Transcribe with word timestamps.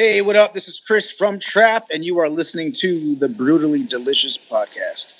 Hey, 0.00 0.22
what 0.22 0.36
up? 0.36 0.54
This 0.54 0.68
is 0.68 0.78
Chris 0.78 1.10
from 1.10 1.40
Trapt, 1.40 1.90
and 1.92 2.04
you 2.04 2.18
are 2.20 2.28
listening 2.28 2.70
to 2.70 3.16
the 3.16 3.28
Brutally 3.28 3.82
Delicious 3.82 4.38
podcast. 4.38 5.16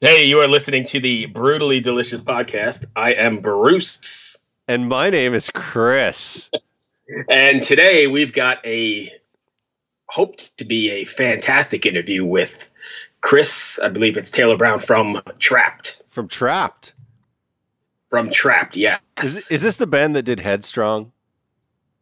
Hey, 0.00 0.24
you 0.24 0.40
are 0.40 0.48
listening 0.48 0.84
to 0.86 0.98
the 0.98 1.26
Brutally 1.26 1.78
Delicious 1.78 2.20
podcast. 2.20 2.84
I 2.96 3.12
am 3.12 3.38
Bruce. 3.38 4.42
And 4.66 4.88
my 4.88 5.08
name 5.08 5.34
is 5.34 5.50
Chris. 5.54 6.50
and 7.28 7.62
today 7.62 8.08
we've 8.08 8.32
got 8.32 8.58
a 8.66 9.12
hoped 10.06 10.56
to 10.56 10.64
be 10.64 10.90
a 10.90 11.04
fantastic 11.04 11.86
interview 11.86 12.24
with 12.24 12.69
Chris. 13.20 13.78
I 13.82 13.88
believe 13.88 14.16
it's 14.16 14.30
Taylor 14.30 14.56
Brown 14.56 14.80
from 14.80 15.20
Trapt. 15.38 16.02
From 16.08 16.28
Trapt. 16.28 16.92
From 18.08 18.30
Trapt, 18.30 18.76
yes. 18.76 19.00
Is, 19.22 19.50
is 19.50 19.62
this 19.62 19.76
the 19.76 19.86
band 19.86 20.16
that 20.16 20.24
did 20.24 20.40
Headstrong? 20.40 21.12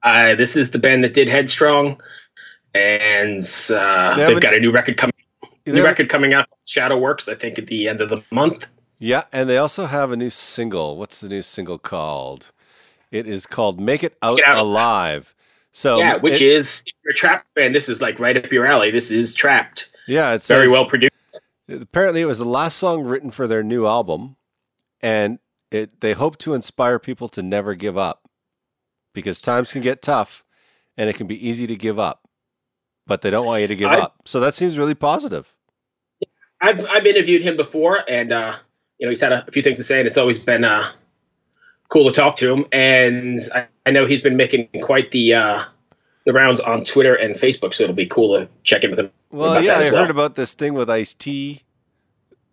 Uh, 0.03 0.35
this 0.35 0.57
is 0.57 0.71
the 0.71 0.79
band 0.79 1.05
that 1.05 1.13
did 1.13 1.29
Headstrong, 1.29 2.01
and 2.75 3.43
uh, 3.71 4.17
they 4.17 4.33
have 4.33 4.41
got 4.41 4.55
a 4.55 4.61
new 4.61 4.71
record 4.71 4.97
coming. 4.97 5.13
New 5.67 5.85
record 5.85 6.09
coming 6.09 6.33
out, 6.33 6.49
Shadow 6.65 6.97
Works. 6.97 7.29
I 7.29 7.35
think 7.35 7.59
at 7.59 7.67
the 7.67 7.89
end 7.89 8.01
of 8.01 8.09
the 8.09 8.23
month. 8.31 8.67
Yeah, 8.99 9.25
and 9.33 9.51
they 9.51 9.59
also 9.59 9.85
have 9.85 10.11
a 10.11 10.17
new 10.17 10.31
single. 10.31 10.97
What's 10.97 11.21
the 11.21 11.29
new 11.29 11.43
single 11.43 11.79
called? 11.79 12.53
It 13.11 13.27
is 13.27 13.45
called 13.45 13.81
"Make 13.81 14.03
It 14.03 14.17
Out, 14.23 14.39
Get 14.39 14.49
Out. 14.49 14.59
Alive." 14.59 15.35
So 15.73 15.99
yeah, 15.99 16.17
which 16.17 16.41
it, 16.41 16.57
is 16.57 16.83
if 16.87 16.95
you're 17.05 17.13
a 17.13 17.15
Trapt 17.15 17.51
fan, 17.55 17.73
this 17.73 17.89
is 17.89 18.01
like 18.01 18.19
right 18.19 18.37
up 18.37 18.51
your 18.51 18.65
alley. 18.65 18.91
This 18.91 19.11
is 19.11 19.37
Trapt. 19.37 19.91
Yeah, 20.09 20.33
it's 20.33 20.49
very 20.49 20.69
well 20.69 20.87
produced. 20.87 21.41
Apparently, 21.69 22.23
it 22.23 22.27
was 22.27 22.39
the 22.39 22.47
last 22.47 22.79
song 22.79 23.05
written 23.05 23.31
for 23.31 23.47
their 23.47 23.63
new 23.63 23.87
album, 23.87 24.37
and 25.03 25.39
it 25.71 26.01
they 26.01 26.15
hope 26.15 26.39
to 26.39 26.55
inspire 26.55 26.99
people 26.99 27.29
to 27.29 27.43
never 27.43 27.75
give 27.75 27.99
up, 27.99 28.29
because 29.13 29.41
times 29.41 29.73
can 29.73 29.83
get 29.83 30.01
tough, 30.01 30.45
and 30.97 31.11
it 31.11 31.17
can 31.17 31.27
be 31.27 31.47
easy 31.47 31.67
to 31.67 31.77
give 31.77 31.99
up, 31.99 32.27
but 33.07 33.21
they 33.21 33.31
don't 33.31 33.47
want 33.47 33.61
you 33.61 33.69
to 33.69 33.77
give 33.77 33.91
I, 33.91 33.99
up. 33.99 34.23
So 34.25 34.41
that 34.41 34.55
seems 34.55 34.79
really 34.79 34.95
positive. 34.95 35.55
I've 36.61 36.85
I've 36.89 37.07
interviewed 37.07 37.43
him 37.43 37.57
before, 37.57 38.03
and 38.09 38.33
uh, 38.33 38.57
you 38.99 39.07
know 39.07 39.11
he's 39.11 39.21
had 39.21 39.33
a, 39.33 39.47
a, 39.47 39.51
few 39.51 39.63
things 39.63 39.77
to 39.77 39.85
say, 39.85 39.99
and 39.99 40.09
it's 40.09 40.19
always 40.19 40.39
been 40.39 40.65
uh, 40.65 40.91
cool 41.89 42.11
to 42.11 42.13
talk 42.13 42.37
to 42.37 42.51
him. 42.51 42.65
And 42.73 43.41
I, 43.55 43.67
I 43.85 43.91
know 43.91 44.07
he's 44.07 44.23
been 44.23 44.39
making 44.39 44.69
quite 44.83 45.11
the 45.11 45.35
uh, 45.35 45.65
the 46.29 46.35
rounds 46.35 46.61
on 46.61 46.85
Twitter 46.85 47.15
and 47.15 47.37
Facebook, 47.37 47.73
so 47.73 47.85
it'll 47.85 47.97
be 47.97 48.05
cool 48.05 48.39
to 48.39 48.47
check 48.63 48.85
in 48.85 48.91
with 48.91 48.99
him. 48.99 49.11
Well, 49.31 49.65
yeah, 49.65 49.77
I 49.77 49.91
well. 49.91 50.03
heard 50.03 50.11
about 50.11 50.35
this 50.35 50.53
thing 50.53 50.75
with 50.75 50.91
Ice 50.91 51.15
T. 51.15 51.63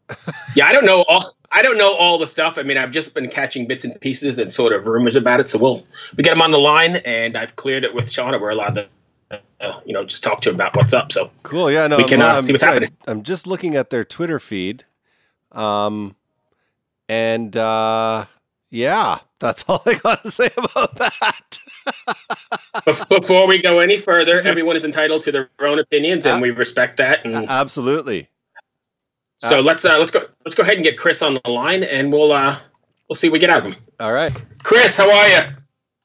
yeah, 0.55 0.65
I 0.65 0.71
don't 0.71 0.85
know 0.85 1.03
all. 1.09 1.35
I 1.51 1.61
don't 1.61 1.77
know 1.77 1.93
all 1.93 2.17
the 2.17 2.25
stuff. 2.25 2.57
I 2.57 2.63
mean, 2.63 2.77
I've 2.77 2.91
just 2.91 3.13
been 3.13 3.27
catching 3.27 3.67
bits 3.67 3.83
and 3.83 3.99
pieces 3.99 4.39
and 4.39 4.51
sort 4.51 4.71
of 4.71 4.87
rumors 4.87 5.17
about 5.17 5.41
it. 5.41 5.49
So 5.49 5.59
we'll 5.59 5.85
we 6.15 6.23
get 6.23 6.31
him 6.31 6.41
on 6.41 6.51
the 6.51 6.57
line, 6.57 6.95
and 6.97 7.37
I've 7.37 7.57
cleared 7.57 7.83
it 7.83 7.93
with 7.93 8.09
Sean. 8.09 8.31
We're 8.39 8.51
allowed 8.51 8.75
to 8.75 8.87
uh, 9.59 9.81
you 9.85 9.91
know, 9.91 10.05
just 10.05 10.23
talk 10.23 10.39
to 10.41 10.49
him 10.49 10.55
about 10.55 10.73
what's 10.77 10.93
up. 10.93 11.11
So 11.11 11.29
cool. 11.43 11.69
Yeah, 11.69 11.87
no, 11.87 11.97
we 11.97 12.05
can 12.05 12.21
uh, 12.21 12.39
see 12.41 12.53
what's 12.53 12.63
happening. 12.63 12.95
I'm 13.07 13.23
just 13.23 13.45
looking 13.45 13.75
at 13.75 13.89
their 13.89 14.05
Twitter 14.05 14.39
feed, 14.39 14.85
um, 15.51 16.15
and 17.09 17.57
uh, 17.57 18.25
yeah, 18.69 19.19
that's 19.39 19.63
all 19.67 19.81
I 19.85 19.95
got 19.95 20.21
to 20.21 20.31
say 20.31 20.49
about 20.55 20.95
that. 20.95 21.59
Before 22.83 23.47
we 23.47 23.59
go 23.59 23.79
any 23.79 23.97
further, 23.97 24.41
everyone 24.41 24.75
is 24.75 24.83
entitled 24.83 25.21
to 25.23 25.31
their 25.31 25.49
own 25.59 25.79
opinions, 25.79 26.25
and 26.25 26.41
we 26.41 26.51
respect 26.51 26.97
that. 26.97 27.25
And 27.25 27.49
absolutely. 27.49 28.29
So 29.39 29.59
uh, 29.59 29.61
let's 29.61 29.85
uh, 29.85 29.97
let's 29.99 30.11
go 30.11 30.25
let's 30.45 30.55
go 30.55 30.63
ahead 30.63 30.75
and 30.75 30.83
get 30.83 30.97
Chris 30.97 31.21
on 31.21 31.39
the 31.43 31.49
line, 31.49 31.83
and 31.83 32.11
we'll 32.11 32.31
uh, 32.31 32.57
we'll 33.09 33.15
see 33.15 33.27
what 33.29 33.33
we 33.33 33.39
get 33.39 33.49
out 33.49 33.59
of 33.59 33.65
him. 33.65 33.75
All 33.99 34.13
right, 34.13 34.33
Chris, 34.63 34.97
how 34.97 35.09
are 35.09 35.27
you? 35.27 35.55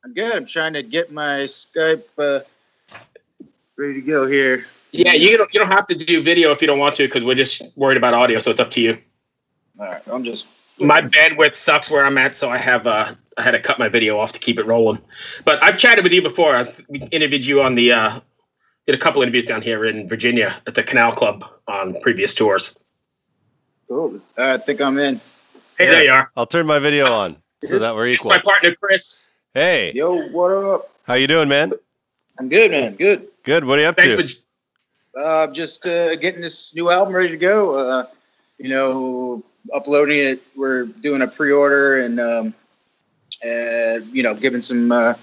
I'm 0.05 0.15
good. 0.15 0.35
I'm 0.35 0.47
trying 0.47 0.73
to 0.75 0.83
get 0.83 1.13
my 1.13 1.41
Skype 1.45 2.03
uh, 2.19 2.41
ready 3.77 3.95
to 3.95 4.01
go 4.01 4.27
here. 4.27 4.67
Yeah, 4.93 5.13
you 5.13 5.37
don't 5.37 5.53
you 5.55 5.61
don't 5.61 5.69
have 5.69 5.87
to 5.89 5.95
do 5.95 6.23
video 6.23 6.51
if 6.51 6.61
you 6.61 6.67
don't 6.67 6.79
want 6.79 6.97
to 6.97 7.05
because 7.05 7.25
we're 7.25 7.37
just 7.37 7.63
worried 7.77 7.97
about 7.97 8.15
audio, 8.15 8.41
so 8.41 8.51
it's 8.51 8.61
up 8.61 8.71
to 8.73 8.81
you. 8.81 8.99
All 9.79 9.87
right, 9.87 10.03
I'm 10.09 10.25
just 10.25 10.49
my 10.81 11.03
bandwidth 11.03 11.55
sucks 11.55 11.91
where 11.91 12.05
I'm 12.05 12.19
at, 12.19 12.35
so 12.35 12.51
I 12.51 12.59
have 12.59 12.87
uh 12.87 13.15
I 13.37 13.43
had 13.43 13.53
to 13.53 13.61
cut 13.61 13.79
my 13.79 13.89
video 13.89 14.19
off 14.19 14.33
to 14.33 14.39
keep 14.39 14.59
it 14.59 14.67
rolling. 14.67 14.99
But 15.45 15.63
I've 15.63 15.79
chatted 15.79 16.05
with 16.05 16.13
you 16.13 16.23
before. 16.23 16.57
I've 16.57 16.81
interviewed 17.11 17.45
you 17.45 17.63
on 17.63 17.75
the 17.75 17.93
uh 17.93 18.21
did 18.87 18.95
a 18.95 18.99
couple 18.99 19.23
interviews 19.23 19.47
down 19.47 19.63
here 19.63 19.85
in 19.85 20.09
Virginia 20.09 20.61
at 20.67 20.75
the 20.75 20.83
Canal 20.83 21.13
Club 21.13 21.45
on 21.69 22.01
previous 22.01 22.35
tours. 22.35 22.79
Cool. 23.89 24.21
I 24.37 24.57
think 24.57 24.81
I'm 24.81 24.99
in. 24.99 25.17
Hey, 25.77 25.85
yeah, 25.85 25.91
there 25.91 26.05
you 26.05 26.13
are. 26.13 26.31
I'll 26.37 26.47
turn 26.47 26.67
my 26.67 26.79
video 26.79 27.13
on 27.13 27.37
so 27.63 27.79
that 27.79 27.95
we're 27.95 28.09
equal. 28.09 28.33
It's 28.33 28.45
my 28.45 28.51
partner 28.51 28.75
Chris. 28.75 29.33
Hey. 29.55 29.93
Yo, 29.95 30.29
what 30.29 30.51
up? 30.51 30.91
How 31.05 31.15
you 31.15 31.27
doing, 31.27 31.49
man? 31.49 31.73
I'm 32.39 32.49
good, 32.49 32.71
man. 32.71 32.95
Good. 32.95 33.27
Good. 33.43 33.65
What 33.65 33.79
are 33.79 33.83
you 33.83 33.89
up 33.89 33.97
Thanks 33.97 34.35
to? 34.35 34.43
For, 35.15 35.21
uh, 35.21 35.53
just 35.53 35.87
uh, 35.87 36.17
getting 36.17 36.41
this 36.41 36.75
new 36.75 36.91
album 36.91 37.15
ready 37.15 37.31
to 37.31 37.37
go. 37.37 37.77
Uh, 37.79 38.07
you 38.59 38.69
know, 38.69 39.43
uploading 39.75 40.19
it. 40.19 40.43
We're 40.57 40.85
doing 40.85 41.23
a 41.23 41.27
pre-order 41.27 42.05
and 42.05 42.21
um, 42.21 42.55
and 43.43 44.07
you 44.07 44.23
know, 44.23 44.35
giving 44.35 44.63
some 44.63 44.93
uh, 44.93 45.15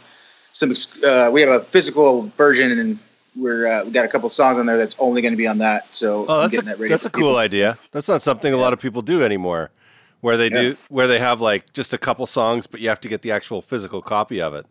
some. 0.51 0.73
Uh, 1.05 1.29
we 1.31 1.41
have 1.41 1.49
a 1.49 1.59
physical 1.59 2.23
version 2.23 2.79
and 2.79 2.99
we're 3.35 3.67
uh, 3.67 3.85
we 3.85 3.91
got 3.91 4.05
a 4.05 4.07
couple 4.07 4.29
songs 4.29 4.57
on 4.57 4.65
there 4.65 4.77
that's 4.77 4.95
only 4.99 5.21
going 5.21 5.33
to 5.33 5.37
be 5.37 5.47
on 5.47 5.59
that. 5.59 5.95
So 5.95 6.25
oh, 6.27 6.41
that's 6.41 6.57
a, 6.57 6.61
that 6.63 6.79
that's 6.79 7.05
a 7.05 7.09
cool 7.09 7.37
idea. 7.37 7.77
That's 7.91 8.09
not 8.09 8.21
something 8.21 8.51
yeah. 8.51 8.59
a 8.59 8.61
lot 8.61 8.73
of 8.73 8.81
people 8.81 9.01
do 9.01 9.23
anymore, 9.23 9.71
where 10.21 10.37
they 10.37 10.49
yeah. 10.49 10.61
do 10.61 10.77
where 10.89 11.07
they 11.07 11.19
have 11.19 11.41
like 11.41 11.73
just 11.73 11.93
a 11.93 11.97
couple 11.97 12.25
songs, 12.25 12.67
but 12.67 12.81
you 12.81 12.89
have 12.89 13.01
to 13.01 13.07
get 13.07 13.21
the 13.21 13.31
actual 13.31 13.61
physical 13.61 14.01
copy 14.01 14.41
of 14.41 14.53
it. 14.53 14.65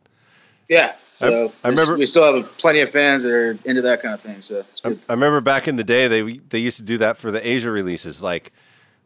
Yeah, 0.69 0.93
so 1.15 1.53
I, 1.63 1.69
I 1.69 1.71
remember 1.71 1.97
we 1.97 2.07
still 2.07 2.35
have 2.35 2.59
plenty 2.59 2.81
of 2.81 2.91
fans 2.91 3.23
that 3.23 3.33
are 3.33 3.57
into 3.65 3.83
that 3.83 4.03
kind 4.03 4.15
of 4.15 4.21
thing. 4.21 4.43
So 4.43 4.65
I, 4.85 4.97
I, 5.09 5.13
remember 5.13 5.41
back 5.41 5.69
in 5.69 5.77
the 5.77 5.85
day 5.85 6.09
they 6.09 6.23
they 6.23 6.59
used 6.59 6.79
to 6.79 6.85
do 6.85 6.99
that 6.99 7.17
for 7.17 7.31
the 7.31 7.47
Asia 7.47 7.71
releases, 7.71 8.23
like 8.23 8.53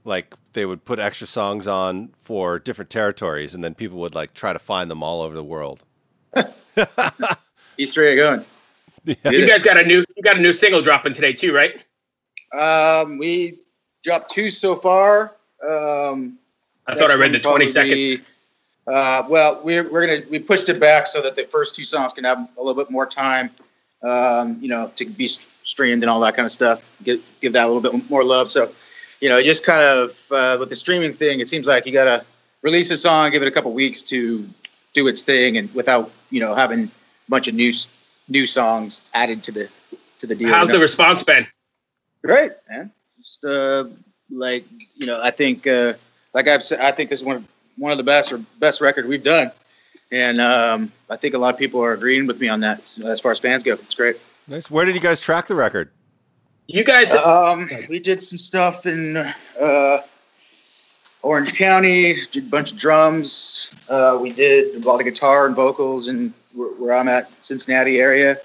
like 0.04 0.34
they 0.52 0.66
would 0.66 0.84
put 0.84 0.98
extra 0.98 1.26
songs 1.26 1.66
on 1.66 2.08
for 2.16 2.58
different 2.58 2.90
territories, 2.90 3.54
and 3.54 3.62
then 3.62 3.74
people 3.74 3.98
would 3.98 4.14
like 4.14 4.34
try 4.34 4.52
to 4.52 4.58
find 4.58 4.90
them 4.90 5.02
all 5.02 5.22
over 5.22 5.34
the 5.34 5.44
world. 5.44 5.82
Easter 7.78 8.06
egg 8.06 8.16
going. 8.16 8.44
Yeah. 9.04 9.14
You 9.24 9.46
guys 9.46 9.62
got 9.62 9.78
a 9.78 9.84
new 9.84 10.04
you 10.16 10.22
got 10.22 10.36
a 10.36 10.40
new 10.40 10.52
single 10.52 10.82
dropping 10.82 11.14
today 11.14 11.32
too, 11.32 11.54
right? 11.54 11.80
Um, 12.52 13.18
we 13.18 13.58
dropped 14.02 14.30
two 14.30 14.50
so 14.50 14.74
far. 14.74 15.32
Um, 15.66 16.38
I 16.86 16.96
thought 16.96 17.10
I 17.10 17.14
read 17.14 17.32
the 17.32 17.40
twenty 17.40 17.68
second. 17.68 18.22
Uh, 18.86 19.22
well, 19.28 19.60
we're, 19.62 19.88
we're 19.90 20.06
gonna 20.06 20.22
we 20.30 20.38
pushed 20.38 20.68
it 20.68 20.80
back 20.80 21.06
so 21.06 21.22
that 21.22 21.36
the 21.36 21.44
first 21.44 21.74
two 21.74 21.84
songs 21.84 22.12
can 22.12 22.24
have 22.24 22.38
a 22.58 22.62
little 22.62 22.82
bit 22.82 22.90
more 22.90 23.06
time, 23.06 23.50
um, 24.02 24.58
you 24.60 24.68
know, 24.68 24.90
to 24.96 25.04
be 25.04 25.28
streamed 25.28 26.02
and 26.02 26.10
all 26.10 26.20
that 26.20 26.34
kind 26.34 26.44
of 26.44 26.50
stuff. 26.50 26.96
Give 27.04 27.22
give 27.40 27.52
that 27.52 27.66
a 27.66 27.70
little 27.70 27.82
bit 27.82 28.10
more 28.10 28.24
love. 28.24 28.50
So, 28.50 28.70
you 29.20 29.28
know, 29.28 29.42
just 29.42 29.64
kind 29.64 29.80
of 29.80 30.32
uh, 30.32 30.56
with 30.58 30.68
the 30.68 30.76
streaming 30.76 31.12
thing, 31.12 31.40
it 31.40 31.48
seems 31.48 31.66
like 31.66 31.86
you 31.86 31.92
gotta 31.92 32.24
release 32.62 32.90
a 32.90 32.96
song, 32.96 33.30
give 33.30 33.42
it 33.42 33.48
a 33.48 33.50
couple 33.50 33.72
weeks 33.72 34.02
to 34.04 34.48
do 34.94 35.06
its 35.06 35.22
thing, 35.22 35.56
and 35.56 35.72
without 35.74 36.10
you 36.30 36.40
know 36.40 36.54
having 36.54 36.84
a 36.84 36.90
bunch 37.28 37.48
of 37.48 37.54
new 37.54 37.72
new 38.28 38.46
songs 38.46 39.08
added 39.14 39.42
to 39.44 39.52
the 39.52 39.70
to 40.18 40.26
the 40.26 40.34
deal. 40.34 40.48
How's 40.48 40.68
you 40.68 40.72
know? 40.72 40.78
the 40.78 40.82
response 40.82 41.22
been? 41.22 41.46
Great, 42.22 42.52
man. 42.68 42.90
Just 43.18 43.44
uh, 43.44 43.84
like 44.30 44.64
you 44.96 45.06
know, 45.06 45.20
I 45.22 45.30
think 45.30 45.66
uh, 45.66 45.94
like 46.34 46.48
I've 46.48 46.62
said, 46.62 46.80
I 46.80 46.90
think 46.92 47.10
this 47.10 47.20
is 47.20 47.26
one 47.26 47.36
of 47.36 47.48
one 47.76 47.92
of 47.92 47.98
the 47.98 48.04
best 48.04 48.32
or 48.32 48.38
best 48.58 48.80
record 48.80 49.06
we've 49.06 49.24
done. 49.24 49.50
And 50.12 50.40
um, 50.40 50.90
I 51.08 51.16
think 51.16 51.34
a 51.34 51.38
lot 51.38 51.54
of 51.54 51.58
people 51.58 51.82
are 51.82 51.92
agreeing 51.92 52.26
with 52.26 52.40
me 52.40 52.48
on 52.48 52.60
that 52.60 52.80
as 53.04 53.20
far 53.20 53.30
as 53.30 53.38
fans 53.38 53.62
go. 53.62 53.74
It's 53.74 53.94
great. 53.94 54.16
Nice. 54.48 54.70
Where 54.70 54.84
did 54.84 54.96
you 54.96 55.00
guys 55.00 55.20
track 55.20 55.46
the 55.46 55.54
record? 55.54 55.90
You 56.72 56.84
guys, 56.84 57.16
um, 57.16 57.68
we 57.88 57.98
did 57.98 58.22
some 58.22 58.38
stuff 58.38 58.86
in 58.86 59.16
uh, 59.16 59.98
Orange 61.20 61.54
County, 61.54 62.14
did 62.30 62.44
a 62.44 62.46
bunch 62.46 62.70
of 62.70 62.78
drums. 62.78 63.74
Uh, 63.88 64.16
we 64.22 64.30
did 64.30 64.76
a 64.76 64.86
lot 64.86 65.00
of 65.00 65.04
guitar 65.04 65.46
and 65.46 65.56
vocals, 65.56 66.06
and 66.06 66.32
where, 66.54 66.94
I'm 66.94 67.08
at, 67.08 67.28
Cincinnati 67.44 67.98
area. 67.98 68.36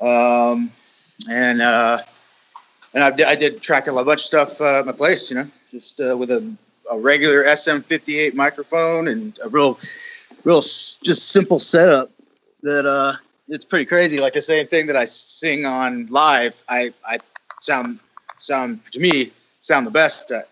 Um, 0.00 0.70
and 1.28 1.60
uh, 1.60 1.98
and 2.94 3.04
I, 3.04 3.32
I 3.32 3.34
did 3.34 3.60
track 3.60 3.86
a 3.86 3.92
bunch 3.92 4.08
of 4.08 4.20
stuff 4.20 4.58
uh, 4.58 4.78
at 4.78 4.86
my 4.86 4.92
place, 4.92 5.28
you 5.28 5.36
know, 5.36 5.46
just 5.70 6.00
uh, 6.00 6.16
with 6.16 6.30
a 6.30 6.56
a 6.90 6.98
regular 6.98 7.44
SM58 7.44 8.32
microphone 8.32 9.08
and 9.08 9.38
a 9.44 9.50
real, 9.50 9.78
real 10.44 10.62
just 10.62 11.28
simple 11.28 11.58
setup 11.58 12.10
that 12.62 12.86
uh, 12.86 13.16
it's 13.48 13.66
pretty 13.66 13.84
crazy. 13.84 14.20
Like 14.20 14.32
the 14.32 14.40
same 14.40 14.66
thing 14.66 14.86
that 14.86 14.96
I 14.96 15.04
sing 15.04 15.66
on 15.66 16.06
live, 16.06 16.64
I 16.66 16.94
I 17.06 17.18
sound 17.62 17.98
sound 18.40 18.84
to 18.92 19.00
me 19.00 19.30
sound 19.60 19.86
the 19.86 19.90
best 19.90 20.30
at. 20.32 20.48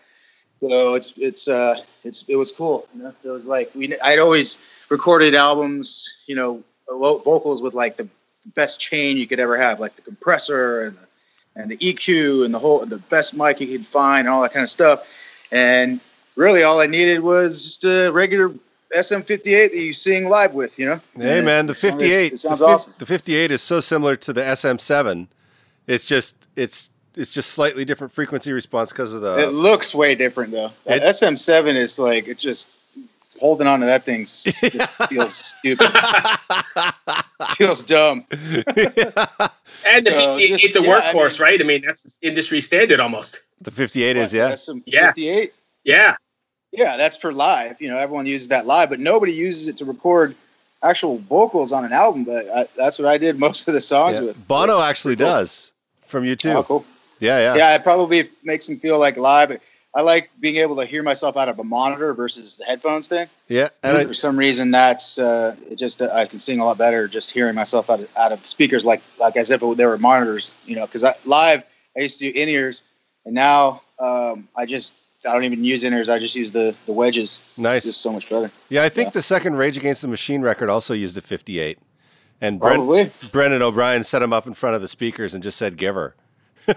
So 0.59 0.95
it's 0.95 1.13
it's 1.17 1.47
uh 1.47 1.75
it's 2.03 2.27
it 2.29 2.35
was 2.35 2.51
cool. 2.51 2.87
You 2.95 3.03
know? 3.03 3.13
It 3.23 3.29
was 3.29 3.45
like 3.45 3.71
we 3.75 3.97
I'd 4.01 4.19
always 4.19 4.57
recorded 4.89 5.35
albums, 5.35 6.07
you 6.27 6.35
know, 6.35 6.63
vocals 6.87 7.61
with 7.61 7.73
like 7.73 7.97
the 7.97 8.07
best 8.55 8.79
chain 8.79 9.17
you 9.17 9.27
could 9.27 9.39
ever 9.39 9.57
have, 9.57 9.79
like 9.79 9.95
the 9.95 10.01
compressor 10.01 10.85
and 10.85 10.97
the 10.97 11.07
and 11.57 11.69
the 11.69 11.77
EQ 11.77 12.45
and 12.45 12.53
the 12.53 12.59
whole 12.59 12.85
the 12.85 12.97
best 13.09 13.33
mic 13.35 13.59
you 13.59 13.67
could 13.67 13.85
find 13.85 14.21
and 14.27 14.29
all 14.33 14.41
that 14.41 14.53
kind 14.53 14.63
of 14.63 14.69
stuff. 14.69 15.07
And 15.51 15.99
really, 16.37 16.63
all 16.63 16.79
I 16.79 16.87
needed 16.87 17.19
was 17.19 17.63
just 17.65 17.83
a 17.83 18.09
regular 18.11 18.53
SM58 18.95 19.71
that 19.71 19.75
you 19.77 19.91
sing 19.93 20.29
live 20.29 20.53
with. 20.53 20.77
You 20.79 20.85
know. 20.87 21.01
Hey 21.17 21.37
And 21.37 21.45
man, 21.45 21.65
the 21.65 21.71
it 21.71 21.75
sounds- 21.77 21.95
58. 21.95 22.33
It 22.33 22.37
sounds 22.39 22.59
the, 22.59 22.65
awesome. 22.67 22.93
the 22.99 23.05
58 23.05 23.51
is 23.51 23.61
so 23.61 23.79
similar 23.81 24.15
to 24.15 24.31
the 24.31 24.41
SM7. 24.41 25.27
It's 25.87 26.05
just 26.05 26.47
it's 26.55 26.90
it's 27.15 27.31
just 27.31 27.51
slightly 27.51 27.85
different 27.85 28.13
frequency 28.13 28.51
response 28.53 28.91
because 28.91 29.13
of 29.13 29.21
the. 29.21 29.35
it 29.37 29.51
looks 29.53 29.93
way 29.93 30.15
different 30.15 30.51
though. 30.51 30.71
The 30.85 30.95
It- 30.97 31.03
SM7 31.03 31.75
is 31.75 31.97
like 31.99 32.27
it 32.27 32.37
just 32.37 32.77
holding 33.39 33.65
on 33.67 33.79
to 33.79 33.85
that 33.87 34.03
thing 34.03 34.21
just 34.25 34.57
feels 35.09 35.33
stupid. 35.35 35.89
feels 37.55 37.83
dumb. 37.83 38.25
And 39.83 40.05
the 40.05 40.11
So, 40.11 40.35
58 40.37 40.47
just- 40.49 40.63
it's 40.65 40.75
a 40.75 40.81
yeah, 40.81 40.91
I 40.95 41.13
workhorse, 41.13 41.31
mean- 41.39 41.41
right? 41.41 41.61
I 41.61 41.63
mean, 41.63 41.81
that's 41.85 42.19
industry 42.21 42.61
standard 42.61 42.99
almost. 42.99 43.41
the 43.61 43.71
58 43.71 44.15
is 44.15 44.33
What, 44.33 44.37
yeah. 44.37 44.51
SM58. 44.51 45.51
Yeah. 45.83 46.15
Yeah, 46.71 46.97
that's 46.97 47.17
for 47.17 47.31
live. 47.33 47.81
You 47.81 47.89
know, 47.89 47.97
everyone 47.97 48.25
uses 48.27 48.49
that 48.49 48.65
live, 48.67 48.89
but 48.89 48.99
nobody 48.99 49.33
uses 49.33 49.67
it 49.69 49.77
to 49.77 49.85
record 49.85 50.35
actual 50.83 51.17
vocals 51.17 51.71
on 51.73 51.83
an 51.83 51.93
album. 51.93 52.25
But 52.25 52.45
I, 52.55 52.65
that's 52.77 52.99
what 52.99 53.07
I 53.07 53.17
did 53.17 53.39
most 53.39 53.67
of 53.67 53.73
the 53.73 53.81
songs 53.81 54.17
Yeah. 54.19 54.25
with. 54.25 54.47
Bono 54.47 54.79
actually 54.81 55.15
cool. 55.15 55.25
does 55.27 55.71
from 56.05 56.23
you 56.25 56.35
too. 56.35 56.51
Oh, 56.51 56.63
cool. 56.63 56.85
Yeah, 57.21 57.37
yeah. 57.39 57.55
Yeah, 57.55 57.75
it 57.75 57.83
probably 57.83 58.27
makes 58.43 58.67
them 58.67 58.75
feel 58.75 58.99
like 58.99 59.15
live. 59.15 59.57
I 59.93 60.01
like 60.01 60.29
being 60.39 60.55
able 60.57 60.75
to 60.77 60.85
hear 60.85 61.03
myself 61.03 61.35
out 61.35 61.49
of 61.49 61.59
a 61.59 61.63
monitor 61.65 62.13
versus 62.13 62.55
the 62.57 62.63
headphones 62.65 63.07
thing. 63.09 63.27
Yeah, 63.49 63.69
and 63.83 63.97
I, 63.97 64.05
For 64.05 64.13
some 64.13 64.37
reason, 64.37 64.71
that's 64.71 65.19
uh, 65.19 65.55
just 65.75 66.01
I 66.01 66.25
can 66.25 66.39
sing 66.39 66.59
a 66.59 66.65
lot 66.65 66.77
better 66.77 67.07
just 67.07 67.31
hearing 67.31 67.55
myself 67.55 67.89
out 67.89 67.99
of, 67.99 68.17
out 68.17 68.31
of 68.31 68.45
speakers 68.45 68.85
like 68.85 69.01
like 69.19 69.35
as 69.37 69.51
if 69.51 69.61
it, 69.61 69.77
they 69.77 69.85
were 69.85 69.97
monitors. 69.97 70.55
You 70.65 70.77
know, 70.77 70.85
because 70.85 71.03
live 71.25 71.63
I 71.97 72.01
used 72.01 72.19
to 72.19 72.31
do 72.31 72.39
in 72.39 72.47
ears, 72.49 72.83
and 73.25 73.35
now 73.35 73.81
um, 73.99 74.47
I 74.55 74.65
just 74.65 74.95
I 75.27 75.33
don't 75.33 75.43
even 75.43 75.63
use 75.63 75.83
in 75.83 75.93
ears. 75.93 76.07
I 76.07 76.19
just 76.19 76.35
use 76.35 76.51
the 76.51 76.73
the 76.85 76.93
wedges. 76.93 77.39
Nice. 77.57 77.77
It's 77.77 77.85
just 77.87 78.01
so 78.01 78.13
much 78.13 78.29
better. 78.29 78.49
yeah, 78.69 78.83
I 78.83 78.89
think 78.89 79.07
Yeah. 79.07 79.11
the 79.11 79.21
second 79.21 79.57
Rage 79.57 79.77
Against 79.77 80.01
the 80.01 80.07
Machine 80.07 80.41
record 80.41 80.69
also 80.69 80.93
used 80.93 81.17
a 81.17 81.21
58. 81.21 81.77
And 82.43 82.59
Brent, 82.59 83.31
Brendan 83.31 83.61
O'Brien 83.61 84.03
set 84.03 84.23
him 84.23 84.33
up 84.33 84.47
in 84.47 84.53
front 84.53 84.75
of 84.75 84.81
the 84.81 84.87
speakers 84.87 85.33
and 85.35 85.43
just 85.43 85.57
said, 85.57 85.77
"Give 85.77 85.93
her." 85.95 86.15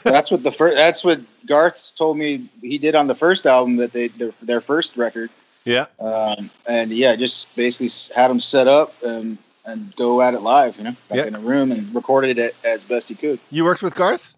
That's 0.02 0.30
what 0.30 0.42
the 0.42 0.52
first. 0.52 0.76
That's 0.76 1.04
what 1.04 1.20
Garth's 1.46 1.92
told 1.92 2.16
me 2.18 2.48
he 2.62 2.78
did 2.78 2.94
on 2.94 3.06
the 3.06 3.14
first 3.14 3.46
album 3.46 3.76
that 3.76 3.92
they 3.92 4.08
their, 4.08 4.30
their 4.42 4.60
first 4.60 4.96
record. 4.96 5.30
Yeah, 5.64 5.86
Um, 5.98 6.50
and 6.68 6.90
yeah, 6.90 7.16
just 7.16 7.56
basically 7.56 7.88
had 8.14 8.28
them 8.28 8.38
set 8.40 8.68
up 8.68 8.92
and 9.02 9.38
and 9.64 9.96
go 9.96 10.20
at 10.20 10.34
it 10.34 10.40
live. 10.40 10.76
You 10.76 10.84
know, 10.84 10.96
back 11.08 11.26
in 11.26 11.34
a 11.34 11.38
room 11.40 11.72
and 11.72 11.94
recorded 11.94 12.38
it 12.38 12.54
as 12.64 12.84
best 12.84 13.08
he 13.08 13.14
could. 13.14 13.38
you 13.50 13.64
worked 13.64 13.82
with 13.82 13.94
Garth. 13.94 14.34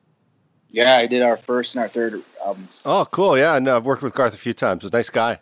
Yeah, 0.71 0.97
I 0.97 1.07
did 1.07 1.23
our 1.23 1.37
first 1.37 1.75
and 1.75 1.83
our 1.83 1.89
third 1.89 2.23
albums. 2.45 2.83
Oh, 2.85 3.07
cool. 3.11 3.39
Yeah, 3.39 3.59
no, 3.59 3.77
I've 3.77 3.85
worked 3.85 4.03
with 4.03 4.15
Garth 4.15 4.35
a 4.35 4.37
few 4.37 4.53
times. 4.53 4.85
A 4.85 4.91
nice 4.91 5.11
guy. 5.11 5.39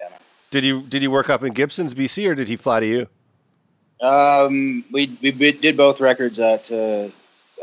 Yeah. 0.00 0.08
Did 0.50 0.64
you 0.64 0.82
did 0.82 1.02
you 1.02 1.10
work 1.10 1.30
up 1.30 1.44
in 1.44 1.52
Gibsons, 1.52 1.94
BC, 1.94 2.28
or 2.28 2.34
did 2.34 2.48
he 2.48 2.56
fly 2.56 2.80
to 2.80 2.86
you? 2.86 3.08
Um, 4.00 4.84
we 4.92 5.16
we 5.20 5.30
did 5.52 5.76
both 5.76 6.00
records 6.00 6.40
at 6.40 6.70
uh, 6.72 7.08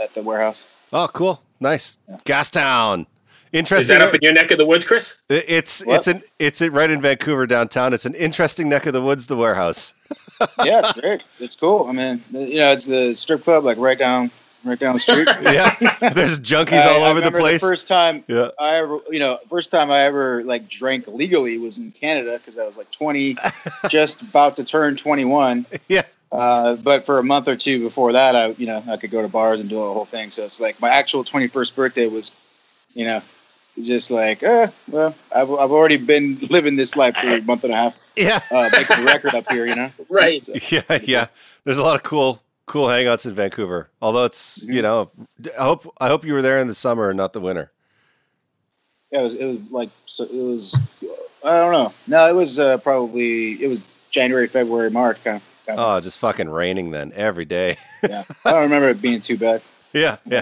at 0.01 0.13
the 0.13 0.22
warehouse. 0.22 0.66
Oh, 0.94 1.08
cool. 1.14 1.42
Nice. 1.60 1.98
Yeah. 2.08 2.18
Gastown. 2.26 3.06
Interesting. 3.54 3.80
Is 3.82 3.88
that 3.88 4.02
up 4.02 4.14
in 4.14 4.20
your 4.22 4.34
neck 4.34 4.52
of 4.52 4.58
the 4.58 4.66
woods, 4.66 4.84
Chris? 4.84 5.22
It's 5.30 5.86
What? 5.86 5.98
it's 6.00 6.08
an 6.08 6.22
it's 6.40 6.62
right 6.62 6.90
in 6.90 7.02
Vancouver 7.02 7.48
downtown. 7.48 7.94
It's 7.94 8.06
an 8.06 8.14
interesting 8.16 8.68
neck 8.68 8.86
of 8.86 8.92
the 8.94 9.02
woods. 9.02 9.28
The 9.28 9.38
warehouse. 9.38 9.94
yeah, 10.66 10.80
it's 10.80 10.92
great. 10.94 11.24
It's 11.40 11.56
cool. 11.56 11.88
I 11.88 11.94
mean, 11.94 12.22
you 12.32 12.58
know, 12.58 12.72
it's 12.72 12.86
the 12.86 13.16
strip 13.16 13.44
club 13.44 13.64
like 13.64 13.78
right 13.78 13.98
down 13.98 14.30
right 14.66 14.78
down 14.78 14.94
the 14.94 15.00
street. 15.00 15.28
Yeah, 15.44 15.76
there's 16.12 16.40
junkies 16.40 16.74
I- 16.82 16.90
all 16.90 17.04
I 17.06 17.10
over 17.12 17.22
the 17.22 17.28
remember 17.28 17.40
place. 17.40 17.62
first 17.62 17.88
time 17.88 18.26
yeah, 18.28 18.50
I 18.60 18.76
ever, 18.76 18.98
you 19.10 19.20
know, 19.20 19.40
first 19.50 19.72
time 19.72 19.90
I 19.92 20.00
ever 20.02 20.44
like 20.44 20.68
drank 20.68 21.08
legally 21.08 21.58
was 21.58 21.78
in 21.78 21.92
Canada 21.92 22.38
because 22.38 22.58
I 22.58 22.66
was 22.66 22.78
like 22.78 22.92
20, 22.92 23.38
just 23.90 24.22
about 24.22 24.58
to 24.58 24.66
turn 24.66 24.98
21. 24.98 25.66
yeah, 25.88 26.02
Uh, 26.36 26.76
but 26.76 27.06
for 27.06 27.18
a 27.20 27.24
month 27.24 27.48
or 27.48 27.56
two 27.56 27.82
before 27.82 28.12
that, 28.12 28.36
I, 28.36 28.48
you 28.58 28.66
know, 28.68 28.84
I 28.90 28.98
could 28.98 29.10
go 29.10 29.22
to 29.22 29.28
bars 29.30 29.60
and 29.62 29.70
do 29.70 29.76
the 29.76 29.82
whole 29.82 30.06
thing. 30.06 30.32
So 30.32 30.44
it's 30.44 30.60
like 30.60 30.80
my 30.82 30.90
actual 30.90 31.24
21st 31.24 31.76
birthday 31.76 32.08
was, 32.08 32.32
you 32.94 33.06
know, 33.06 33.22
just 33.82 34.12
like, 34.12 34.44
uh, 34.44 34.68
well, 34.90 35.16
I've, 35.34 35.50
I've 35.52 35.72
already 35.72 35.98
been 35.98 36.38
living 36.50 36.76
this 36.76 36.96
life 36.98 37.16
for 37.16 37.28
a 37.28 37.42
month 37.44 37.64
and 37.64 37.72
a 37.74 37.76
half, 37.78 37.98
yeah, 38.18 38.40
uh, 38.52 38.70
making 38.72 39.00
a 39.00 39.04
record 39.06 39.34
up 39.34 39.48
here, 39.50 39.66
you 39.66 39.76
know? 39.76 39.92
Right. 40.10 40.44
So, 40.44 40.54
yeah, 40.70 41.00
yeah. 41.04 41.28
There's 41.64 41.78
a 41.78 41.84
lot 41.84 41.96
of 41.96 42.04
cool 42.04 42.42
cool 42.68 42.88
hangouts 42.88 43.26
in 43.26 43.34
Vancouver. 43.34 43.90
Although 44.02 44.26
it's 44.26 44.62
you 44.64 44.82
Mhm. 44.82 44.84
know, 44.84 45.12
I 45.60 45.64
hope 45.64 45.94
I 46.00 46.08
hope 46.10 46.26
you 46.26 46.34
were 46.34 46.42
there 46.42 46.60
in 46.60 46.68
the 46.68 46.74
summer 46.74 47.10
and 47.10 47.18
not 47.18 47.32
the 47.34 47.40
winter. 47.42 47.72
yeah, 49.12 49.20
it 49.22 49.24
was, 49.24 49.36
it 49.36 49.46
was 49.46 49.58
like, 49.72 49.90
so 50.06 50.24
it 50.26 50.32
was, 50.34 50.80
I 51.46 51.60
don't 51.60 51.72
know. 51.72 51.94
No, 52.08 52.28
it 52.28 52.34
was 52.34 52.60
uh, 52.60 52.78
probably, 52.80 53.54
it 53.64 53.68
was 53.68 53.82
January, 54.12 54.48
February, 54.48 54.90
March 54.90 55.24
kind 55.24 55.38
of. 55.38 55.44
Kind 55.65 55.79
of 55.79 55.85
Oh, 55.97 56.00
just 56.01 56.19
fucking 56.19 56.50
raining 56.50 56.91
then 56.91 57.12
every 57.15 57.45
day. 57.45 57.77
yeah. 58.03 58.23
I 58.45 58.51
don't 58.51 58.63
remember 58.63 58.89
it 58.89 59.01
being 59.01 59.21
too 59.21 59.38
bad. 59.38 59.62
yeah, 59.94 60.17
yeah. 60.25 60.41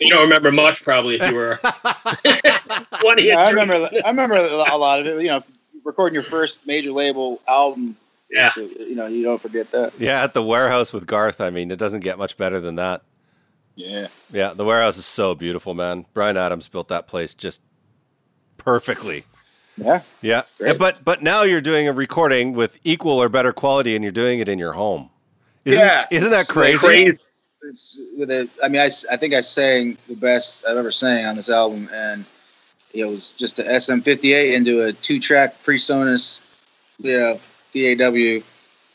You 0.00 0.08
don't 0.08 0.22
remember 0.22 0.50
much, 0.52 0.82
probably, 0.82 1.16
if 1.16 1.30
you 1.30 1.36
were 1.36 1.58
20 3.00 3.22
Yeah, 3.22 3.38
I 3.40 3.50
remember. 3.50 3.74
I 4.04 4.08
remember 4.08 4.36
a 4.36 4.76
lot 4.76 5.00
of 5.00 5.06
it. 5.06 5.22
You 5.22 5.28
know, 5.28 5.44
recording 5.84 6.14
your 6.14 6.22
first 6.22 6.66
major 6.66 6.92
label 6.92 7.40
album. 7.48 7.96
Yeah. 8.30 8.48
so, 8.48 8.62
uh, 8.64 8.84
you 8.84 8.94
know, 8.94 9.06
you 9.06 9.22
don't 9.22 9.40
forget 9.40 9.70
that. 9.72 9.92
Yeah, 9.98 10.22
at 10.24 10.32
the 10.34 10.42
warehouse 10.42 10.92
with 10.92 11.06
Garth. 11.06 11.40
I 11.40 11.50
mean, 11.50 11.70
it 11.70 11.78
doesn't 11.78 12.00
get 12.00 12.16
much 12.18 12.36
better 12.38 12.60
than 12.60 12.76
that. 12.76 13.02
Yeah. 13.74 14.06
Yeah, 14.32 14.52
the 14.54 14.64
warehouse 14.64 14.96
is 14.96 15.04
so 15.04 15.34
beautiful, 15.34 15.74
man. 15.74 16.06
Bryan 16.14 16.36
Adams 16.36 16.68
built 16.68 16.88
that 16.88 17.06
place 17.06 17.34
just 17.34 17.60
perfectly. 18.58 19.24
Yeah. 19.76 20.02
Yeah, 20.20 20.42
but 20.78 21.04
but 21.04 21.22
now 21.22 21.42
you're 21.42 21.60
doing 21.60 21.88
a 21.88 21.92
recording 21.92 22.52
with 22.52 22.78
equal 22.84 23.20
or 23.22 23.28
better 23.28 23.52
quality, 23.52 23.94
and 23.96 24.02
you're 24.04 24.12
doing 24.12 24.38
it 24.38 24.48
in 24.48 24.58
your 24.58 24.72
home. 24.72 25.08
Isn't, 25.64 25.80
Yeah. 25.80 26.06
isn't 26.10 26.30
that 26.30 26.40
It's 26.40 26.52
crazy? 26.52 26.78
Crazy. 26.78 27.18
It's 27.62 28.00
with 28.18 28.30
a. 28.30 28.48
I 28.62 28.68
mean, 28.68 28.80
I, 28.80 28.90
I 29.10 29.16
think 29.16 29.34
I 29.34 29.40
sang 29.40 29.96
the 30.08 30.16
best 30.16 30.66
I've 30.66 30.76
ever 30.76 30.90
sang 30.90 31.24
on 31.26 31.36
this 31.36 31.48
album, 31.48 31.88
and 31.92 32.24
it 32.92 33.04
was 33.04 33.32
just 33.32 33.58
a 33.60 33.62
SM58 33.62 34.52
into 34.52 34.82
a 34.82 34.92
two-track 34.92 35.54
PreSonus, 35.62 36.40
you 36.98 37.16
know, 37.18 37.40
DAW 37.72 38.42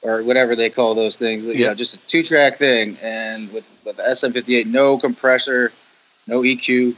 or 0.03 0.21
whatever 0.23 0.55
they 0.55 0.69
call 0.69 0.93
those 0.93 1.15
things. 1.15 1.45
You 1.45 1.53
Yeah. 1.53 1.67
know, 1.69 1.75
just 1.75 1.95
a 1.95 2.07
two-track 2.07 2.57
thing, 2.57 2.97
and 3.01 3.51
with 3.53 3.67
with 3.85 3.97
the 3.97 4.03
SM58, 4.03 4.65
no 4.67 4.97
compressor, 4.97 5.71
no 6.27 6.41
EQ, 6.41 6.93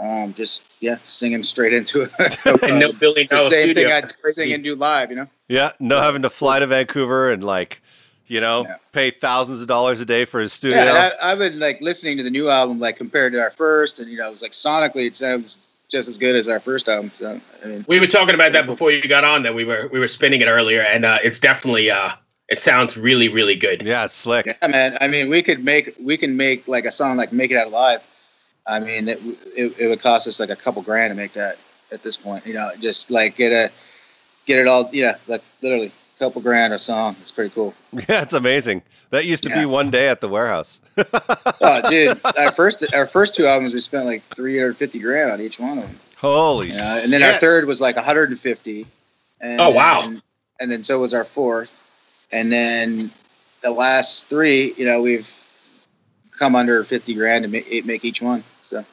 um, 0.00 0.32
just 0.34 0.72
yeah, 0.80 0.96
singing 1.04 1.42
straight 1.42 1.72
into 1.72 2.02
it. 2.02 2.10
And 2.62 2.80
no 2.80 2.92
billion 2.92 3.26
the 3.28 3.36
dollar 3.36 3.50
same 3.50 3.70
studio. 3.72 3.88
thing 3.88 3.92
I'd 4.04 4.10
sing 4.34 4.52
and 4.52 4.64
do 4.64 4.74
live, 4.74 5.10
you 5.10 5.16
know. 5.16 5.26
Yeah, 5.48 5.72
no 5.80 6.00
having 6.00 6.22
to 6.22 6.30
fly 6.30 6.58
to 6.60 6.66
Vancouver 6.66 7.30
and 7.30 7.42
like, 7.44 7.82
you 8.26 8.40
know, 8.40 8.62
Yeah. 8.64 8.76
pay 8.92 9.10
thousands 9.10 9.60
of 9.60 9.68
dollars 9.68 10.00
a 10.00 10.04
day 10.06 10.24
for 10.24 10.40
his 10.40 10.52
studio. 10.52 10.78
Yeah, 10.82 11.10
I, 11.22 11.32
I've 11.32 11.38
been 11.38 11.58
like 11.58 11.80
listening 11.80 12.16
to 12.18 12.22
the 12.22 12.30
new 12.30 12.48
album, 12.48 12.78
like 12.78 12.96
compared 12.96 13.32
to 13.32 13.40
our 13.40 13.50
first, 13.50 13.98
and 13.98 14.10
you 14.10 14.16
know, 14.18 14.28
it 14.28 14.30
was 14.30 14.42
like 14.42 14.52
sonically, 14.52 15.06
it 15.06 15.16
sounds 15.16 15.66
just 15.90 16.08
as 16.08 16.18
good 16.18 16.36
as 16.36 16.48
our 16.48 16.60
first 16.60 16.88
album. 16.88 17.10
So 17.14 17.40
I 17.64 17.66
mean, 17.66 17.84
We 17.88 17.98
were 18.00 18.06
talking 18.06 18.34
about 18.34 18.52
that 18.52 18.64
before 18.66 18.90
you 18.92 19.02
got 19.02 19.24
on. 19.24 19.42
That 19.42 19.54
we 19.54 19.64
were 19.64 19.88
we 19.92 19.98
were 19.98 20.08
spinning 20.08 20.40
it 20.40 20.46
earlier, 20.46 20.82
and 20.82 21.04
uh, 21.04 21.18
it's 21.24 21.40
definitely 21.40 21.90
uh, 21.90 22.12
it 22.48 22.60
sounds 22.60 22.96
really 22.96 23.28
really 23.28 23.56
good. 23.56 23.82
yeah, 23.82 24.04
it's 24.04 24.14
slick. 24.14 24.46
yeah, 24.46 24.68
man. 24.68 24.96
I 25.00 25.08
mean, 25.08 25.28
we 25.28 25.42
could 25.42 25.64
make 25.64 25.94
we 26.00 26.16
can 26.16 26.36
make 26.36 26.66
like 26.68 26.84
a 26.84 26.92
song 26.92 27.16
like 27.16 27.32
"Make 27.32 27.50
It 27.50 27.56
Out 27.56 27.66
Alive." 27.66 28.06
I 28.66 28.78
mean, 28.80 29.08
it, 29.08 29.18
it, 29.56 29.78
it 29.78 29.88
would 29.88 30.00
cost 30.00 30.28
us 30.28 30.38
like 30.40 30.50
a 30.50 30.56
couple 30.56 30.82
grand 30.82 31.10
to 31.10 31.14
make 31.16 31.32
that 31.32 31.58
at 31.92 32.02
this 32.02 32.16
point. 32.16 32.46
You 32.46 32.54
know, 32.54 32.70
just 32.80 33.10
like 33.10 33.36
get 33.36 33.52
a 33.52 33.70
get 34.46 34.58
it 34.58 34.66
all. 34.66 34.88
Yeah, 34.92 35.16
like 35.26 35.42
literally 35.62 35.86
a 35.86 36.18
couple 36.18 36.40
grand 36.42 36.72
a 36.72 36.78
song. 36.78 37.16
It's 37.20 37.30
pretty 37.30 37.50
cool. 37.54 37.74
Yeah, 38.08 38.22
it's 38.22 38.34
amazing. 38.34 38.82
That 39.10 39.24
used 39.24 39.42
to 39.42 39.50
be 39.50 39.66
one 39.66 39.90
day 39.90 40.08
at 40.08 40.20
the 40.20 40.28
warehouse. 40.28 40.80
Oh, 41.62 41.82
dude, 41.90 42.18
our 42.38 42.52
first 42.52 42.94
our 42.94 43.06
first 43.06 43.34
two 43.34 43.46
albums 43.46 43.74
we 43.74 43.80
spent 43.80 44.06
like 44.06 44.22
three 44.22 44.56
hundred 44.58 44.76
fifty 44.76 44.98
grand 44.98 45.30
on 45.30 45.40
each 45.40 45.58
one 45.60 45.78
of 45.78 45.84
them. 45.84 45.96
Holy 46.16 46.68
Yeah, 46.68 46.94
shit. 46.96 47.04
and 47.04 47.12
then 47.12 47.22
our 47.22 47.32
third 47.34 47.64
was 47.66 47.80
like 47.80 47.96
150. 47.96 48.86
And, 49.40 49.60
Oh, 49.60 49.70
wow. 49.70 50.02
And, 50.04 50.22
and 50.60 50.70
then 50.70 50.82
so 50.82 50.98
was 51.00 51.12
our 51.14 51.24
fourth. 51.24 51.76
And 52.32 52.50
then 52.52 53.10
the 53.62 53.70
last 53.70 54.28
three, 54.28 54.72
you 54.76 54.84
know, 54.84 55.00
we've 55.02 55.26
come 56.40 56.56
under 56.56 56.82
50 56.82 57.14
grand 57.14 57.44
to 57.44 57.50
make, 57.50 57.84
make 57.84 58.04
each 58.04 58.20
one. 58.22 58.42
So 58.64 58.84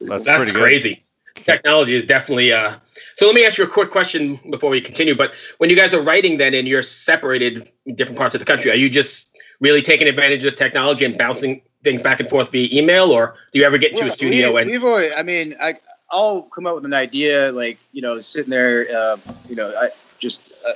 That's 0.00 0.24
That's 0.24 0.36
pretty 0.36 0.52
good. 0.52 0.62
crazy. 0.62 1.04
Technology 1.36 1.94
is 1.94 2.04
definitely. 2.04 2.52
Uh, 2.52 2.74
so 3.14 3.24
let 3.24 3.34
me 3.34 3.46
ask 3.46 3.56
you 3.56 3.64
a 3.64 3.68
quick 3.68 3.90
question 3.90 4.38
before 4.50 4.68
we 4.68 4.80
continue. 4.80 5.14
But 5.14 5.32
when 5.58 5.70
you 5.70 5.76
guys 5.76 5.94
are 5.94 6.02
writing, 6.02 6.38
then 6.38 6.52
and 6.54 6.66
you're 6.66 6.82
separated 6.82 7.70
in 7.86 7.94
different 7.94 8.18
parts 8.18 8.34
of 8.34 8.40
the 8.40 8.44
country, 8.44 8.72
are 8.72 8.76
you 8.76 8.90
just 8.90 9.28
really 9.60 9.80
taking 9.80 10.08
advantage 10.08 10.44
of 10.44 10.56
technology 10.56 11.04
and 11.04 11.16
bouncing 11.16 11.62
things 11.84 12.02
back 12.02 12.18
and 12.18 12.28
forth 12.28 12.50
via 12.50 12.68
email, 12.76 13.12
or 13.12 13.36
do 13.52 13.60
you 13.60 13.64
ever 13.64 13.78
get 13.78 13.92
into 13.92 14.06
a 14.06 14.10
studio 14.10 14.54
we, 14.54 14.62
and 14.62 14.70
we've 14.70 14.84
always, 14.84 15.12
I 15.16 15.22
mean, 15.22 15.54
I, 15.62 15.74
I'll 16.10 16.42
come 16.42 16.66
up 16.66 16.74
with 16.74 16.84
an 16.84 16.94
idea, 16.94 17.52
like, 17.52 17.78
you 17.92 18.02
know, 18.02 18.18
sitting 18.18 18.50
there, 18.50 18.86
uh, 18.94 19.16
you 19.48 19.54
know, 19.54 19.72
I 19.76 19.90
just 20.18 20.52
uh, 20.66 20.72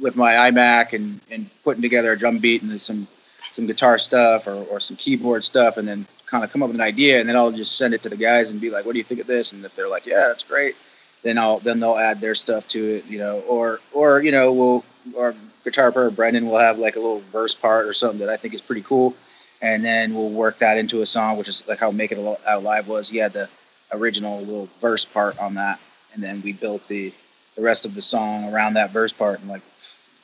with 0.00 0.16
my 0.16 0.32
iMac 0.32 0.92
and, 0.92 1.20
and 1.30 1.48
putting 1.62 1.82
together 1.82 2.10
a 2.10 2.18
drum 2.18 2.38
beat 2.38 2.62
and 2.62 2.80
some, 2.80 3.06
some 3.52 3.66
guitar 3.66 3.98
stuff 3.98 4.46
or, 4.46 4.54
or 4.70 4.80
some 4.80 4.96
keyboard 4.96 5.44
stuff 5.44 5.76
and 5.76 5.86
then 5.86 6.06
kind 6.26 6.44
of 6.44 6.52
come 6.52 6.62
up 6.62 6.68
with 6.68 6.76
an 6.76 6.82
idea, 6.82 7.18
and 7.18 7.28
then 7.28 7.36
I'll 7.36 7.50
just 7.50 7.76
send 7.76 7.92
it 7.92 8.02
to 8.04 8.08
the 8.08 8.16
guys 8.16 8.50
and 8.50 8.60
be 8.60 8.70
like, 8.70 8.86
"What 8.86 8.92
do 8.92 8.98
you 8.98 9.04
think 9.04 9.20
of 9.20 9.26
this?" 9.26 9.52
And 9.52 9.64
if 9.64 9.74
they're 9.74 9.88
like, 9.88 10.06
"Yeah, 10.06 10.24
that's 10.28 10.44
great," 10.44 10.76
then 11.22 11.38
I'll 11.38 11.58
then 11.58 11.80
they'll 11.80 11.96
add 11.96 12.20
their 12.20 12.34
stuff 12.34 12.68
to 12.68 12.96
it, 12.96 13.06
you 13.06 13.18
know, 13.18 13.40
or 13.48 13.80
or 13.92 14.22
you 14.22 14.32
know 14.32 14.52
we'll 14.52 14.84
our 15.18 15.34
guitar 15.64 15.92
player 15.92 16.10
Brendan 16.10 16.46
will 16.46 16.58
have 16.58 16.78
like 16.78 16.96
a 16.96 17.00
little 17.00 17.22
verse 17.32 17.54
part 17.54 17.86
or 17.86 17.92
something 17.92 18.20
that 18.20 18.28
I 18.28 18.36
think 18.36 18.54
is 18.54 18.60
pretty 18.60 18.82
cool, 18.82 19.14
and 19.60 19.84
then 19.84 20.14
we'll 20.14 20.30
work 20.30 20.58
that 20.58 20.78
into 20.78 21.02
a 21.02 21.06
song, 21.06 21.36
which 21.36 21.48
is 21.48 21.66
like 21.66 21.78
how 21.78 21.90
"Make 21.90 22.12
It 22.12 22.18
Out 22.18 22.38
Alive" 22.46 22.88
was. 22.88 23.08
He 23.08 23.18
had 23.18 23.32
the 23.32 23.48
original 23.92 24.38
little 24.40 24.68
verse 24.80 25.04
part 25.04 25.38
on 25.38 25.54
that, 25.54 25.80
and 26.14 26.22
then 26.22 26.40
we 26.42 26.52
built 26.52 26.86
the 26.88 27.12
the 27.56 27.62
rest 27.62 27.84
of 27.84 27.94
the 27.94 28.02
song 28.02 28.52
around 28.52 28.74
that 28.74 28.90
verse 28.90 29.12
part 29.12 29.40
and 29.40 29.48
like 29.48 29.62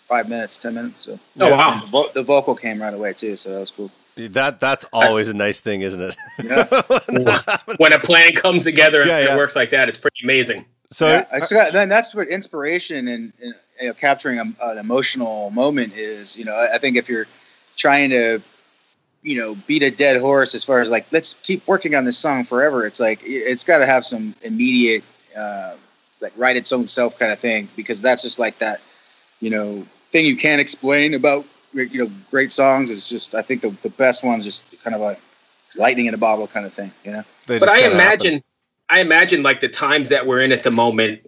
five 0.07 0.29
minutes, 0.29 0.57
ten 0.59 0.75
minutes. 0.75 1.01
So. 1.01 1.19
Oh 1.41 1.51
wow! 1.51 1.81
The, 1.81 1.87
vo- 1.87 2.09
the, 2.15 2.23
vocal 2.23 2.55
came 2.55 2.81
right 2.81 2.95
away 2.95 3.13
too, 3.13 3.37
so 3.37 3.51
that 3.53 3.61
was 3.61 3.71
cool. 3.71 3.91
That 4.17 4.61
that's 4.61 4.85
always 4.93 5.29
a 5.29 5.35
nice 5.37 5.61
thing, 5.61 5.83
isn't 5.83 6.01
it? 6.03 6.17
Yeah. 6.43 6.65
when 7.77 7.93
a 7.93 7.99
plan 7.99 8.33
comes 8.35 8.65
together 8.65 9.03
and 9.03 9.11
Yeah, 9.11 9.21
yeah. 9.21 9.35
it 9.35 9.37
works 9.37 9.55
like 9.57 9.71
that, 9.71 9.89
it's 9.89 9.99
pretty 9.99 10.21
amazing. 10.25 10.65
so 10.91 11.09
yeah, 11.09 11.27
I 11.33 11.39
just 11.41 11.53
got, 11.53 11.73
then 11.73 11.89
that's 11.89 12.15
what 12.15 12.29
inspiration 12.29 13.09
and, 13.09 13.33
and 13.43 13.55
you 13.81 13.89
know, 13.89 13.95
capturing 13.95 14.39
a, 14.39 14.45
an 14.63 14.79
emotional 14.79 15.51
moment 15.51 15.95
is. 15.97 16.37
You 16.37 16.45
know, 16.47 16.55
I, 16.55 16.75
I 16.75 16.79
think 16.79 16.97
if 16.97 17.09
you're 17.11 17.27
trying 17.77 18.09
to, 18.11 18.41
you 19.23 19.37
know, 19.39 19.55
beat 19.67 19.83
a 19.83 19.91
dead 19.91 20.19
horse 20.21 20.55
as 20.55 20.65
far 20.65 20.81
as 20.81 20.89
like 20.89 21.07
let's 21.13 21.35
keep 21.35 21.67
working 21.67 21.95
on 21.95 22.05
this 22.05 22.17
song 22.17 22.45
forever, 22.45 22.87
it's 22.87 23.01
like 23.01 23.23
it- 23.23 23.45
it's 23.53 23.65
got 23.65 23.79
to 23.79 23.87
have 23.87 24.05
some 24.05 24.35
immediate, 24.43 25.05
uh, 25.37 25.75
like 26.23 26.33
write 26.39 26.57
its 26.57 26.73
own 26.73 26.87
self 26.87 27.19
kind 27.19 27.33
of 27.33 27.39
thing 27.39 27.69
because 27.77 28.01
that's 28.01 28.23
just 28.23 28.39
like 28.39 28.57
that, 28.59 28.81
you 29.41 29.51
know, 29.51 29.85
thing 30.17 30.25
you 30.25 30.37
can't 30.37 30.63
explain 30.63 31.13
about 31.13 31.45
you 31.75 31.99
know 32.05 32.11
great 32.31 32.51
songs 32.51 32.91
is 32.91 33.07
just 33.07 33.35
I 33.35 33.43
think 33.43 33.61
the 33.61 33.69
the 33.83 33.91
best 33.91 34.25
ones 34.25 34.45
just 34.45 34.83
kind 34.83 34.95
of 34.97 35.03
like 35.03 35.19
lightning 35.77 36.07
in 36.07 36.15
a 36.15 36.17
bottle 36.17 36.47
kind 36.47 36.65
of 36.65 36.73
thing. 36.73 36.91
You 37.05 37.13
know. 37.13 37.23
they 37.47 37.59
But 37.59 37.69
I 37.69 37.81
imagine, 37.81 38.35
happen. 38.35 38.45
I 38.89 39.01
imagine 39.01 39.43
like 39.43 39.61
the 39.61 39.69
times 39.69 40.09
that 40.09 40.27
we're 40.27 40.41
in 40.41 40.53
at 40.53 40.63
the 40.63 40.71
moment 40.71 41.21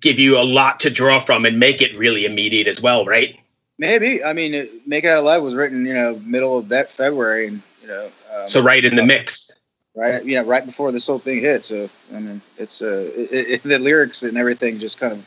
give 0.00 0.18
you 0.18 0.38
a 0.38 0.42
lot 0.42 0.80
to 0.80 0.90
draw 0.90 1.20
from 1.20 1.44
and 1.44 1.60
make 1.60 1.80
it 1.80 1.96
really 1.96 2.24
immediate 2.24 2.66
as 2.66 2.80
well, 2.82 3.04
right? 3.04 3.38
Maybe. 3.78 4.24
I 4.24 4.32
mean, 4.32 4.54
it- 4.54 4.86
"Make 4.88 5.04
It 5.04 5.08
Out 5.08 5.20
Alive" 5.20 5.42
was 5.42 5.54
written, 5.54 5.86
you 5.86 5.94
know, 5.94 6.20
middle 6.24 6.58
of 6.58 6.68
that 6.70 6.90
February, 6.90 7.46
and 7.46 7.62
you 7.80 7.88
know, 7.88 8.06
um, 8.34 8.48
So 8.48 8.60
right 8.60 8.84
in 8.84 8.96
the 8.96 9.06
mix. 9.06 9.52
right, 9.94 10.24
you 10.24 10.34
know, 10.34 10.44
right 10.44 10.66
before 10.66 10.90
this 10.90 11.06
whole 11.06 11.18
thing 11.20 11.40
hit. 11.40 11.64
So, 11.64 11.88
I 12.16 12.18
mean, 12.18 12.40
it's 12.58 12.82
uh, 12.82 13.08
it, 13.14 13.28
it, 13.54 13.62
the 13.72 13.78
lyrics 13.78 14.24
and 14.24 14.36
everything 14.36 14.80
just 14.80 14.98
kind 14.98 15.12
of 15.12 15.20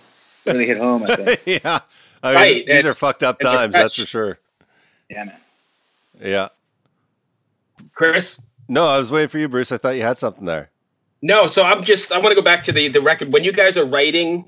really 0.45 0.65
hit 0.65 0.77
home. 0.77 1.03
I 1.03 1.15
think. 1.15 1.41
yeah. 1.63 1.79
I 2.25 2.29
mean, 2.29 2.35
Right, 2.35 2.65
these 2.65 2.77
and- 2.77 2.87
are 2.87 2.93
fucked 2.95 3.23
up 3.23 3.39
times, 3.39 3.73
that's 3.73 3.95
for 3.95 4.05
sure. 4.05 4.39
yeah, 5.09 5.25
man. 5.25 5.37
Yeah. 6.21 6.47
Chris? 7.93 8.41
No, 8.67 8.87
I 8.87 8.97
was 8.97 9.11
waiting 9.11 9.29
for 9.29 9.37
you, 9.37 9.47
Bruce. 9.47 9.71
I 9.71 9.77
thought 9.77 9.95
you 9.95 10.01
had 10.01 10.17
something 10.17 10.45
there. 10.45 10.69
No, 11.21 11.47
so 11.47 11.63
I'm 11.63 11.83
just 11.83 12.11
I 12.11 12.17
want 12.17 12.29
to 12.29 12.35
go 12.35 12.41
back 12.41 12.63
to 12.63 12.71
the 12.71 12.87
the 12.87 13.01
record. 13.01 13.31
When 13.31 13.43
you 13.43 13.51
guys 13.51 13.77
are 13.77 13.85
writing, 13.85 14.45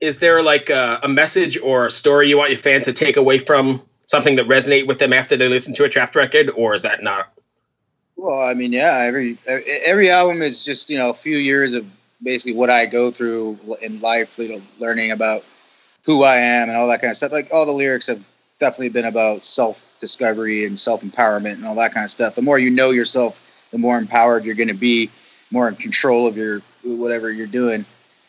is 0.00 0.18
there 0.18 0.42
like 0.42 0.70
a, 0.70 0.98
a 1.02 1.08
message 1.08 1.58
or 1.58 1.86
a 1.86 1.90
story 1.90 2.28
you 2.28 2.36
want 2.38 2.50
your 2.50 2.58
fans 2.58 2.84
to 2.86 2.92
take 2.92 3.16
away 3.16 3.38
from 3.38 3.80
something 4.06 4.36
that 4.36 4.46
resonate 4.46 4.86
with 4.86 4.98
them 4.98 5.12
after 5.12 5.36
they 5.36 5.48
listen 5.48 5.72
to 5.74 5.84
a 5.84 5.88
Trapt 5.88 6.14
record, 6.14 6.50
or 6.56 6.74
is 6.74 6.82
that 6.82 7.02
not? 7.02 7.32
Well, 8.16 8.40
I 8.42 8.54
mean, 8.54 8.72
yeah, 8.72 8.98
every 9.06 9.38
every 9.46 10.10
album 10.10 10.42
is 10.42 10.64
just 10.64 10.90
you 10.90 10.98
know 10.98 11.10
a 11.10 11.14
few 11.14 11.36
years 11.38 11.72
of 11.74 11.86
basically 12.22 12.54
what 12.54 12.70
I 12.70 12.86
go 12.86 13.10
through 13.10 13.58
in 13.80 14.00
life, 14.00 14.38
you 14.38 14.48
know, 14.50 14.62
learning 14.78 15.10
about 15.10 15.44
who 16.04 16.24
I 16.24 16.36
am 16.36 16.68
and 16.68 16.76
all 16.76 16.88
that 16.88 17.00
kind 17.00 17.10
of 17.10 17.16
stuff. 17.16 17.32
Like 17.32 17.48
all 17.52 17.66
the 17.66 17.72
lyrics 17.72 18.06
have 18.06 18.24
definitely 18.58 18.90
been 18.90 19.06
about 19.06 19.42
self 19.42 19.96
discovery 20.00 20.64
and 20.64 20.78
self 20.78 21.02
empowerment 21.02 21.54
and 21.54 21.66
all 21.66 21.74
that 21.76 21.92
kind 21.92 22.04
of 22.04 22.10
stuff. 22.10 22.34
The 22.34 22.42
more 22.42 22.58
you 22.58 22.70
know 22.70 22.90
yourself, 22.90 23.68
the 23.70 23.78
more 23.78 23.98
empowered 23.98 24.44
you're 24.44 24.54
going 24.54 24.68
to 24.68 24.74
be, 24.74 25.10
more 25.50 25.68
in 25.68 25.76
control 25.76 26.26
of 26.26 26.36
your 26.36 26.60
whatever 26.82 27.30
you're 27.30 27.46
doing. 27.46 27.84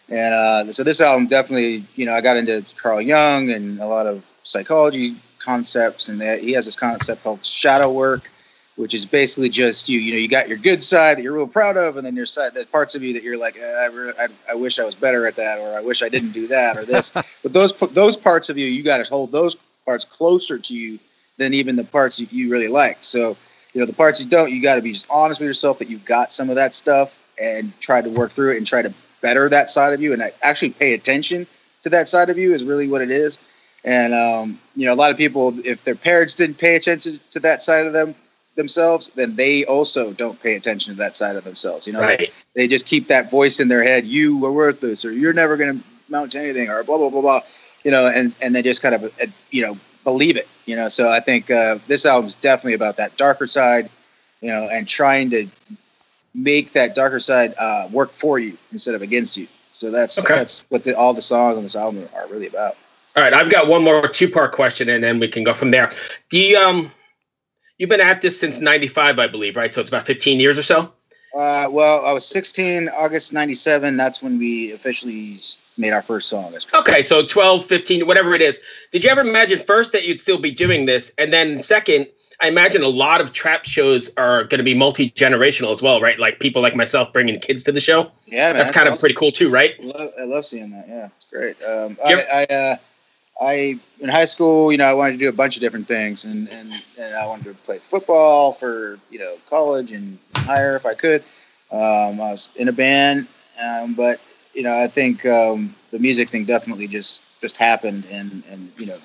And 0.10 0.34
uh, 0.34 0.72
so 0.74 0.84
this 0.84 1.00
album 1.00 1.28
definitely, 1.28 1.86
you 1.96 2.06
know, 2.06 2.14
I 2.14 2.22
got 2.22 2.36
into 2.36 2.66
Carl 2.82 3.02
Jung 3.02 3.50
and 3.50 3.80
a 3.80 3.86
lot 3.86 4.08
of 4.08 4.26
psychology 4.44 5.16
concepts, 5.40 6.10
and 6.10 6.20
that 6.20 6.42
he 6.42 6.52
has 6.52 6.66
this 6.66 6.76
concept 6.76 7.24
called 7.24 7.46
shadow 7.46 7.92
work 7.92 8.30
which 8.76 8.94
is 8.94 9.06
basically 9.06 9.50
just 9.50 9.90
you. 9.90 10.00
You 10.00 10.14
know, 10.14 10.20
you 10.20 10.28
got 10.28 10.48
your 10.48 10.58
good 10.58 10.84
side 10.84 11.18
that 11.18 11.24
you're 11.24 11.34
real 11.34 11.48
proud 11.48 11.78
of, 11.78 11.98
and 11.98 12.06
then 12.06 12.16
your 12.16 12.26
side, 12.26 12.54
that 12.54 12.72
parts 12.72 12.96
of 12.96 13.04
you 13.04 13.14
that 13.14 13.24
you're 13.24 13.38
like, 13.38 13.58
eh, 13.58 13.62
I, 13.62 13.86
re- 13.88 14.14
I, 14.20 14.28
I 14.52 14.56
wish 14.56 14.80
I 14.80 14.84
was 14.84 14.96
better 14.96 15.28
at 15.28 15.36
that, 15.36 15.60
or 15.60 15.76
I 15.76 15.82
wish 15.82 16.02
I 16.02 16.10
didn't 16.10 16.32
do 16.32 16.48
that, 16.48 16.78
or 16.78 16.86
this. 16.86 17.12
but 17.44 17.54
those 17.54 17.74
those 17.74 18.18
parts 18.18 18.50
of 18.50 18.58
you, 18.58 18.66
you 18.66 18.84
got 18.84 18.98
to 18.98 19.04
hold 19.04 19.32
those 19.32 19.56
parts 19.86 20.06
closer 20.06 20.58
to 20.58 20.76
you 20.76 21.00
than 21.38 21.54
even 21.54 21.76
the 21.76 21.84
parts 21.84 22.20
you, 22.20 22.28
you 22.32 22.52
really 22.52 22.68
like. 22.68 22.98
So, 23.02 23.36
you 23.74 23.82
know, 23.82 23.86
the 23.86 23.94
parts 23.94 24.24
you 24.24 24.30
don't, 24.30 24.52
you 24.52 24.62
got 24.62 24.76
to 24.76 24.82
be 24.82 24.94
just 24.94 25.08
honest 25.10 25.40
with 25.40 25.48
yourself 25.48 25.80
that 25.80 25.90
you've 25.90 26.06
got 26.06 26.32
some 26.32 26.50
of 26.50 26.56
that 26.56 26.74
stuff, 26.74 27.32
and 27.42 27.78
try 27.80 28.02
to 28.02 28.10
work 28.10 28.32
through 28.32 28.54
it 28.54 28.58
and 28.58 28.68
try 28.68 28.82
to 28.82 28.94
better 29.22 29.50
that 29.50 29.70
side 29.70 29.94
of 29.94 30.02
you, 30.02 30.14
and 30.14 30.24
actually 30.42 30.72
pay 30.72 30.94
attention 30.94 31.46
to 31.84 31.90
that 31.90 32.08
side 32.08 32.30
of 32.30 32.38
you 32.38 32.54
is 32.54 32.64
really 32.64 32.88
what 32.88 33.02
it 33.02 33.12
is. 33.12 33.40
And 33.84 34.14
um, 34.14 34.60
you 34.76 34.86
know, 34.86 34.94
a 34.94 34.96
lot 34.96 35.12
of 35.12 35.18
people, 35.18 35.54
if 35.66 35.84
their 35.84 35.96
parents 35.96 36.36
didn't 36.36 36.58
pay 36.58 36.76
attention 36.76 37.20
to 37.32 37.40
that 37.42 37.62
side 37.62 37.86
of 37.86 37.94
them 37.94 38.16
themselves, 38.56 39.10
then 39.10 39.36
they 39.36 39.66
also 39.66 40.14
don't 40.14 40.42
pay 40.42 40.56
attention 40.56 40.94
to 40.94 40.98
that 41.00 41.16
side 41.16 41.36
of 41.36 41.44
themselves. 41.44 41.88
You 41.88 41.94
know, 41.94 42.00
they, 42.00 42.06
Right. 42.18 42.34
they 42.56 42.68
just 42.68 42.86
keep 42.88 43.08
that 43.08 43.32
voice 43.32 43.60
in 43.60 43.68
their 43.68 43.84
head. 43.84 44.06
You 44.06 44.44
are 44.46 44.52
worthless, 44.52 45.06
or 45.06 45.12
you're 45.12 45.34
never 45.34 45.58
going 45.58 45.80
to 45.80 45.86
mount 46.10 46.32
to 46.34 46.40
anything, 46.40 46.70
or 46.70 46.84
blah 46.84 46.98
blah 46.98 47.10
blah 47.10 47.22
blah. 47.22 47.40
You 47.84 47.92
know, 47.92 48.08
and 48.08 48.36
and 48.42 48.54
they 48.56 48.62
just 48.62 48.82
kind 48.82 48.96
of 48.96 49.04
uh, 49.06 49.28
you 49.52 49.62
know 49.64 49.78
believe 50.04 50.38
it. 50.38 50.48
You 50.66 50.76
know, 50.76 50.88
so 50.90 51.10
I 51.10 51.20
think 51.20 51.50
uh, 51.50 51.78
this 51.88 52.06
album's 52.06 52.36
definitely 52.36 52.74
about 52.74 52.98
that 52.98 53.18
darker 53.18 53.48
side. 53.48 53.90
You 54.42 54.50
know, 54.50 54.68
and 54.70 54.88
trying 54.88 55.30
to 55.32 55.48
make 56.34 56.72
that 56.74 56.96
darker 56.96 57.20
side 57.20 57.54
uh, 57.60 57.88
work 57.92 58.12
for 58.12 58.40
you 58.40 58.58
instead 58.72 58.96
of 58.96 59.02
against 59.02 59.38
you. 59.38 59.48
So 59.72 59.92
that's 59.92 60.24
Okay. 60.24 60.36
that's 60.36 60.66
what 60.70 60.84
the, 60.84 60.98
all 60.98 61.14
the 61.14 61.22
songs 61.22 61.58
on 61.58 61.64
this 61.64 61.76
album 61.76 62.08
are 62.16 62.28
really 62.28 62.48
about. 62.48 62.76
All 63.16 63.24
right, 63.24 63.34
I've 63.34 63.50
got 63.50 63.68
one 63.68 63.84
more 63.84 64.08
two 64.08 64.30
part 64.30 64.52
question, 64.54 64.90
and 64.90 65.04
then 65.04 65.20
we 65.20 65.28
can 65.28 65.44
go 65.44 65.54
from 65.54 65.72
there. 65.72 65.92
The 66.30 66.56
um, 66.56 66.92
you've 67.82 67.90
been 67.90 68.00
at 68.00 68.22
this 68.22 68.40
since 68.40 68.60
'95, 68.60 69.18
I 69.18 69.28
believe, 69.28 69.58
right? 69.58 69.74
So 69.74 69.82
it's 69.82 69.90
about 69.90 70.06
15 70.06 70.40
years 70.40 70.58
or 70.58 70.62
so. 70.62 70.94
Uh, 71.36 71.68
well, 71.72 72.06
I 72.06 72.14
was 72.14 72.26
16, 72.28 72.90
August 72.90 73.34
97. 73.34 73.98
That's 73.98 74.22
when 74.22 74.38
we 74.38 74.72
officially 74.74 75.40
made 75.78 75.92
our 75.92 76.02
first 76.02 76.30
song. 76.30 76.54
Okay, 76.76 77.02
so 77.04 77.26
12, 77.26 77.66
15, 77.66 78.06
whatever 78.06 78.36
it 78.36 78.42
is. 78.42 78.62
Did 78.92 79.04
you 79.04 79.10
ever 79.10 79.22
imagine 79.22 79.58
first 79.58 79.94
that 79.94 80.06
you'd 80.06 80.20
still 80.20 80.38
be 80.38 80.52
doing 80.52 80.86
this, 80.86 81.12
and 81.18 81.34
then 81.34 81.64
second, 81.64 82.08
I 82.40 82.50
imagine 82.50 82.84
a 82.84 82.88
lot 82.88 83.20
of 83.20 83.34
Trapt 83.34 83.66
shows 83.66 84.14
are 84.18 84.44
going 84.44 84.60
to 84.60 84.64
be 84.64 84.76
multi 84.76 85.10
generational 85.12 85.72
as 85.72 85.82
well, 85.82 86.02
right? 86.02 86.20
Like 86.20 86.40
people 86.40 86.62
like 86.62 86.76
myself 86.76 87.12
bringing 87.14 87.40
kids 87.40 87.64
to 87.64 87.72
the 87.72 87.80
show. 87.80 88.12
Yeah, 88.28 88.50
man. 88.50 88.58
That's 88.58 88.72
kind 88.72 88.88
of 88.88 89.00
pretty 89.00 89.16
cool 89.16 89.32
too, 89.32 89.50
right? 89.50 89.76
I 89.80 89.84
love, 89.84 90.12
I 90.20 90.24
love 90.26 90.46
seeing 90.46 90.70
that. 90.72 90.88
Yeah, 90.88 91.10
it's 91.16 91.26
great. 91.26 91.56
Um. 91.64 91.98
I, 92.06 92.46
I, 92.50 92.54
uh, 92.54 92.76
I 93.42 93.80
in 94.00 94.10
high 94.10 94.26
school, 94.26 94.72
you 94.72 94.78
know, 94.78 94.86
I 94.86 94.94
wanted 94.94 95.14
to 95.14 95.18
do 95.18 95.30
a 95.30 95.34
bunch 95.34 95.56
of 95.58 95.62
different 95.62 95.88
things, 95.88 96.26
and 96.26 96.48
and, 96.50 96.72
and 97.00 97.16
I 97.16 97.26
wanted 97.26 97.46
to 97.46 97.54
play 97.56 97.80
football 97.80 98.54
for 98.54 99.00
you 99.10 99.20
know 99.20 99.36
college 99.50 99.92
and 99.92 100.20
higher 100.36 100.76
if 100.76 100.86
I 100.86 100.94
could. 100.94 101.24
Um, 101.72 102.22
I 102.22 102.32
was 102.32 102.56
in 102.56 102.68
a 102.68 102.72
band, 102.74 103.28
um, 103.60 103.96
but 103.96 104.22
you 104.54 104.64
know, 104.64 104.78
I 104.80 104.88
think 104.88 105.26
um, 105.26 105.74
the 105.92 106.00
music 106.00 106.30
thing 106.30 106.46
definitely 106.46 106.88
just 106.88 107.24
just 107.42 107.58
happened, 107.58 108.06
and 108.12 108.44
and 108.52 108.72
you 108.78 108.86
know, 108.86 108.98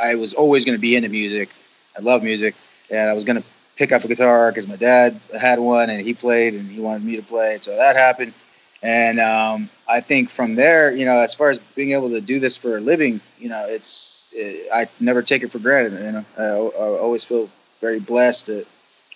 I 0.00 0.14
was 0.14 0.34
always 0.34 0.64
going 0.64 0.78
to 0.78 0.80
be 0.80 0.94
into 0.94 1.08
music. 1.08 1.50
I 1.98 2.00
love 2.00 2.22
music, 2.22 2.54
and 2.90 3.10
I 3.10 3.12
was 3.14 3.24
going 3.24 3.42
to 3.42 3.48
pick 3.76 3.90
up 3.90 4.04
a 4.04 4.08
guitar 4.08 4.52
because 4.52 4.68
my 4.68 4.76
dad 4.76 5.18
had 5.38 5.58
one, 5.58 5.90
and 5.90 6.00
he 6.00 6.14
played, 6.14 6.54
and 6.54 6.70
he 6.70 6.80
wanted 6.80 7.02
me 7.02 7.16
to 7.16 7.22
play, 7.22 7.58
so 7.60 7.76
that 7.76 7.96
happened. 7.96 8.32
And 8.82 9.20
um, 9.20 9.68
I 9.88 10.00
think 10.00 10.30
from 10.30 10.54
there, 10.54 10.94
you 10.94 11.04
know, 11.04 11.18
as 11.18 11.34
far 11.34 11.50
as 11.50 11.58
being 11.58 11.92
able 11.92 12.10
to 12.10 12.20
do 12.20 12.40
this 12.40 12.56
for 12.56 12.78
a 12.78 12.80
living, 12.80 13.20
you 13.38 13.48
know, 13.50 13.66
it's 13.68 14.28
it, 14.32 14.68
I 14.72 14.86
never 15.00 15.22
take 15.22 15.42
it 15.42 15.50
for 15.50 15.58
granted. 15.58 16.02
You 16.02 16.12
know, 16.12 16.24
I, 16.38 16.44
I 16.44 16.98
always 16.98 17.24
feel 17.24 17.48
very 17.80 18.00
blessed 18.00 18.46
that 18.46 18.66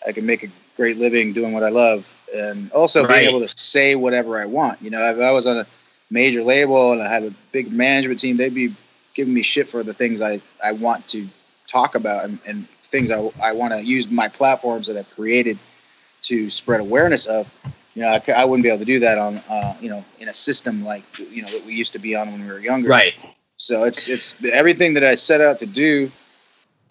I 0.07 0.13
can 0.13 0.27
make 0.27 0.43
a 0.43 0.49
great 0.77 0.99
living 0.99 1.33
doing 1.33 1.53
what 1.53 1.63
I 1.63 1.71
love, 1.71 2.07
and 2.35 2.71
also 2.73 3.03
Right. 3.07 3.21
being 3.21 3.29
able 3.29 3.41
to 3.41 3.49
say 3.49 3.95
whatever 3.95 4.39
I 4.39 4.45
want. 4.47 4.83
You 4.83 4.91
know, 4.91 5.03
if 5.11 5.19
I 5.19 5.31
was 5.31 5.47
on 5.47 5.59
a 5.59 5.67
major 6.11 6.43
label 6.43 6.93
and 6.93 7.03
I 7.03 7.09
had 7.11 7.23
a 7.23 7.31
big 7.53 7.73
management 7.73 8.21
team, 8.21 8.37
they'd 8.37 8.55
be 8.55 8.75
giving 9.15 9.33
me 9.33 9.43
shit 9.43 9.69
for 9.69 9.83
the 9.83 9.95
things 9.95 10.21
I, 10.21 10.41
I 10.63 10.73
want 10.73 11.09
to 11.09 11.27
talk 11.69 11.95
about 11.95 12.25
and, 12.27 12.39
and 12.47 12.69
things 12.69 13.11
I, 13.11 13.27
I 13.43 13.53
want 13.53 13.73
to 13.73 13.83
use 13.85 14.11
my 14.11 14.29
platforms 14.29 14.89
that 14.89 14.97
I've 14.97 15.11
created 15.15 15.57
to 16.23 16.51
spread 16.51 16.81
awareness 16.81 17.27
of. 17.27 17.49
You 17.95 18.03
know, 18.03 18.09
I, 18.09 18.33
I 18.33 18.45
wouldn't 18.45 18.65
be 18.65 18.69
able 18.69 18.81
to 18.81 18.85
do 18.85 18.99
that 19.01 19.19
on, 19.19 19.41
uh, 19.49 19.75
you 19.81 19.89
know, 19.89 20.05
in 20.19 20.29
a 20.29 20.35
system 20.35 20.85
like, 20.85 21.05
you 21.31 21.43
know, 21.43 21.49
that 21.49 21.65
we 21.65 21.75
used 21.75 21.93
to 21.93 21.99
be 21.99 22.17
on 22.17 22.31
when 22.31 22.45
we 22.45 22.53
were 22.53 22.59
younger. 22.59 22.89
Right. 22.89 23.15
So 23.57 23.85
it's 23.85 24.09
it's 24.09 24.43
everything 24.45 24.95
that 24.95 25.05
I 25.05 25.15
set 25.15 25.41
out 25.41 25.59
to 25.61 25.67
do. 25.67 26.11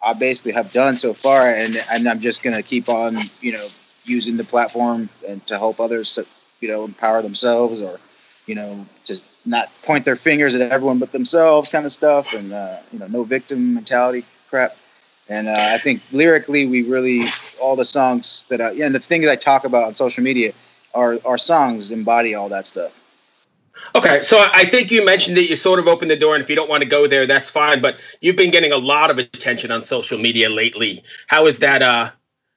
I 0.06 0.14
basically 0.14 0.54
have 0.54 0.72
done 0.72 0.96
so 0.96 1.14
far, 1.14 1.48
and 1.48 1.76
and 1.92 2.08
I'm 2.08 2.20
just 2.20 2.42
gonna 2.44 2.64
keep 2.64 2.90
on, 2.90 3.18
you 3.42 3.52
know, 3.52 3.68
using 4.06 4.38
the 4.38 4.44
platform 4.44 5.10
and 5.28 5.46
to 5.48 5.58
help 5.58 5.80
others, 5.80 6.20
you 6.62 6.68
know, 6.70 6.84
empower 6.86 7.22
themselves, 7.22 7.82
or, 7.82 8.00
you 8.48 8.56
know, 8.56 8.86
to 9.06 9.18
not 9.46 9.70
point 9.84 10.06
their 10.06 10.16
fingers 10.16 10.56
at 10.56 10.72
everyone 10.72 11.00
but 11.00 11.12
themselves, 11.12 11.70
kind 11.70 11.86
of 11.86 11.92
stuff, 11.92 12.34
and 12.34 12.54
uh, 12.54 12.78
you 12.92 13.00
know, 13.00 13.08
no 13.08 13.24
victim 13.24 13.74
mentality 13.74 14.24
crap. 14.50 14.76
And 15.30 15.48
uh, 15.48 15.56
I 15.58 15.78
think 15.78 16.02
lyrically, 16.12 16.66
we 16.66 16.84
really 16.84 17.28
all 17.62 17.76
the 17.76 17.86
songs 17.86 18.46
that 18.50 18.62
I, 18.62 18.72
yeah, 18.72 18.86
and 18.86 18.96
the 18.96 19.00
thing 19.00 19.22
that 19.22 19.32
I 19.32 19.36
talk 19.36 19.64
about 19.64 19.84
on 19.84 19.94
social 19.94 20.24
media, 20.24 20.52
our 20.94 21.18
our 21.26 21.38
songs 21.38 21.92
embody 21.92 22.36
all 22.36 22.50
that 22.50 22.66
stuff. 22.66 23.00
Okay, 23.96 24.24
so 24.24 24.50
I 24.54 24.66
think 24.66 24.90
you 24.90 25.06
mentioned 25.06 25.38
that 25.38 25.50
you 25.50 25.56
sort 25.56 25.78
of 25.80 25.88
opened 25.88 26.10
the 26.10 26.16
door, 26.16 26.34
and 26.34 26.44
if 26.44 26.50
you 26.50 26.56
don't 26.56 26.70
want 26.70 26.82
to 26.82 26.90
go 26.90 27.06
there, 27.06 27.28
that's 27.28 27.50
fine. 27.50 27.82
But 27.82 27.98
you've 28.22 28.36
been 28.36 28.50
getting 28.50 28.72
a 28.72 28.78
lot 28.78 29.12
of 29.12 29.20
attention 29.20 29.72
on 29.72 29.84
social 29.84 30.18
media 30.18 30.50
lately. 30.50 31.04
How 31.28 31.46
is 31.46 31.60
that? 31.60 31.82
Uh, 31.84 32.12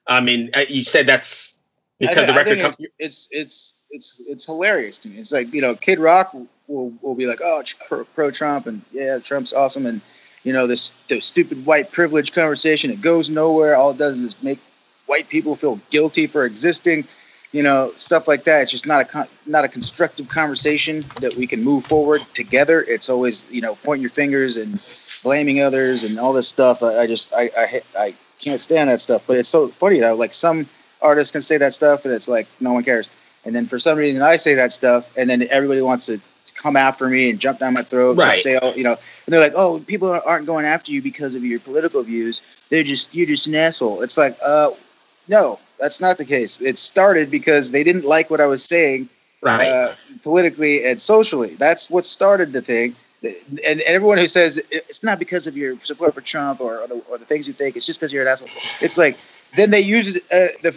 I 0.07 0.19
mean, 0.19 0.49
uh, 0.55 0.61
you 0.67 0.83
said 0.83 1.05
that's 1.05 1.57
because 1.99 2.27
the 2.27 2.33
record 2.33 2.57
it's, 2.59 2.77
it's, 2.97 3.29
it's 3.31 3.75
it's 3.91 4.21
it's 4.27 4.45
hilarious 4.45 4.97
to 4.99 5.09
me. 5.09 5.17
It's 5.17 5.31
like 5.31 5.53
you 5.53 5.61
know, 5.61 5.75
Kid 5.75 5.99
Rock 5.99 6.33
will 6.67 6.91
will 7.01 7.15
be 7.15 7.27
like, 7.27 7.41
oh, 7.43 7.63
pro, 7.87 8.03
pro 8.03 8.31
Trump, 8.31 8.65
and 8.65 8.81
yeah, 8.91 9.19
Trump's 9.19 9.53
awesome, 9.53 9.85
and 9.85 10.01
you 10.43 10.53
know 10.53 10.65
this 10.65 10.91
the 11.07 11.19
stupid 11.21 11.65
white 11.65 11.91
privilege 11.91 12.33
conversation. 12.33 12.89
It 12.89 13.01
goes 13.01 13.29
nowhere. 13.29 13.75
All 13.75 13.91
it 13.91 13.97
does 13.97 14.19
is 14.19 14.41
make 14.41 14.59
white 15.05 15.29
people 15.29 15.55
feel 15.55 15.79
guilty 15.91 16.25
for 16.25 16.45
existing 16.45 17.03
you 17.51 17.63
know, 17.63 17.91
stuff 17.95 18.27
like 18.27 18.43
that. 18.43 18.63
It's 18.63 18.71
just 18.71 18.85
not 18.85 19.01
a 19.01 19.05
con- 19.05 19.27
not 19.45 19.65
a 19.65 19.67
constructive 19.67 20.27
conversation 20.27 21.05
that 21.21 21.35
we 21.35 21.47
can 21.47 21.63
move 21.63 21.85
forward 21.85 22.21
together. 22.33 22.83
It's 22.87 23.09
always 23.09 23.51
you 23.51 23.61
know 23.61 23.75
pointing 23.83 24.01
your 24.01 24.11
fingers 24.11 24.57
and 24.57 24.81
blaming 25.23 25.61
others 25.61 26.03
and 26.03 26.19
all 26.19 26.33
this 26.33 26.47
stuff. 26.47 26.83
I, 26.83 27.01
I 27.01 27.07
just 27.07 27.33
I, 27.33 27.49
I 27.57 27.81
I 27.97 28.13
can't 28.39 28.59
stand 28.59 28.89
that 28.89 28.99
stuff. 28.99 29.25
But 29.27 29.37
it's 29.37 29.49
so 29.49 29.67
funny 29.67 29.99
though. 29.99 30.15
Like 30.15 30.33
some 30.33 30.67
artists 31.01 31.31
can 31.31 31.41
say 31.41 31.57
that 31.57 31.73
stuff 31.73 32.05
and 32.05 32.13
it's 32.13 32.27
like 32.27 32.47
no 32.59 32.73
one 32.73 32.83
cares. 32.83 33.09
And 33.45 33.55
then 33.55 33.65
for 33.65 33.79
some 33.79 33.97
reason 33.97 34.21
I 34.21 34.35
say 34.35 34.55
that 34.55 34.71
stuff 34.71 35.15
and 35.17 35.29
then 35.29 35.47
everybody 35.49 35.81
wants 35.81 36.07
to 36.07 36.19
come 36.55 36.75
after 36.75 37.07
me 37.07 37.29
and 37.29 37.39
jump 37.39 37.59
down 37.59 37.73
my 37.73 37.83
throat 37.83 38.17
right. 38.17 38.33
and 38.33 38.37
say, 38.41 38.59
oh, 38.61 38.73
you 38.73 38.83
know, 38.83 38.91
and 38.91 39.33
they're 39.33 39.39
like, 39.39 39.53
oh, 39.55 39.79
people 39.87 40.19
aren't 40.25 40.45
going 40.45 40.65
after 40.65 40.91
you 40.91 41.01
because 41.01 41.35
of 41.35 41.45
your 41.45 41.59
political 41.59 42.01
views. 42.03 42.41
They're 42.69 42.83
just 42.83 43.13
you're 43.15 43.27
just 43.27 43.47
an 43.47 43.55
asshole. 43.55 44.01
It's 44.01 44.17
like, 44.17 44.35
uh, 44.43 44.71
no, 45.27 45.59
that's 45.79 46.01
not 46.01 46.17
the 46.17 46.25
case. 46.25 46.61
It 46.61 46.77
started 46.77 47.29
because 47.29 47.71
they 47.71 47.83
didn't 47.83 48.05
like 48.05 48.29
what 48.29 48.41
I 48.41 48.45
was 48.45 48.63
saying, 48.63 49.09
right? 49.41 49.67
Uh, 49.67 49.93
politically 50.23 50.85
and 50.85 50.99
socially. 50.99 51.55
That's 51.55 51.89
what 51.89 52.05
started 52.05 52.53
the 52.53 52.61
thing. 52.61 52.95
And, 53.23 53.81
everyone 53.81 54.19
who 54.19 54.27
says 54.27 54.61
it's 54.71 55.03
not 55.03 55.17
because 55.17 55.47
of 55.47 55.57
your 55.57 55.79
support 55.79 56.13
for 56.13 56.21
Trump 56.21 56.61
or, 56.61 56.81
or, 56.81 56.87
the, 56.87 57.03
or 57.09 57.17
the 57.17 57.25
things 57.25 57.47
you 57.47 57.53
think, 57.53 57.75
it's 57.75 57.85
just 57.85 57.99
because 57.99 58.13
you're 58.13 58.21
an 58.21 58.27
asshole. 58.27 58.49
It's 58.79 58.97
like 58.97 59.17
then 59.55 59.71
they 59.71 59.81
use 59.81 60.17
uh, 60.17 60.47
the 60.61 60.71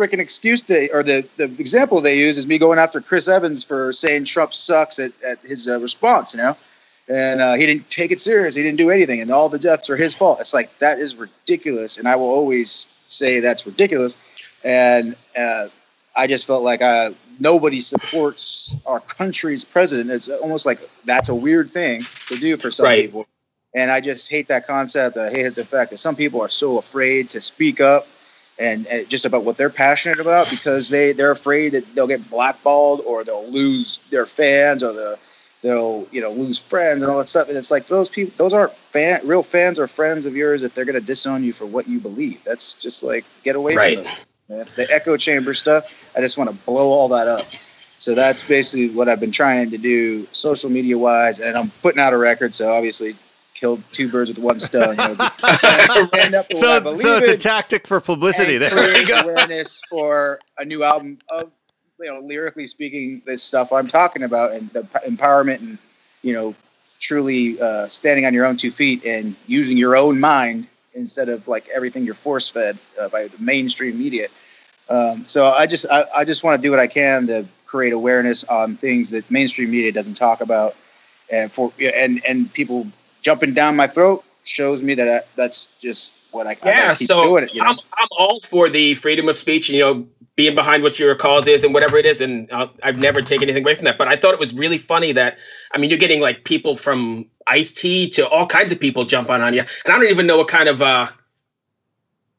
freaking 0.00 0.18
excuse 0.18 0.62
they 0.62 0.88
or 0.90 1.02
the, 1.02 1.26
the 1.36 1.44
example 1.44 2.00
they 2.00 2.18
use 2.18 2.38
is 2.38 2.46
me 2.46 2.58
going 2.58 2.78
after 2.78 3.00
Chris 3.00 3.28
Evans 3.28 3.62
for 3.62 3.92
saying 3.92 4.24
Trump 4.24 4.54
sucks 4.54 4.98
at, 4.98 5.12
at 5.22 5.40
his 5.40 5.68
uh, 5.68 5.78
response, 5.80 6.32
you 6.32 6.38
know, 6.38 6.56
and 7.08 7.40
uh, 7.40 7.54
he 7.54 7.66
didn't 7.66 7.90
take 7.90 8.12
it 8.12 8.20
serious. 8.20 8.54
He 8.54 8.62
didn't 8.62 8.78
do 8.78 8.90
anything, 8.90 9.20
and 9.20 9.30
all 9.30 9.48
the 9.48 9.58
deaths 9.58 9.90
are 9.90 9.96
his 9.96 10.14
fault. 10.14 10.40
It's 10.40 10.54
like 10.54 10.78
that 10.78 10.98
is 10.98 11.16
ridiculous, 11.16 11.98
and 11.98 12.06
I 12.06 12.16
will 12.16 12.30
always 12.30 12.88
say 13.10 13.40
that's 13.40 13.66
ridiculous. 13.66 14.16
And 14.64 15.16
uh, 15.36 15.68
I 16.16 16.26
just 16.26 16.46
felt 16.46 16.62
like 16.62 16.82
uh, 16.82 17.10
nobody 17.38 17.80
supports 17.80 18.74
our 18.86 19.00
country's 19.00 19.64
president. 19.64 20.10
It's 20.10 20.28
almost 20.28 20.66
like 20.66 20.80
that's 21.04 21.28
a 21.28 21.34
weird 21.34 21.70
thing 21.70 22.02
to 22.28 22.36
do 22.36 22.56
for 22.56 22.70
some 22.70 22.84
right. 22.84 23.06
people. 23.06 23.26
And 23.74 23.90
I 23.90 24.00
just 24.00 24.28
hate 24.30 24.48
that 24.48 24.66
concept. 24.66 25.16
I 25.16 25.30
hate 25.30 25.54
the 25.54 25.64
fact 25.64 25.90
that 25.92 25.98
some 25.98 26.16
people 26.16 26.40
are 26.40 26.48
so 26.48 26.78
afraid 26.78 27.30
to 27.30 27.40
speak 27.40 27.80
up 27.80 28.06
and, 28.58 28.86
and, 28.88 29.08
just 29.08 29.24
about 29.24 29.44
what 29.44 29.56
they're 29.56 29.70
passionate 29.70 30.18
about 30.18 30.50
because 30.50 30.88
they, 30.88 31.12
they're 31.12 31.30
afraid 31.30 31.70
that 31.70 31.86
they'll 31.94 32.08
get 32.08 32.28
blackballed 32.28 33.00
or 33.06 33.22
they'll 33.24 33.48
lose 33.48 33.98
their 34.10 34.26
fans 34.26 34.82
or 34.82 34.92
the, 34.92 35.18
they'll 35.62 36.06
you 36.10 36.20
know 36.20 36.30
lose 36.30 36.58
friends 36.58 37.02
and 37.02 37.10
all 37.10 37.18
that 37.18 37.28
stuff. 37.28 37.48
And 37.48 37.56
it's 37.56 37.70
like 37.70 37.86
those 37.86 38.08
people, 38.08 38.32
those 38.36 38.52
aren't 38.52 38.72
fan, 38.72 39.20
real 39.24 39.42
fans 39.42 39.78
or 39.78 39.86
friends 39.86 40.26
of 40.26 40.36
yours 40.36 40.62
if 40.62 40.74
they're 40.74 40.84
going 40.84 41.00
to 41.00 41.06
disown 41.06 41.44
you 41.44 41.52
for 41.52 41.66
what 41.66 41.88
you 41.88 42.00
believe. 42.00 42.42
That's 42.44 42.74
just 42.74 43.02
like 43.02 43.24
get 43.42 43.56
away 43.56 43.74
right. 43.74 43.96
from 43.96 44.04
those. 44.04 44.26
Man. 44.48 44.66
The 44.74 44.92
echo 44.92 45.16
chamber 45.16 45.54
stuff, 45.54 46.12
I 46.16 46.20
just 46.20 46.36
want 46.36 46.50
to 46.50 46.56
blow 46.66 46.88
all 46.88 47.08
that 47.08 47.28
up. 47.28 47.46
So 47.98 48.14
that's 48.14 48.42
basically 48.42 48.88
what 48.88 49.08
I've 49.08 49.20
been 49.20 49.30
trying 49.30 49.70
to 49.70 49.78
do, 49.78 50.26
social 50.32 50.70
media 50.70 50.96
wise, 50.96 51.38
and 51.38 51.56
I'm 51.56 51.70
putting 51.82 52.00
out 52.00 52.14
a 52.14 52.18
record. 52.18 52.54
So 52.54 52.72
obviously, 52.74 53.14
killed 53.54 53.82
two 53.92 54.10
birds 54.10 54.30
with 54.30 54.38
one 54.38 54.58
stone. 54.58 54.96
You 54.96 54.96
know, 54.96 55.14
so, 56.54 56.82
so 56.94 57.18
it's 57.18 57.28
a 57.28 57.36
tactic 57.36 57.86
for 57.86 58.00
publicity. 58.00 58.56
There 58.56 58.74
we 58.94 59.04
go. 59.04 59.20
Awareness 59.20 59.82
for 59.90 60.40
a 60.58 60.64
new 60.64 60.82
album 60.82 61.18
of 61.28 61.52
you 62.00 62.12
know, 62.12 62.20
lyrically 62.20 62.66
speaking, 62.66 63.22
this 63.26 63.42
stuff 63.42 63.72
I'm 63.72 63.88
talking 63.88 64.22
about 64.22 64.52
and 64.52 64.70
the 64.70 64.82
empowerment 65.06 65.60
and, 65.60 65.78
you 66.22 66.32
know, 66.32 66.54
truly 66.98 67.60
uh, 67.60 67.88
standing 67.88 68.26
on 68.26 68.34
your 68.34 68.46
own 68.46 68.56
two 68.56 68.70
feet 68.70 69.04
and 69.04 69.34
using 69.46 69.76
your 69.76 69.96
own 69.96 70.20
mind 70.20 70.66
instead 70.94 71.28
of 71.28 71.46
like 71.48 71.68
everything 71.74 72.04
you're 72.04 72.14
force 72.14 72.48
fed 72.48 72.78
uh, 73.00 73.08
by 73.08 73.26
the 73.26 73.42
mainstream 73.42 73.98
media. 73.98 74.28
Um, 74.88 75.24
so 75.24 75.46
I 75.46 75.66
just 75.66 75.86
I, 75.90 76.04
I 76.16 76.24
just 76.24 76.42
want 76.42 76.56
to 76.56 76.62
do 76.62 76.70
what 76.70 76.80
I 76.80 76.88
can 76.88 77.26
to 77.28 77.46
create 77.64 77.92
awareness 77.92 78.42
on 78.44 78.74
things 78.74 79.10
that 79.10 79.30
mainstream 79.30 79.70
media 79.70 79.92
doesn't 79.92 80.14
talk 80.14 80.40
about, 80.40 80.74
and 81.30 81.50
for 81.50 81.72
and 81.80 82.20
and 82.28 82.52
people 82.52 82.88
jumping 83.22 83.54
down 83.54 83.76
my 83.76 83.86
throat 83.86 84.24
shows 84.42 84.82
me 84.82 84.94
that 84.94 85.08
I, 85.08 85.20
that's 85.36 85.78
just 85.80 86.16
what 86.32 86.48
I 86.48 86.56
yeah. 86.64 86.90
I 86.90 86.94
so 86.94 87.36
it, 87.36 87.54
you 87.54 87.62
know? 87.62 87.68
I'm 87.68 87.78
I'm 87.96 88.08
all 88.18 88.40
for 88.40 88.68
the 88.68 88.94
freedom 88.94 89.28
of 89.28 89.36
speech. 89.36 89.68
You 89.68 89.80
know, 89.80 90.06
being 90.40 90.54
behind 90.54 90.82
what 90.82 90.98
your 90.98 91.14
cause 91.14 91.46
is 91.46 91.62
and 91.64 91.74
whatever 91.74 91.98
it 91.98 92.06
is. 92.06 92.22
And 92.22 92.48
i 92.50 92.66
have 92.82 92.96
never 92.96 93.20
taken 93.20 93.42
anything 93.42 93.62
away 93.62 93.74
from 93.74 93.84
that. 93.84 93.98
But 93.98 94.08
I 94.08 94.16
thought 94.16 94.32
it 94.32 94.40
was 94.40 94.54
really 94.54 94.78
funny 94.78 95.12
that, 95.12 95.36
I 95.72 95.76
mean, 95.76 95.90
you're 95.90 95.98
getting 95.98 96.22
like 96.22 96.44
people 96.44 96.76
from 96.76 97.26
Ice 97.46 97.72
T 97.72 98.08
to 98.12 98.26
all 98.26 98.46
kinds 98.46 98.72
of 98.72 98.80
people 98.80 99.04
jump 99.04 99.28
on 99.28 99.42
on 99.42 99.52
you. 99.52 99.60
And 99.60 99.92
I 99.92 99.98
don't 99.98 100.08
even 100.08 100.26
know 100.26 100.38
what 100.38 100.48
kind 100.48 100.70
of 100.70 100.80
uh, 100.80 101.10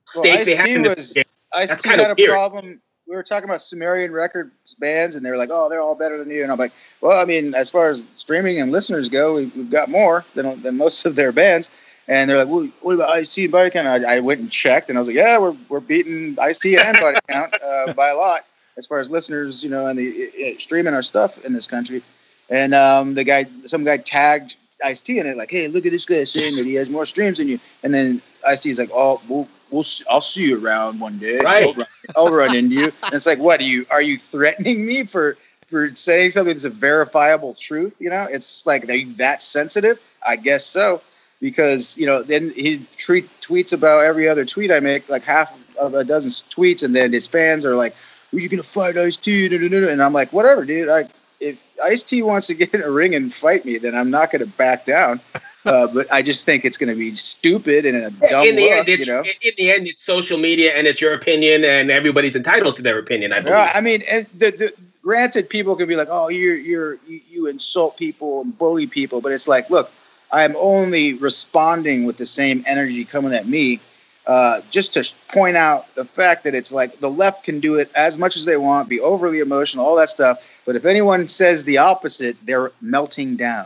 state 0.08 0.36
well, 0.36 0.46
they 0.46 0.56
have 0.56 0.68
in 0.68 0.82
this 0.82 1.14
game. 1.14 1.26
Ice 1.54 1.80
T 1.80 1.90
had 1.90 2.00
a 2.00 2.16
weird. 2.18 2.32
problem. 2.32 2.82
We 3.06 3.16
were 3.16 3.22
talking 3.22 3.48
about 3.48 3.62
Sumerian 3.62 4.12
Records 4.12 4.74
bands, 4.80 5.16
and 5.16 5.24
they 5.24 5.30
were 5.30 5.38
like, 5.38 5.50
"Oh, 5.52 5.70
they're 5.70 5.82
all 5.82 5.94
better 5.94 6.18
than 6.18 6.32
you." 6.32 6.42
And 6.42 6.52
I'm 6.52 6.58
like, 6.58 6.72
"Well, 7.02 7.22
I 7.22 7.26
mean, 7.26 7.54
as 7.54 7.70
far 7.70 7.90
as 7.90 8.08
streaming 8.16 8.60
and 8.60 8.72
listeners 8.72 9.10
go, 9.10 9.36
we've 9.36 9.70
got 9.70 9.90
more 9.90 10.26
than 10.34 10.60
than 10.64 10.76
most 10.76 11.06
of 11.06 11.16
their 11.16 11.32
bands." 11.32 11.70
And 12.08 12.30
they're 12.30 12.38
like, 12.38 12.48
well, 12.48 12.68
what 12.82 12.96
about 12.96 13.10
Ice 13.10 13.34
T 13.34 13.44
and 13.44 13.52
Body 13.52 13.70
Count? 13.70 13.88
I, 13.88 14.18
I, 14.18 14.20
went 14.20 14.40
and 14.40 14.52
checked, 14.52 14.90
and 14.90 14.98
I 14.98 15.02
was 15.02 15.08
like, 15.08 15.18
yeah, 15.18 15.38
we're, 15.38 15.56
we're 15.70 15.80
beating 15.80 16.38
Ice 16.40 16.60
T 16.60 16.78
and 16.78 16.98
Body 17.00 17.20
Count 17.30 17.54
uh, 17.64 17.94
by 17.94 18.10
a 18.10 18.16
lot 18.16 18.42
as 18.78 18.86
far 18.86 19.00
as 19.00 19.12
listeners, 19.12 19.64
you 19.64 19.70
know, 19.70 19.88
and 19.88 19.98
the 19.98 20.56
uh, 20.56 20.60
streaming 20.60 20.94
our 20.94 21.04
stuff 21.04 21.46
in 21.46 21.54
this 21.54 21.68
country. 21.68 22.02
And 22.50 22.74
um, 22.74 23.14
the 23.14 23.24
guy, 23.24 23.46
some 23.66 23.84
guy 23.84 23.98
tagged 23.98 24.56
Ice 24.84 25.02
T 25.02 25.20
in 25.20 25.28
it, 25.28 25.38
like, 25.38 25.52
hey, 25.52 25.68
look 25.68 25.86
at 25.86 25.92
this 25.92 26.06
guy 26.06 26.24
saying 26.24 26.56
that 26.56 26.66
he 26.66 26.74
has 26.76 26.90
more 26.90 27.06
streams 27.06 27.38
than 27.38 27.48
you. 27.48 27.60
And 27.84 27.94
then 27.94 28.22
Ice 28.48 28.62
T 28.62 28.70
is 28.70 28.80
like, 28.80 28.90
oh, 28.94 29.22
we'll, 29.30 29.48
we'll 29.70 29.84
see, 29.84 30.04
I'll 30.10 30.22
see 30.22 30.50
you 30.50 30.66
around 30.66 31.00
one 31.00 31.18
day. 31.18 31.40
Right. 31.40 31.68
I'll 31.68 31.74
run, 31.74 31.88
I'll 32.18 32.34
run 32.34 32.56
into 32.56 32.76
you. 32.76 32.92
And 33.04 33.14
it's 33.14 33.28
like, 33.28 33.40
what 33.40 33.60
are 33.60 33.66
you? 33.66 33.86
Are 33.92 34.02
you 34.02 34.18
threatening 34.18 34.86
me 34.86 35.04
for 35.04 35.38
for 35.68 35.96
saying 35.96 36.32
something 36.32 36.54
that's 36.54 36.66
a 36.66 36.70
verifiable 36.70 37.54
truth? 37.54 37.96
You 38.00 38.10
know, 38.10 38.28
it's 38.30 38.66
like 38.66 38.90
are 38.90 38.94
you 38.94 39.14
that 39.14 39.42
sensitive? 39.42 40.02
I 40.26 40.36
guess 40.36 40.66
so 40.66 41.02
because 41.42 41.98
you 41.98 42.06
know 42.06 42.24
then 42.24 42.52
he 42.56 42.86
treat, 42.96 43.28
tweets 43.42 43.74
about 43.74 44.06
every 44.06 44.30
other 44.30 44.46
tweet 44.46 44.72
I 44.72 44.80
make, 44.80 45.10
like 45.10 45.24
half 45.24 45.58
of 45.78 45.94
a 45.96 46.04
dozen 46.04 46.30
tweets, 46.30 46.84
and 46.84 46.96
then 46.96 47.12
his 47.12 47.28
fans 47.28 47.66
are 47.66 47.76
like, 47.76 47.94
"Who's 48.30 48.44
you 48.44 48.50
gonna 48.50 48.64
fight 48.64 48.96
Ice 48.96 49.18
T?" 49.18 49.48
And 49.54 50.02
I'm 50.02 50.14
like, 50.14 50.32
"Whatever, 50.32 50.64
dude. 50.64 50.88
I, 50.88 51.06
if 51.42 51.62
Ice 51.84 52.04
T 52.04 52.22
wants 52.22 52.48
to 52.48 52.54
get 52.62 52.74
in 52.74 52.84
a 52.84 52.90
ring 52.90 53.16
and 53.16 53.34
fight 53.34 53.66
me, 53.66 53.78
then 53.80 53.96
I'm 53.96 54.12
not 54.12 54.32
gonna 54.32 54.46
back 54.46 54.86
down." 54.86 55.20
Uh, 55.64 55.88
but 55.94 56.12
I 56.12 56.24
just 56.24 56.44
think 56.44 56.66
it's 56.66 56.76
going 56.76 56.90
to 56.92 56.98
be 56.98 57.14
stupid 57.14 57.86
and 57.86 57.96
a 57.96 58.10
dumb 58.10 58.48
in 58.48 58.56
the 58.56 58.64
look, 58.64 58.90
end, 58.90 59.00
you 59.00 59.06
know. 59.06 59.20
In 59.20 59.52
the 59.58 59.72
end, 59.72 59.88
it's 59.88 60.02
social 60.02 60.40
media 60.40 60.74
and 60.74 60.88
it's 60.88 61.00
your 61.00 61.14
opinion, 61.14 61.64
and 61.64 61.92
everybody's 61.92 62.36
entitled 62.36 62.78
to 62.78 62.82
their 62.82 62.98
opinion. 62.98 63.32
I 63.32 63.42
believe. 63.42 63.56
Uh, 63.56 63.68
I 63.76 63.80
mean, 63.80 64.00
the, 64.00 64.26
the, 64.50 64.72
granted, 65.04 65.50
people 65.50 65.76
can 65.76 65.88
be 65.88 65.96
like, 65.96 66.08
"Oh, 66.10 66.30
you're 66.30 66.56
you're 66.56 66.94
you, 67.08 67.22
you 67.30 67.46
insult 67.46 67.96
people 67.96 68.42
and 68.42 68.58
bully 68.58 68.88
people," 68.88 69.22
but 69.22 69.32
it's 69.34 69.48
like, 69.48 69.70
look, 69.70 69.92
I'm 70.32 70.56
only 70.56 71.14
responding 71.14 72.06
with 72.06 72.18
the 72.18 72.26
same 72.26 72.64
energy 72.66 73.04
coming 73.06 73.34
at 73.34 73.48
me, 73.48 73.80
uh, 74.28 74.62
just 74.70 74.94
to 74.94 75.14
point 75.34 75.58
out 75.58 75.94
the 75.96 76.06
fact 76.06 76.44
that 76.46 76.56
it's 76.56 76.72
like 76.72 77.00
the 77.00 77.10
left 77.10 77.44
can 77.44 77.60
do 77.60 77.76
it 77.76 77.92
as 77.96 78.18
much 78.18 78.38
as 78.38 78.46
they 78.46 78.58
want, 78.58 78.88
be 78.88 79.00
overly 79.00 79.40
emotional, 79.40 79.86
all 79.86 79.96
that 79.98 80.10
stuff. 80.10 80.62
But 80.66 80.76
if 80.76 80.86
anyone 80.86 81.28
says 81.28 81.64
the 81.64 81.80
opposite, 81.80 82.38
they're 82.46 82.72
melting 82.82 83.36
down. 83.36 83.66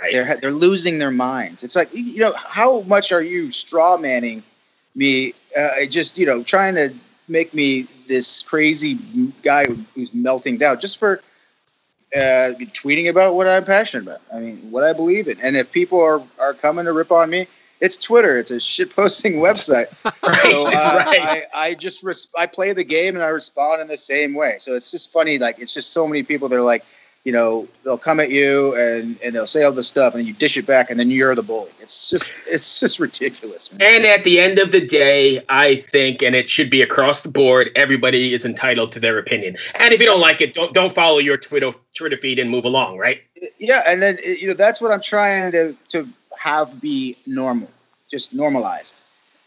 Right. 0.00 0.12
They're 0.12 0.36
they're 0.36 0.50
losing 0.50 0.98
their 0.98 1.12
minds. 1.12 1.62
It's 1.62 1.76
like 1.76 1.88
you 1.92 2.18
know 2.18 2.32
how 2.34 2.80
much 2.82 3.12
are 3.12 3.22
you 3.22 3.52
straw 3.52 3.96
manning 3.96 4.42
me? 4.96 5.34
Uh, 5.56 5.86
just 5.88 6.18
you 6.18 6.26
know 6.26 6.42
trying 6.42 6.74
to 6.74 6.92
make 7.28 7.54
me 7.54 7.86
this 8.08 8.42
crazy 8.42 8.98
guy 9.42 9.66
who's 9.94 10.12
melting 10.12 10.58
down 10.58 10.80
just 10.80 10.98
for 10.98 11.22
uh, 12.14 12.54
tweeting 12.72 13.10
about 13.10 13.34
what 13.34 13.48
I'm 13.48 13.64
passionate 13.64 14.04
about. 14.04 14.20
I 14.32 14.40
mean, 14.40 14.56
what 14.70 14.84
I 14.84 14.92
believe 14.92 15.28
in. 15.28 15.40
And 15.40 15.56
if 15.56 15.72
people 15.72 16.00
are, 16.00 16.22
are 16.40 16.54
coming 16.54 16.84
to 16.84 16.92
rip 16.92 17.10
on 17.10 17.30
me, 17.30 17.46
it's 17.80 17.96
Twitter. 17.96 18.38
It's 18.38 18.50
a 18.50 18.60
shit 18.72 18.94
posting 18.94 19.34
website. 19.34 19.86
right, 20.22 20.36
so 20.36 20.66
uh, 20.66 20.70
right. 21.06 21.44
I, 21.54 21.68
I 21.68 21.74
just 21.74 22.04
res- 22.04 22.28
I 22.38 22.46
play 22.46 22.72
the 22.72 22.84
game 22.84 23.14
and 23.14 23.24
I 23.24 23.28
respond 23.28 23.82
in 23.82 23.88
the 23.88 23.96
same 23.96 24.34
way. 24.34 24.56
So 24.58 24.74
it's 24.74 24.90
just 24.90 25.12
funny. 25.12 25.38
Like 25.38 25.58
it's 25.58 25.74
just 25.74 25.92
so 25.92 26.06
many 26.06 26.22
people 26.22 26.48
that 26.48 26.56
are 26.56 26.62
like, 26.62 26.84
you 27.24 27.32
know, 27.32 27.66
they'll 27.82 27.98
come 27.98 28.20
at 28.20 28.30
you 28.30 28.74
and, 28.76 29.18
and 29.24 29.34
they'll 29.34 29.46
say 29.46 29.62
all 29.62 29.72
this 29.72 29.88
stuff 29.88 30.12
and 30.12 30.20
then 30.20 30.26
you 30.26 30.34
dish 30.34 30.58
it 30.58 30.66
back 30.66 30.90
and 30.90 31.00
then 31.00 31.10
you're 31.10 31.34
the 31.34 31.42
bully. 31.42 31.70
It's 31.80 32.10
just 32.10 32.34
it's 32.46 32.80
just 32.80 33.00
ridiculous. 33.00 33.72
Man. 33.72 33.80
And 33.82 34.04
at 34.04 34.24
the 34.24 34.38
end 34.38 34.58
of 34.58 34.72
the 34.72 34.86
day, 34.86 35.42
I 35.48 35.76
think, 35.76 36.22
and 36.22 36.36
it 36.36 36.50
should 36.50 36.68
be 36.68 36.82
across 36.82 37.22
the 37.22 37.30
board, 37.30 37.70
everybody 37.76 38.34
is 38.34 38.44
entitled 38.44 38.92
to 38.92 39.00
their 39.00 39.18
opinion. 39.18 39.56
And 39.76 39.94
if 39.94 40.00
you 40.00 40.06
don't 40.06 40.20
like 40.20 40.42
it, 40.42 40.52
don't 40.52 40.74
don't 40.74 40.92
follow 40.92 41.18
your 41.18 41.38
Twitter 41.38 41.72
Twitter 41.94 42.18
feed 42.18 42.38
and 42.38 42.50
move 42.50 42.66
along, 42.66 42.98
right? 42.98 43.22
Yeah, 43.58 43.82
and 43.86 44.02
then 44.02 44.18
you 44.22 44.48
know 44.48 44.54
that's 44.54 44.82
what 44.82 44.92
I'm 44.92 45.02
trying 45.02 45.50
to 45.52 45.74
to 45.88 46.06
have 46.38 46.78
be 46.78 47.16
normal, 47.26 47.70
just 48.10 48.34
normalized. 48.34 49.00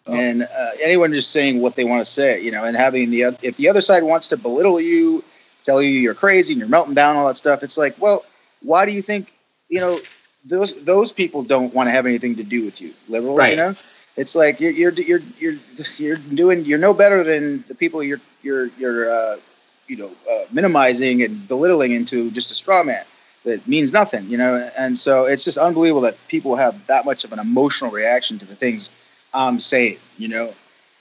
Oh. 0.08 0.16
And 0.16 0.44
uh, 0.44 0.70
anyone 0.82 1.14
just 1.14 1.32
saying 1.32 1.62
what 1.62 1.76
they 1.76 1.84
want 1.84 2.00
to 2.02 2.06
say, 2.06 2.42
you 2.42 2.50
know, 2.50 2.64
and 2.64 2.76
having 2.76 3.12
the 3.12 3.22
if 3.44 3.58
the 3.58 3.70
other 3.70 3.82
side 3.82 4.02
wants 4.02 4.30
to 4.30 4.38
belittle 4.38 4.82
you 4.82 5.24
tell 5.68 5.82
you 5.82 5.90
you're 5.90 6.14
crazy 6.14 6.54
and 6.54 6.60
you're 6.60 6.70
melting 6.70 6.96
down, 6.96 7.16
all 7.16 7.28
that 7.28 7.38
stuff. 7.38 7.62
It's 7.62 7.78
like, 7.78 8.00
well, 8.02 8.26
why 8.62 8.86
do 8.86 8.92
you 8.92 9.02
think 9.02 9.32
you 9.70 9.80
know 9.80 10.00
those 10.46 10.84
those 10.84 11.12
people 11.12 11.44
don't 11.44 11.74
want 11.74 11.88
to 11.88 11.92
have 11.92 12.06
anything 12.06 12.36
to 12.38 12.44
do 12.44 12.66
with 12.66 12.82
you, 12.82 12.92
liberal? 13.08 13.36
Right. 13.36 13.52
You 13.52 13.58
know, 13.58 13.76
it's 14.16 14.36
like 14.36 14.60
you're 14.60 14.72
you're 14.72 14.94
you're 14.94 15.22
you're 15.38 15.56
you're 15.98 16.18
doing 16.18 16.66
you're 16.66 16.80
no 16.80 16.94
better 16.94 17.24
than 17.24 17.64
the 17.68 17.76
people 17.76 18.02
you're 18.02 18.22
you're 18.42 18.68
you're 18.80 19.12
uh, 19.12 19.38
you 19.88 19.98
know 19.98 20.12
uh, 20.32 20.46
minimizing 20.52 21.22
and 21.22 21.48
belittling 21.48 21.92
into 21.92 22.32
just 22.32 22.50
a 22.50 22.56
straw 22.56 22.84
man 22.84 23.06
that 23.44 23.66
means 23.68 23.94
nothing, 23.94 24.26
you 24.28 24.38
know. 24.38 24.70
And 24.78 24.98
so 24.98 25.26
it's 25.26 25.44
just 25.44 25.58
unbelievable 25.58 26.02
that 26.02 26.18
people 26.28 26.56
have 26.56 26.88
that 26.88 27.06
much 27.06 27.24
of 27.24 27.34
an 27.34 27.40
emotional 27.40 27.92
reaction 27.92 28.40
to 28.40 28.46
the 28.46 28.56
things 28.56 28.90
I'm 29.34 29.60
saying, 29.60 29.98
you 30.18 30.28
know. 30.30 30.54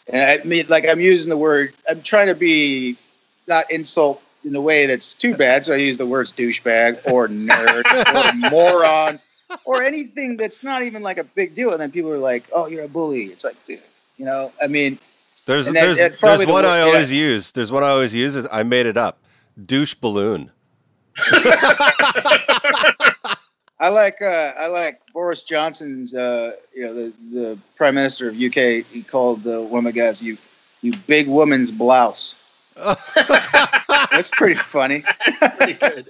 And 0.08 0.22
I 0.22 0.44
mean, 0.44 0.66
like 0.68 0.86
I'm 0.88 1.00
using 1.00 1.30
the 1.30 1.36
word, 1.36 1.74
I'm 1.90 2.02
trying 2.02 2.28
to 2.28 2.34
be 2.34 2.96
not 3.48 3.70
insult 3.70 4.22
in 4.46 4.54
a 4.54 4.60
way 4.60 4.86
that's 4.86 5.14
too 5.14 5.36
bad. 5.36 5.64
So 5.64 5.74
I 5.74 5.76
use 5.76 5.98
the 5.98 6.06
words 6.06 6.32
douchebag 6.32 7.10
or 7.12 7.28
nerd 7.28 7.84
or 8.14 8.50
moron 8.50 9.18
or 9.64 9.82
anything 9.82 10.36
that's 10.36 10.62
not 10.62 10.82
even 10.82 11.02
like 11.02 11.18
a 11.18 11.24
big 11.24 11.54
deal. 11.54 11.72
And 11.72 11.80
then 11.80 11.90
people 11.90 12.12
are 12.12 12.18
like, 12.18 12.44
"Oh, 12.52 12.68
you're 12.68 12.84
a 12.84 12.88
bully." 12.88 13.24
It's 13.24 13.44
like, 13.44 13.62
dude, 13.64 13.80
you 14.16 14.24
know. 14.24 14.52
I 14.62 14.68
mean, 14.68 14.98
there's 15.46 15.70
there's 15.70 15.98
that, 15.98 16.20
there's 16.20 16.46
one 16.46 16.62
the 16.62 16.70
I 16.70 16.80
always 16.82 17.12
yeah. 17.12 17.26
use. 17.26 17.52
There's 17.52 17.72
one 17.72 17.82
I 17.82 17.88
always 17.88 18.14
use. 18.14 18.36
Is 18.36 18.46
I 18.50 18.62
made 18.62 18.86
it 18.86 18.96
up. 18.96 19.18
Douche 19.60 19.94
balloon. 19.94 20.52
I 23.78 23.90
like 23.90 24.22
uh, 24.22 24.52
I 24.58 24.68
like 24.68 25.00
Boris 25.12 25.42
Johnson's 25.42 26.14
uh, 26.14 26.52
you 26.74 26.84
know 26.84 26.94
the, 26.94 27.12
the 27.32 27.58
prime 27.74 27.94
minister 27.94 28.28
of 28.28 28.34
UK. 28.34 28.84
He 28.86 29.02
called 29.06 29.42
the 29.42 29.62
one 29.62 29.86
of 29.86 29.92
the 29.92 30.00
guys 30.00 30.22
you 30.22 30.36
you 30.82 30.92
big 31.06 31.28
woman's 31.28 31.70
blouse. 31.70 32.45
That's 32.76 34.28
pretty 34.28 34.54
funny. 34.54 35.04
pretty 35.56 35.74
good. 35.74 36.06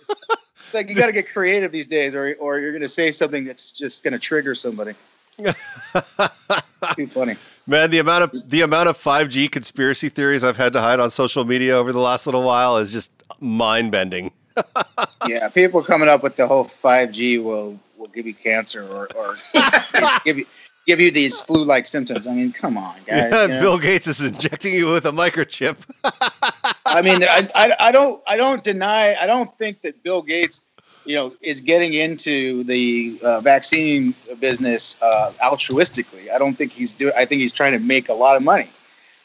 it's 0.64 0.74
like 0.74 0.88
you 0.88 0.94
got 0.94 1.06
to 1.06 1.12
get 1.12 1.28
creative 1.28 1.72
these 1.72 1.86
days, 1.86 2.14
or 2.14 2.34
or 2.40 2.58
you're 2.58 2.72
going 2.72 2.82
to 2.82 2.88
say 2.88 3.10
something 3.10 3.44
that's 3.44 3.72
just 3.72 4.04
going 4.04 4.12
to 4.12 4.18
trigger 4.18 4.54
somebody. 4.54 4.94
Too 5.36 7.06
funny. 7.06 7.36
Man, 7.66 7.90
the 7.90 7.98
amount 7.98 8.24
of 8.24 8.50
the 8.50 8.62
amount 8.62 8.88
of 8.88 8.96
5G 8.96 9.50
conspiracy 9.50 10.08
theories 10.08 10.44
I've 10.44 10.56
had 10.56 10.72
to 10.74 10.80
hide 10.80 11.00
on 11.00 11.10
social 11.10 11.44
media 11.44 11.76
over 11.76 11.92
the 11.92 12.00
last 12.00 12.26
little 12.26 12.42
while 12.42 12.78
is 12.78 12.92
just 12.92 13.12
mind 13.40 13.92
bending. 13.92 14.32
yeah, 15.26 15.48
people 15.48 15.82
coming 15.82 16.08
up 16.08 16.22
with 16.22 16.36
the 16.36 16.46
whole 16.46 16.64
5G 16.64 17.42
will 17.42 17.78
will 17.98 18.08
give 18.08 18.26
you 18.26 18.34
cancer 18.34 18.86
or, 18.86 19.08
or 19.14 19.36
give 20.24 20.38
you 20.38 20.46
give 20.86 21.00
you 21.00 21.10
these 21.10 21.40
flu-like 21.40 21.84
symptoms. 21.84 22.26
I 22.26 22.34
mean, 22.34 22.52
come 22.52 22.78
on, 22.78 22.94
guys. 23.06 23.30
Yeah, 23.30 23.42
you 23.42 23.48
know? 23.48 23.60
Bill 23.60 23.78
Gates 23.78 24.06
is 24.06 24.24
injecting 24.24 24.72
you 24.72 24.92
with 24.92 25.04
a 25.04 25.10
microchip. 25.10 25.76
I 26.86 27.02
mean, 27.02 27.22
I, 27.24 27.48
I, 27.54 27.74
I, 27.80 27.92
don't 27.92 28.22
I 28.26 28.36
don't 28.36 28.62
deny 28.62 29.14
I 29.20 29.26
don't 29.26 29.52
think 29.58 29.82
that 29.82 30.02
Bill 30.02 30.22
Gates, 30.22 30.62
you 31.04 31.16
know, 31.16 31.34
is 31.42 31.60
getting 31.60 31.92
into 31.92 32.64
the 32.64 33.18
uh, 33.22 33.40
vaccine 33.40 34.14
business 34.40 35.00
uh, 35.02 35.32
altruistically. 35.42 36.30
I 36.30 36.38
don't 36.38 36.54
think 36.54 36.72
he's 36.72 36.92
doing. 36.92 37.12
I 37.16 37.24
think 37.24 37.40
he's 37.40 37.52
trying 37.52 37.72
to 37.72 37.80
make 37.80 38.08
a 38.08 38.14
lot 38.14 38.36
of 38.36 38.42
money. 38.42 38.70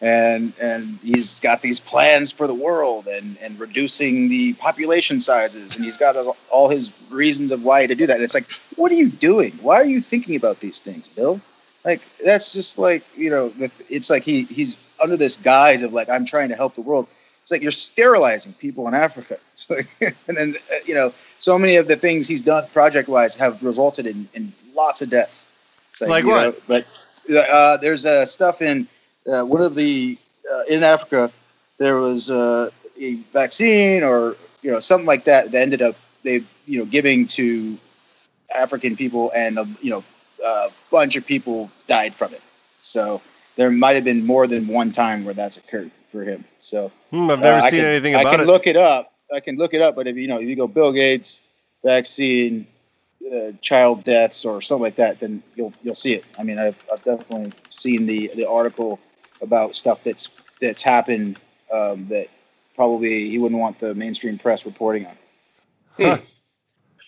And, 0.04 0.52
and 0.60 0.97
he's 1.04 1.39
got 1.41 1.62
these 1.62 1.80
plans 1.80 2.32
for 2.32 2.47
the 2.47 2.56
world 2.56 3.06
and, 3.06 3.38
and 3.39 3.60
reducing 3.60 4.30
the 4.30 4.54
population 4.54 5.19
sizes 5.19 5.76
and 5.76 5.86
he's 5.86 5.95
got 5.95 6.15
all 6.50 6.69
his 6.69 6.95
reasons 7.12 7.52
of 7.52 7.63
why 7.63 7.86
to 7.86 7.93
do 7.93 8.08
that. 8.08 8.15
And 8.15 8.24
it's 8.24 8.34
like, 8.34 8.50
what 8.78 8.91
are 8.91 8.95
you 8.95 9.10
doing? 9.10 9.52
Why 9.62 9.76
are 9.76 9.86
you 9.86 10.02
thinking 10.02 10.36
about 10.36 10.60
these 10.60 10.80
things, 10.80 11.08
Bill? 11.08 11.39
Like 11.84 12.02
that's 12.24 12.54
just 12.54 12.78
like 12.78 13.04
you 13.17 13.30
know, 13.30 13.52
it's 13.58 14.10
like 14.10 14.24
he 14.24 14.44
he's 14.44 14.78
under 15.02 15.17
this 15.17 15.38
guise 15.38 15.84
of 15.84 15.94
like 15.94 16.10
I'm 16.10 16.26
trying 16.26 16.50
to 16.50 16.56
help 16.56 16.76
the 16.76 16.82
world. 16.82 17.08
It's 17.41 17.52
like 17.52 17.62
you're 17.62 17.72
sterilizing 17.72 18.54
people 18.54 18.88
in 18.88 18.94
Africa. 18.94 19.38
It's 19.52 19.70
like, 19.70 19.88
and 20.28 20.38
then 20.38 20.56
uh, 20.72 20.76
you 20.86 20.94
know, 20.94 21.13
so 21.39 21.58
many 21.58 21.76
of 21.76 21.88
the 21.88 21.96
things 21.96 22.28
he's 22.28 22.41
done 22.41 22.67
project 22.67 23.10
wise 23.10 23.36
have 23.36 23.63
resulted 23.63 24.06
in, 24.06 24.30
in 24.34 24.54
lots 24.76 25.02
of 25.02 25.10
deaths. 25.10 25.48
Like, 26.00 26.10
like 26.10 26.26
what? 26.26 26.41
Know, 26.41 26.56
but 26.67 26.86
uh, 27.50 27.78
there's 27.78 28.06
uh, 28.06 28.26
stuff 28.26 28.62
in 28.62 28.88
uh, 29.28 29.44
one 29.44 29.62
of 29.62 29.76
the 29.76 30.17
uh, 30.52 30.63
in 30.70 30.84
Africa. 30.84 31.32
There 31.78 31.98
was 31.98 32.30
uh, 32.30 32.70
a 33.00 33.15
vaccine 33.34 34.04
or 34.04 34.36
you 34.62 34.72
know 34.72 34.80
something 34.80 35.08
like 35.08 35.26
that 35.26 35.52
that 35.52 35.62
ended 35.62 35.82
up 35.82 35.96
they 36.24 36.44
you 36.67 36.80
know 36.80 36.86
giving 36.86 37.28
to 37.28 37.78
African 38.56 38.96
people 38.96 39.32
and 39.36 39.58
you 39.82 39.89
know 39.89 40.04
a 40.43 40.69
bunch 40.91 41.15
of 41.15 41.25
people 41.25 41.69
died 41.88 42.13
from 42.13 42.34
it. 42.34 42.41
So 42.82 43.21
there 43.56 43.71
might 43.71 43.95
have 43.95 44.04
been 44.04 44.25
more 44.25 44.47
than 44.47 44.67
one 44.67 44.91
time 44.91 45.23
where 45.23 45.34
that's 45.34 45.58
occurred 45.58 45.91
for 45.91 46.23
him. 46.23 46.43
So 46.60 46.89
hmm, 47.10 47.30
I've 47.30 47.39
never 47.39 47.60
uh, 47.60 47.62
seen 47.62 47.80
can, 47.80 47.86
anything 47.89 48.15
about 48.15 48.25
it. 48.25 48.27
I 48.27 48.32
can 48.32 48.41
it. 48.41 48.47
look 48.47 48.67
it 48.67 48.77
up. 48.77 49.13
I 49.34 49.39
can 49.39 49.56
look 49.56 49.73
it 49.73 49.82
up, 49.82 49.95
but 49.95 50.08
if 50.08 50.17
you 50.17 50.27
know, 50.27 50.39
if 50.39 50.47
you 50.47 50.56
go 50.56 50.67
Bill 50.67 50.91
Gates 50.91 51.41
vaccine, 51.84 52.67
uh, 53.32 53.51
child 53.62 54.04
deaths, 54.04 54.45
or 54.45 54.62
something 54.62 54.84
like 54.84 54.95
that, 54.95 55.19
then 55.19 55.41
you'll 55.56 55.73
you'll 55.84 55.95
see 55.95 56.13
it. 56.13 56.25
I 56.38 56.43
mean, 56.43 56.60
I've, 56.60 56.82
I've 56.91 57.04
definitely 57.04 57.54
seen 57.69 58.06
the 58.06 58.30
the 58.36 58.47
article 58.47 58.99
about 59.41 59.75
stuff 59.75 60.04
that's 60.04 60.27
that's 60.60 60.82
happened 60.82 61.39
um, 61.73 62.08
that 62.08 62.27
probably 62.75 63.30
he 63.30 63.38
wouldn't 63.38 63.60
want 63.60 63.80
the 63.80 63.95
mainstream 63.95 64.38
press 64.38 64.65
reporting 64.65 65.06
on. 65.06 65.13
Huh. 65.97 66.17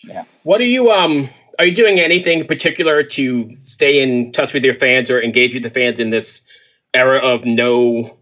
Yeah. 0.02 0.24
What 0.42 0.58
do 0.58 0.66
you 0.66 0.90
um 0.90 1.28
are 1.58 1.64
you 1.64 1.74
doing 1.74 2.00
anything 2.00 2.40
in 2.40 2.46
particular 2.46 3.02
to 3.02 3.56
stay 3.62 4.02
in 4.02 4.32
touch 4.32 4.52
with 4.52 4.64
your 4.64 4.74
fans 4.74 5.10
or 5.10 5.20
engage 5.20 5.54
with 5.54 5.62
the 5.62 5.70
fans 5.70 6.00
in 6.00 6.10
this 6.10 6.46
era 6.94 7.18
of 7.18 7.44
no 7.44 8.16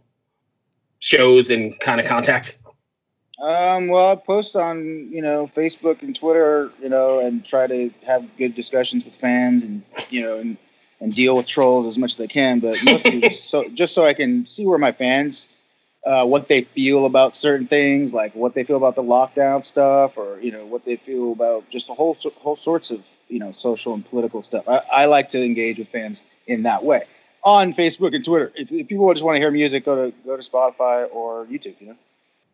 shows 1.00 1.50
and 1.50 1.78
kind 1.80 2.00
of 2.00 2.06
contact? 2.06 2.58
Um, 3.42 3.88
well, 3.88 4.12
I 4.12 4.16
post 4.16 4.54
on 4.54 5.08
you 5.10 5.20
know 5.20 5.46
Facebook 5.48 6.02
and 6.02 6.14
Twitter, 6.14 6.70
you 6.80 6.88
know, 6.88 7.20
and 7.20 7.44
try 7.44 7.66
to 7.66 7.90
have 8.06 8.24
good 8.36 8.54
discussions 8.54 9.04
with 9.04 9.16
fans, 9.16 9.64
and 9.64 9.82
you 10.10 10.22
know, 10.22 10.38
and, 10.38 10.56
and 11.00 11.14
deal 11.14 11.36
with 11.36 11.48
trolls 11.48 11.86
as 11.86 11.98
much 11.98 12.12
as 12.12 12.20
I 12.20 12.28
can. 12.28 12.60
But 12.60 12.78
mostly 12.84 13.20
just 13.22 13.50
so 13.50 13.64
just 13.70 13.94
so 13.94 14.04
I 14.04 14.14
can 14.14 14.46
see 14.46 14.64
where 14.64 14.78
my 14.78 14.92
fans 14.92 15.48
uh, 16.04 16.26
what 16.26 16.48
they 16.48 16.62
feel 16.62 17.06
about 17.06 17.34
certain 17.34 17.66
things, 17.66 18.12
like 18.12 18.34
what 18.34 18.54
they 18.54 18.64
feel 18.64 18.76
about 18.76 18.96
the 18.96 19.02
lockdown 19.02 19.64
stuff, 19.64 20.18
or 20.18 20.40
you 20.40 20.50
know 20.50 20.66
what 20.66 20.84
they 20.84 20.96
feel 20.96 21.32
about 21.32 21.68
just 21.68 21.90
a 21.90 21.94
whole 21.94 22.16
whole 22.40 22.56
sorts 22.56 22.90
of 22.90 23.06
you 23.32 23.40
know 23.40 23.50
social 23.52 23.94
and 23.94 24.04
political 24.04 24.42
stuff. 24.42 24.68
I, 24.68 24.80
I 24.92 25.06
like 25.06 25.28
to 25.30 25.42
engage 25.42 25.78
with 25.78 25.88
fans 25.88 26.44
in 26.46 26.64
that 26.64 26.84
way 26.84 27.02
on 27.44 27.72
Facebook 27.72 28.14
and 28.14 28.24
Twitter. 28.24 28.52
If, 28.54 28.70
if 28.70 28.88
people 28.88 29.12
just 29.12 29.24
want 29.24 29.36
to 29.36 29.40
hear 29.40 29.50
music, 29.50 29.84
go 29.84 30.10
to 30.10 30.16
go 30.24 30.36
to 30.36 30.42
Spotify 30.42 31.12
or 31.12 31.46
YouTube. 31.46 31.80
You 31.80 31.88
know. 31.88 31.96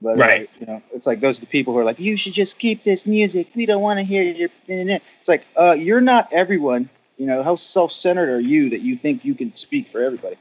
But, 0.00 0.16
right. 0.16 0.42
Uh, 0.42 0.52
you 0.60 0.66
know, 0.66 0.82
it's 0.94 1.08
like 1.08 1.18
those 1.18 1.38
are 1.38 1.40
the 1.40 1.48
people 1.48 1.72
who 1.72 1.80
are 1.80 1.84
like, 1.84 1.98
you 1.98 2.16
should 2.16 2.32
just 2.32 2.60
keep 2.60 2.84
this 2.84 3.04
music. 3.04 3.48
We 3.56 3.66
don't 3.66 3.82
want 3.82 3.98
to 3.98 4.04
hear 4.04 4.22
your. 4.22 4.48
It's 4.68 5.28
like, 5.28 5.44
uh, 5.56 5.74
you're 5.76 6.00
not 6.00 6.28
everyone. 6.32 6.88
You 7.16 7.26
know, 7.26 7.42
how 7.42 7.56
self-centered 7.56 8.28
are 8.28 8.40
you 8.40 8.70
that 8.70 8.80
you 8.80 8.94
think 8.94 9.24
you 9.24 9.34
can 9.34 9.52
speak 9.56 9.88
for 9.88 10.00
everybody? 10.00 10.36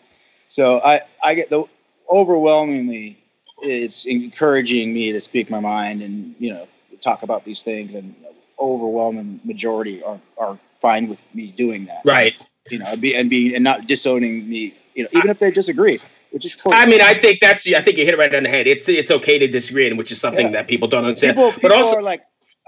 So 0.48 0.80
I, 0.86 1.00
I 1.26 1.34
get 1.34 1.50
the 1.50 1.66
overwhelmingly 2.10 3.18
it's 3.62 4.06
encouraging 4.06 4.94
me 4.94 5.12
to 5.12 5.22
speak 5.22 5.50
my 5.50 5.60
mind 5.60 6.02
and 6.02 6.36
you 6.40 6.54
know 6.54 6.68
talk 7.02 7.24
about 7.24 7.44
these 7.44 7.64
things 7.64 7.96
and 7.96 8.14
overwhelming 8.60 9.40
majority 9.46 10.04
are, 10.04 10.20
are 10.40 10.56
fine 10.80 11.08
with 11.08 11.24
me 11.36 11.48
doing 11.56 11.86
that. 11.86 12.02
Right. 12.06 12.36
You 12.70 12.80
know 12.80 12.96
be 12.98 13.16
and 13.16 13.30
be 13.30 13.56
and 13.56 13.64
not 13.64 13.88
disowning 13.88 14.48
me 14.50 14.74
you 14.94 15.04
know 15.04 15.10
even 15.14 15.30
if 15.30 15.40
they 15.40 15.52
disagree 15.52 16.00
which 16.32 16.46
is 16.46 16.56
totally 16.58 16.76
I 16.76 16.86
mean 16.86 17.02
I 17.02 17.14
think 17.14 17.40
that's 17.40 17.66
I 17.66 17.82
think 17.82 17.98
you 17.98 18.06
hit 18.06 18.14
it 18.14 18.18
right 18.18 18.34
on 18.34 18.44
the 18.44 18.50
head. 18.50 18.68
It's 18.68 18.90
it's 18.90 19.12
okay 19.12 19.40
to 19.40 19.48
disagree 19.48 19.88
and 19.88 19.98
which 19.98 20.12
is 20.12 20.20
something 20.20 20.48
yeah. 20.48 20.52
that 20.54 20.68
people 20.68 20.88
don't 20.88 21.06
understand. 21.06 21.38
People, 21.38 21.52
people 21.52 21.70
but 21.70 21.78
also 21.78 21.98
are 21.98 22.02
like 22.02 22.20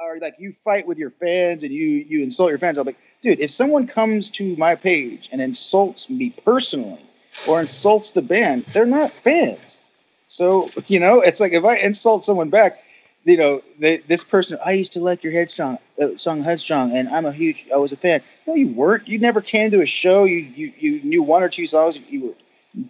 are 0.02 0.18
like 0.20 0.36
you 0.40 0.54
fight 0.54 0.88
with 0.88 0.98
your 0.98 1.12
fans 1.12 1.64
and 1.64 1.74
you 1.74 1.86
you 1.86 2.24
insult 2.24 2.50
your 2.50 2.60
fans. 2.60 2.78
I'm 2.78 2.86
like 2.86 2.98
dude 3.22 3.40
if 3.40 3.52
someone 3.52 3.88
comes 3.88 4.32
to 4.32 4.56
my 4.56 4.76
page 4.76 5.30
and 5.32 5.42
insults 5.42 6.10
me 6.10 6.34
personally 6.46 7.02
or 7.48 7.60
insults 7.60 8.12
the 8.12 8.22
band, 8.22 8.64
they're 8.68 8.86
not 8.86 9.12
fans. 9.12 9.82
So 10.28 10.70
you 10.88 11.00
know, 11.00 11.22
it's 11.22 11.40
like 11.40 11.52
if 11.52 11.66
I 11.66 11.78
insult 11.78 12.24
someone 12.24 12.50
back, 12.50 12.78
you 13.26 13.38
know, 13.38 13.62
they, 13.80 13.98
this 13.98 14.24
person, 14.24 14.58
I 14.66 14.72
used 14.72 14.94
to 14.94 15.00
like 15.02 15.24
your 15.24 15.34
Headstrong 15.34 15.78
uh, 16.02 16.08
song 16.16 16.42
Headstrong, 16.42 16.96
and 16.96 17.10
I'm 17.10 17.26
a 17.26 17.32
huge, 17.32 17.66
I 17.74 17.78
was 17.78 17.92
a 17.92 17.98
fan. 17.98 18.22
No, 18.48 18.56
you 18.56 18.70
weren't. 18.70 19.08
You 19.08 19.20
never 19.20 19.42
came 19.42 19.72
to 19.72 19.82
a 19.82 19.86
show. 19.86 20.24
You 20.24 20.38
you, 20.38 20.72
you 20.78 21.02
knew 21.04 21.24
one 21.24 21.44
or 21.44 21.50
two 21.50 21.66
songs. 21.66 22.00
You 22.12 22.28
were, 22.28 22.34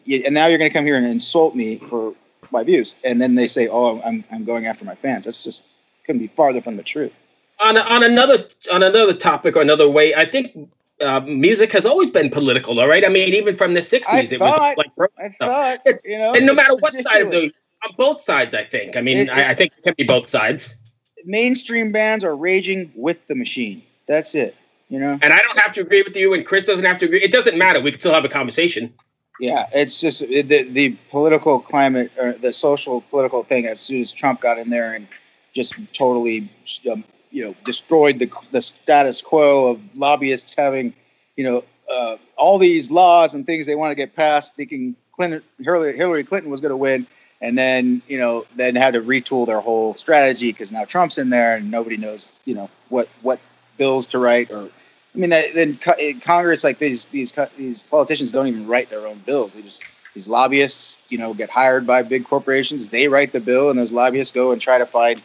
you, 0.05 0.23
and 0.25 0.33
now 0.33 0.47
you're 0.47 0.57
going 0.57 0.69
to 0.69 0.73
come 0.73 0.85
here 0.85 0.95
and 0.97 1.05
insult 1.05 1.55
me 1.55 1.77
for 1.77 2.13
my 2.51 2.63
views, 2.63 2.95
and 3.05 3.19
then 3.21 3.35
they 3.35 3.47
say, 3.47 3.67
"Oh, 3.67 4.01
I'm 4.01 4.23
I'm 4.31 4.45
going 4.45 4.65
after 4.67 4.85
my 4.85 4.95
fans." 4.95 5.25
That's 5.25 5.43
just 5.43 5.65
couldn't 6.05 6.19
be 6.21 6.27
farther 6.27 6.61
from 6.61 6.77
the 6.77 6.83
truth. 6.83 7.13
on 7.59 7.77
on 7.77 8.03
another 8.03 8.45
on 8.71 8.83
another 8.83 9.13
topic 9.13 9.55
or 9.55 9.61
another 9.61 9.89
way, 9.89 10.13
I 10.15 10.25
think 10.25 10.69
uh, 11.01 11.21
music 11.21 11.71
has 11.71 11.85
always 11.85 12.09
been 12.09 12.29
political, 12.29 12.79
all 12.79 12.87
right. 12.87 13.05
I 13.05 13.09
mean, 13.09 13.33
even 13.33 13.55
from 13.55 13.73
the 13.73 13.81
'60s, 13.81 14.31
it 14.31 14.39
was 14.39 14.75
like 14.77 14.91
I 15.17 15.29
thought, 15.29 15.79
you 16.05 16.17
know, 16.17 16.33
and 16.33 16.45
no 16.45 16.53
matter 16.53 16.75
what 16.75 16.93
side 17.07 17.21
of 17.21 17.31
the 17.31 17.53
on 17.83 17.95
both 17.97 18.21
sides, 18.21 18.53
I 18.53 18.63
think. 18.63 18.97
I 18.97 19.01
mean, 19.01 19.17
it, 19.17 19.29
I, 19.29 19.51
I, 19.51 19.53
think 19.53 19.73
it 19.77 19.83
can 19.83 19.93
be 19.97 20.03
both 20.03 20.29
sides. 20.29 20.77
Mainstream 21.25 21.91
bands 21.91 22.23
are 22.23 22.35
raging 22.35 22.91
with 22.95 23.27
the 23.27 23.35
machine. 23.35 23.81
That's 24.07 24.35
it. 24.35 24.55
You 24.89 24.99
know. 24.99 25.19
And 25.21 25.33
I 25.33 25.39
don't 25.39 25.57
have 25.57 25.73
to 25.73 25.81
agree 25.81 26.01
with 26.01 26.15
you, 26.15 26.33
and 26.33 26.45
Chris 26.45 26.65
doesn't 26.65 26.85
have 26.85 26.97
to 26.99 27.05
agree. 27.05 27.21
It 27.21 27.31
doesn't 27.31 27.57
matter. 27.57 27.79
We 27.79 27.91
can 27.91 27.99
still 27.99 28.13
have 28.13 28.25
a 28.25 28.29
conversation. 28.29 28.93
Yeah, 29.39 29.65
it's 29.73 30.01
just 30.01 30.27
the 30.27 30.41
the 30.41 30.95
political 31.09 31.59
climate 31.59 32.11
or 32.19 32.33
the 32.33 32.51
social 32.51 33.01
political 33.09 33.43
thing. 33.43 33.65
As 33.67 33.79
soon 33.79 34.01
as 34.01 34.11
Trump 34.11 34.41
got 34.41 34.57
in 34.57 34.69
there 34.69 34.93
and 34.93 35.07
just 35.55 35.93
totally, 35.93 36.49
um, 36.91 37.03
you 37.31 37.45
know, 37.45 37.55
destroyed 37.63 38.19
the 38.19 38.29
the 38.51 38.61
status 38.61 39.21
quo 39.21 39.71
of 39.71 39.97
lobbyists 39.97 40.55
having, 40.55 40.93
you 41.37 41.43
know, 41.45 41.63
uh, 41.89 42.17
all 42.35 42.57
these 42.57 42.91
laws 42.91 43.33
and 43.33 43.45
things 43.45 43.65
they 43.65 43.75
want 43.75 43.91
to 43.91 43.95
get 43.95 44.15
passed, 44.15 44.55
thinking 44.55 44.95
Clinton 45.13 45.41
Hillary, 45.59 45.95
Hillary 45.95 46.23
Clinton 46.23 46.51
was 46.51 46.59
going 46.59 46.71
to 46.71 46.77
win, 46.77 47.07
and 47.41 47.57
then 47.57 48.01
you 48.07 48.17
know 48.17 48.45
then 48.55 48.75
had 48.75 48.93
to 48.93 49.01
retool 49.01 49.45
their 49.45 49.61
whole 49.61 49.93
strategy 49.93 50.51
because 50.51 50.71
now 50.71 50.85
Trump's 50.85 51.17
in 51.17 51.29
there 51.29 51.55
and 51.55 51.71
nobody 51.71 51.97
knows 51.97 52.39
you 52.45 52.55
know 52.55 52.69
what 52.89 53.07
what 53.21 53.39
bills 53.77 54.07
to 54.07 54.19
write 54.19 54.51
or 54.51 54.69
I 55.15 55.17
mean 55.17 55.31
that, 55.31 55.53
then 55.53 55.77
Congress 56.21 56.63
like 56.63 56.77
these 56.77 57.05
these 57.07 57.31
these 57.57 57.81
politicians 57.81 58.31
don't 58.31 58.47
even 58.47 58.67
write 58.67 58.89
their 58.89 59.07
own 59.07 59.17
bills. 59.19 59.55
They 59.55 59.61
just 59.61 59.83
these 60.13 60.29
lobbyists 60.29 61.11
you 61.11 61.17
know 61.17 61.33
get 61.33 61.49
hired 61.49 61.87
by 61.87 62.03
big 62.03 62.25
corporations. 62.25 62.89
They 62.89 63.07
write 63.07 63.31
the 63.31 63.39
bill 63.39 63.69
and 63.69 63.79
those 63.79 63.93
lobbyists 63.93 64.33
go 64.33 64.51
and 64.51 64.61
try 64.61 64.77
to 64.77 64.85
find 64.85 65.21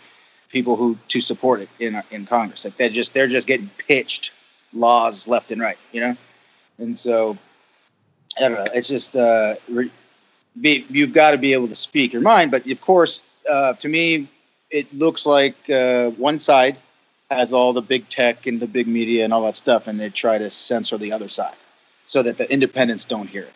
people 0.50 0.76
who 0.76 0.96
to 1.08 1.20
support 1.20 1.60
it 1.60 1.68
in 1.78 2.00
in 2.10 2.24
Congress. 2.26 2.64
Like 2.64 2.76
they're 2.76 2.88
just 2.88 3.12
they're 3.12 3.28
just 3.28 3.46
getting 3.46 3.68
pitched 3.86 4.32
laws 4.72 5.28
left 5.28 5.52
and 5.52 5.60
right 5.60 5.78
you 5.92 6.00
know? 6.00 6.16
And 6.78 6.96
so 6.96 7.36
I 8.38 8.48
don't 8.48 8.52
know. 8.54 8.72
It's 8.74 8.88
just 8.88 9.14
uh, 9.14 9.54
be, 10.60 10.84
you've 10.88 11.12
got 11.12 11.32
to 11.32 11.38
be 11.38 11.52
able 11.52 11.68
to 11.68 11.74
speak 11.74 12.12
your 12.12 12.22
mind. 12.22 12.50
But 12.50 12.66
of 12.66 12.80
course, 12.80 13.22
uh, 13.50 13.74
to 13.74 13.88
me, 13.88 14.28
it 14.70 14.92
looks 14.94 15.26
like 15.26 15.54
uh, 15.70 16.10
one 16.10 16.38
side 16.38 16.76
has 17.30 17.52
all 17.52 17.72
the 17.72 17.82
big 17.82 18.08
tech 18.08 18.46
and 18.46 18.60
the 18.60 18.66
big 18.66 18.86
media 18.86 19.24
and 19.24 19.32
all 19.32 19.42
that 19.42 19.56
stuff, 19.56 19.86
and 19.88 19.98
they 19.98 20.10
try 20.10 20.38
to 20.38 20.50
censor 20.50 20.98
the 20.98 21.12
other 21.12 21.28
side 21.28 21.54
so 22.04 22.22
that 22.22 22.38
the 22.38 22.50
independents 22.52 23.04
don't 23.04 23.28
hear 23.28 23.42
it. 23.42 23.52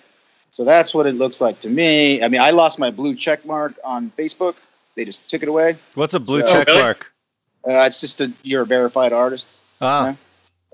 So 0.50 0.64
that's 0.64 0.94
what 0.94 1.06
it 1.06 1.14
looks 1.14 1.40
like 1.40 1.60
to 1.60 1.68
me. 1.68 2.22
I 2.22 2.28
mean, 2.28 2.40
I 2.40 2.50
lost 2.50 2.78
my 2.78 2.90
blue 2.90 3.14
check 3.14 3.44
mark 3.44 3.74
on 3.84 4.10
Facebook. 4.16 4.56
They 4.94 5.04
just 5.04 5.28
took 5.28 5.42
it 5.42 5.48
away. 5.48 5.76
What's 5.94 6.14
a 6.14 6.20
blue 6.20 6.40
so, 6.40 6.48
check 6.48 6.66
really? 6.66 6.82
mark? 6.82 7.12
Uh, 7.66 7.84
it's 7.86 8.00
just 8.00 8.20
a 8.20 8.32
you're 8.42 8.62
a 8.62 8.66
verified 8.66 9.12
artist. 9.12 9.46
Ah. 9.80 10.00
You 10.00 10.10
know? 10.10 10.16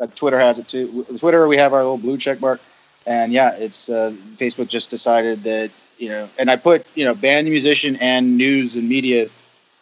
uh, 0.01 0.07
Twitter 0.15 0.39
has 0.39 0.59
it 0.59 0.69
too. 0.69 1.05
Twitter, 1.19 1.47
we 1.49 1.57
have 1.57 1.73
our 1.73 1.83
little 1.83 1.99
blue 1.99 2.17
check 2.17 2.41
mark, 2.41 2.61
and 3.07 3.33
yeah, 3.33 3.55
it's 3.57 3.89
uh, 3.89 4.13
Facebook 4.37 4.69
just 4.69 4.91
decided 4.91 5.43
that 5.43 5.71
you 5.99 6.09
know, 6.09 6.29
and 6.39 6.51
I 6.51 6.57
put 6.57 6.87
you 6.95 7.05
know 7.05 7.15
band 7.15 7.49
musician 7.49 7.97
and 8.01 8.37
news 8.37 8.77
and 8.77 8.89
media 8.89 9.29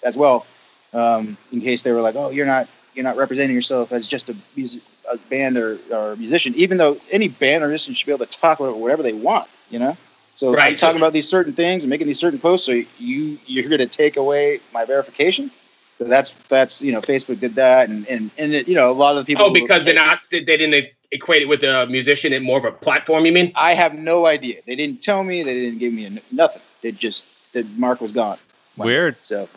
as 0.05 0.17
well, 0.17 0.47
um, 0.93 1.37
in 1.53 1.61
case 1.61 1.83
they 1.83 1.93
were 1.93 2.01
like, 2.01 2.17
oh, 2.17 2.31
you're 2.31 2.47
not 2.47 2.69
you're 2.95 3.05
not 3.05 3.17
representing 3.17 3.55
yourself 3.55 3.93
as 3.93 4.07
just 4.07 4.29
a 4.29 4.37
music 4.57 4.83
a 5.11 5.19
band 5.29 5.57
or, 5.57 5.79
or 5.91 6.13
a 6.13 6.17
musician, 6.17 6.55
even 6.55 6.79
though 6.79 6.97
any 7.11 7.29
band 7.29 7.65
or 7.65 7.69
musician 7.69 7.95
should 7.95 8.07
be 8.07 8.13
able 8.13 8.25
to 8.25 8.39
talk 8.39 8.61
about 8.61 8.79
whatever 8.79 9.03
they 9.03 9.13
want, 9.13 9.49
you 9.71 9.79
know. 9.79 9.97
So 10.35 10.55
right. 10.55 10.71
I'm 10.71 10.77
talking 10.77 11.01
about 11.01 11.13
these 11.13 11.29
certain 11.29 11.53
things 11.53 11.85
and 11.85 11.91
making 11.91 12.07
these 12.07 12.19
certain 12.19 12.39
posts. 12.39 12.67
So 12.67 12.73
you 12.99 13.39
you're 13.47 13.69
going 13.69 13.81
to 13.81 13.87
take 13.87 14.17
away 14.17 14.61
my 14.73 14.85
verification. 14.85 15.51
So 15.99 16.05
that's 16.05 16.31
that's 16.49 16.83
you 16.83 16.93
know 16.93 17.01
Facebook 17.01 17.41
did 17.41 17.55
that, 17.57 17.89
and 17.89 18.07
and 18.09 18.31
and 18.39 18.53
it, 18.53 18.69
you 18.69 18.75
know 18.75 18.91
a 18.91 18.93
lot 18.93 19.17
of 19.17 19.19
the 19.19 19.25
people. 19.27 19.47
Oh, 19.47 19.53
because 19.53 19.85
they're 19.85 19.95
not 19.95 20.21
they 20.31 20.41
didn't 20.41 20.91
equate 21.13 21.43
it 21.43 21.49
with 21.49 21.63
a 21.63 21.87
musician 21.87 22.33
and 22.33 22.45
more 22.45 22.59
of 22.59 22.65
a 22.65 22.73
platform. 22.73 23.25
You 23.27 23.33
mean? 23.33 23.53
I 23.55 23.75
have 23.75 23.95
no 23.95 24.27
idea. 24.27 24.61
They 24.67 24.75
didn't 24.75 25.03
tell 25.03 25.23
me. 25.23 25.43
They 25.43 25.55
didn't 25.55 25.79
give 25.79 25.93
me 25.93 26.07
a, 26.07 26.11
nothing. 26.35 26.63
They 26.81 26.93
just 26.93 27.53
the 27.53 27.65
mark 27.77 28.01
was 28.01 28.13
gone. 28.13 28.39
Weird. 28.77 29.17
So 29.23 29.49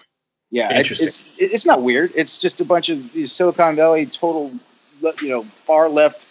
yeah, 0.52 0.78
it, 0.78 0.92
it's 0.92 1.40
it's 1.40 1.66
not 1.66 1.82
weird. 1.82 2.12
It's 2.16 2.40
just 2.40 2.62
a 2.62 2.66
bunch 2.66 2.90
of 2.90 3.14
these 3.14 3.32
Silicon 3.32 3.76
Valley 3.76 4.06
total, 4.06 4.52
you 5.22 5.30
know, 5.30 5.44
far 5.44 5.90
left 5.90 6.28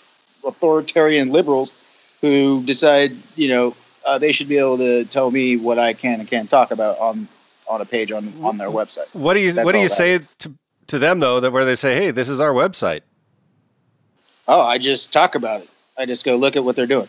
authoritarian 0.46 1.30
liberals 1.30 1.72
who 2.20 2.62
decide 2.64 3.12
you 3.34 3.48
know 3.48 3.74
uh, 4.06 4.18
they 4.18 4.32
should 4.32 4.48
be 4.48 4.58
able 4.58 4.78
to 4.78 5.04
tell 5.06 5.30
me 5.30 5.56
what 5.56 5.78
I 5.78 5.94
can 5.94 6.20
and 6.20 6.28
can't 6.28 6.48
talk 6.48 6.70
about 6.70 6.98
on 6.98 7.26
on 7.68 7.80
a 7.80 7.84
page 7.84 8.12
on 8.12 8.32
on 8.42 8.58
their 8.58 8.68
website. 8.68 9.12
What 9.14 9.34
do 9.34 9.40
you 9.40 9.52
That's 9.52 9.64
What 9.64 9.72
do 9.72 9.80
you 9.80 9.88
say 9.88 10.14
is. 10.14 10.34
to 10.40 10.52
to 10.88 10.98
them 10.98 11.20
though 11.20 11.40
that 11.40 11.50
where 11.50 11.64
they 11.64 11.76
say, 11.76 11.96
"Hey, 11.96 12.10
this 12.10 12.28
is 12.28 12.40
our 12.40 12.52
website." 12.52 13.00
Oh, 14.46 14.62
I 14.62 14.78
just 14.78 15.12
talk 15.12 15.34
about 15.34 15.62
it. 15.62 15.68
I 15.98 16.06
just 16.06 16.24
go 16.24 16.36
look 16.36 16.56
at 16.56 16.64
what 16.64 16.76
they're 16.76 16.86
doing. 16.86 17.08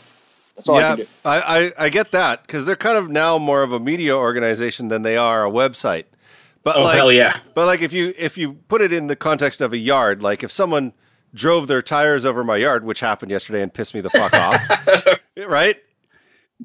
That's 0.55 0.69
all 0.69 0.79
yeah, 0.79 0.93
I 0.93 0.95
can 0.95 1.05
do. 1.05 1.11
I, 1.25 1.71
I, 1.77 1.85
I 1.85 1.89
get 1.89 2.11
that 2.11 2.43
because 2.43 2.65
they're 2.65 2.75
kind 2.75 2.97
of 2.97 3.09
now 3.09 3.37
more 3.37 3.61
of 3.61 3.73
a 3.73 3.79
media 3.79 4.15
organization 4.15 4.87
than 4.87 5.01
they 5.01 5.17
are 5.17 5.45
a 5.45 5.51
website. 5.51 6.05
But 6.63 6.77
oh, 6.77 6.83
like, 6.83 6.95
hell 6.95 7.11
yeah. 7.11 7.39
But 7.53 7.67
like 7.67 7.81
if 7.81 7.93
you 7.93 8.13
if 8.17 8.37
you 8.37 8.53
put 8.53 8.81
it 8.81 8.91
in 8.91 9.07
the 9.07 9.15
context 9.15 9.61
of 9.61 9.73
a 9.73 9.77
yard, 9.77 10.23
like 10.23 10.43
if 10.43 10.51
someone 10.51 10.93
drove 11.33 11.67
their 11.67 11.81
tires 11.81 12.25
over 12.25 12.43
my 12.43 12.57
yard, 12.57 12.85
which 12.85 13.01
happened 13.01 13.31
yesterday 13.31 13.61
and 13.61 13.73
pissed 13.73 13.93
me 13.93 14.01
the 14.01 14.09
fuck 14.09 14.33
off, 14.33 15.19
right? 15.47 15.75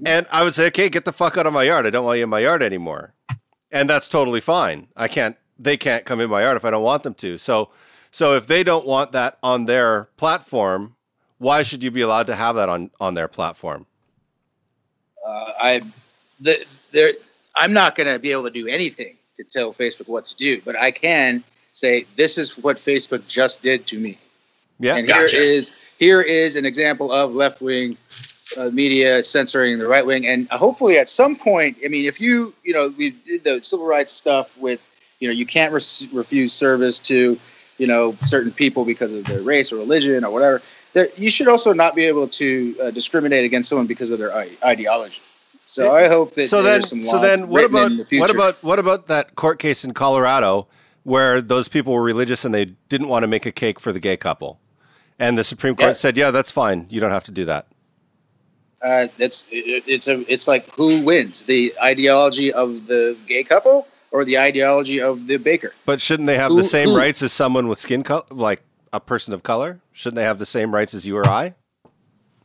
And 0.06 0.26
I 0.30 0.44
would 0.44 0.54
say, 0.54 0.68
okay, 0.68 0.88
get 0.88 1.04
the 1.04 1.12
fuck 1.12 1.36
out 1.36 1.46
of 1.46 1.52
my 1.52 1.64
yard. 1.64 1.86
I 1.86 1.90
don't 1.90 2.04
want 2.04 2.18
you 2.18 2.24
in 2.24 2.30
my 2.30 2.38
yard 2.38 2.62
anymore. 2.62 3.12
And 3.72 3.90
that's 3.90 4.08
totally 4.08 4.40
fine. 4.40 4.88
I 4.96 5.08
can't. 5.08 5.36
They 5.58 5.76
can't 5.76 6.06
come 6.06 6.20
in 6.20 6.30
my 6.30 6.42
yard 6.42 6.56
if 6.56 6.64
I 6.64 6.70
don't 6.70 6.82
want 6.82 7.02
them 7.02 7.14
to. 7.14 7.36
So 7.36 7.70
so 8.10 8.34
if 8.34 8.46
they 8.46 8.62
don't 8.62 8.86
want 8.86 9.12
that 9.12 9.38
on 9.42 9.64
their 9.64 10.08
platform, 10.16 10.96
why 11.38 11.62
should 11.62 11.82
you 11.82 11.90
be 11.90 12.00
allowed 12.00 12.26
to 12.26 12.34
have 12.34 12.56
that 12.56 12.68
on 12.68 12.90
on 13.00 13.14
their 13.14 13.28
platform? 13.28 13.86
Uh, 15.26 15.52
I, 15.60 15.82
the, 16.40 16.66
there, 16.92 17.12
I'm 17.54 17.72
not 17.72 17.94
going 17.94 18.12
to 18.12 18.18
be 18.18 18.32
able 18.32 18.44
to 18.44 18.50
do 18.50 18.66
anything 18.66 19.16
to 19.36 19.44
tell 19.44 19.72
Facebook 19.72 20.08
what 20.08 20.24
to 20.26 20.36
do, 20.36 20.60
but 20.64 20.76
I 20.76 20.90
can 20.90 21.44
say 21.72 22.04
this 22.16 22.38
is 22.38 22.58
what 22.58 22.76
Facebook 22.76 23.26
just 23.28 23.62
did 23.62 23.86
to 23.88 23.98
me. 23.98 24.18
Yeah, 24.78 24.96
and 24.96 25.06
gotcha. 25.06 25.36
here 25.36 25.42
is 25.42 25.72
here 25.98 26.20
is 26.20 26.56
an 26.56 26.64
example 26.64 27.12
of 27.12 27.34
left 27.34 27.60
wing 27.60 27.96
uh, 28.56 28.70
media 28.70 29.22
censoring 29.22 29.78
the 29.78 29.86
right 29.86 30.04
wing, 30.04 30.26
and 30.26 30.48
hopefully 30.50 30.98
at 30.98 31.08
some 31.08 31.36
point, 31.36 31.76
I 31.84 31.88
mean, 31.88 32.06
if 32.06 32.20
you 32.20 32.54
you 32.64 32.72
know 32.72 32.92
we 32.96 33.10
did 33.10 33.44
the 33.44 33.62
civil 33.62 33.86
rights 33.86 34.12
stuff 34.12 34.58
with 34.58 34.80
you 35.20 35.28
know 35.28 35.34
you 35.34 35.46
can't 35.46 35.72
re- 35.72 36.18
refuse 36.18 36.52
service 36.52 36.98
to 37.00 37.38
you 37.80 37.86
know 37.86 38.14
certain 38.22 38.52
people 38.52 38.84
because 38.84 39.10
of 39.10 39.24
their 39.24 39.40
race 39.40 39.72
or 39.72 39.76
religion 39.76 40.22
or 40.22 40.30
whatever. 40.30 40.62
There, 40.92 41.08
you 41.16 41.30
should 41.30 41.48
also 41.48 41.72
not 41.72 41.94
be 41.94 42.04
able 42.04 42.28
to 42.28 42.76
uh, 42.82 42.90
discriminate 42.90 43.44
against 43.44 43.70
someone 43.70 43.86
because 43.86 44.10
of 44.10 44.18
their 44.18 44.32
ideology. 44.64 45.22
So 45.64 45.94
I 45.94 46.08
hope 46.08 46.34
that 46.34 46.48
so 46.48 46.62
then, 46.62 46.82
so 46.82 47.20
then 47.20 47.48
what 47.48 47.64
about 47.64 48.08
the 48.08 48.20
what 48.20 48.30
about 48.34 48.62
what 48.62 48.78
about 48.78 49.06
that 49.06 49.34
court 49.34 49.58
case 49.58 49.84
in 49.84 49.94
Colorado 49.94 50.66
where 51.04 51.40
those 51.40 51.68
people 51.68 51.94
were 51.94 52.02
religious 52.02 52.44
and 52.44 52.52
they 52.52 52.66
didn't 52.88 53.08
want 53.08 53.22
to 53.22 53.28
make 53.28 53.46
a 53.46 53.52
cake 53.52 53.80
for 53.80 53.92
the 53.92 54.00
gay 54.00 54.16
couple, 54.16 54.60
and 55.18 55.38
the 55.38 55.44
Supreme 55.44 55.74
Court 55.74 55.90
yeah. 55.90 55.94
said, 55.94 56.16
"Yeah, 56.16 56.30
that's 56.32 56.50
fine. 56.50 56.86
You 56.90 57.00
don't 57.00 57.12
have 57.12 57.24
to 57.24 57.32
do 57.32 57.46
that." 57.46 57.66
Uh, 58.82 59.06
it's 59.18 59.46
it, 59.50 59.84
it's 59.86 60.08
a 60.08 60.24
it's 60.30 60.48
like 60.48 60.68
who 60.74 61.00
wins 61.02 61.44
the 61.44 61.72
ideology 61.82 62.52
of 62.52 62.86
the 62.86 63.16
gay 63.26 63.44
couple 63.44 63.86
or 64.12 64.24
the 64.24 64.38
ideology 64.38 65.00
of 65.00 65.26
the 65.26 65.36
baker. 65.36 65.72
But 65.86 66.00
shouldn't 66.00 66.26
they 66.26 66.36
have 66.36 66.50
who, 66.50 66.56
the 66.56 66.64
same 66.64 66.88
who? 66.88 66.96
rights 66.96 67.22
as 67.22 67.32
someone 67.32 67.68
with 67.68 67.78
skin 67.78 68.02
color, 68.02 68.24
like 68.30 68.62
a 68.92 69.00
person 69.00 69.34
of 69.34 69.42
color? 69.42 69.80
Shouldn't 69.92 70.16
they 70.16 70.24
have 70.24 70.38
the 70.38 70.46
same 70.46 70.74
rights 70.74 70.94
as 70.94 71.06
you 71.06 71.16
or 71.16 71.28
I? 71.28 71.54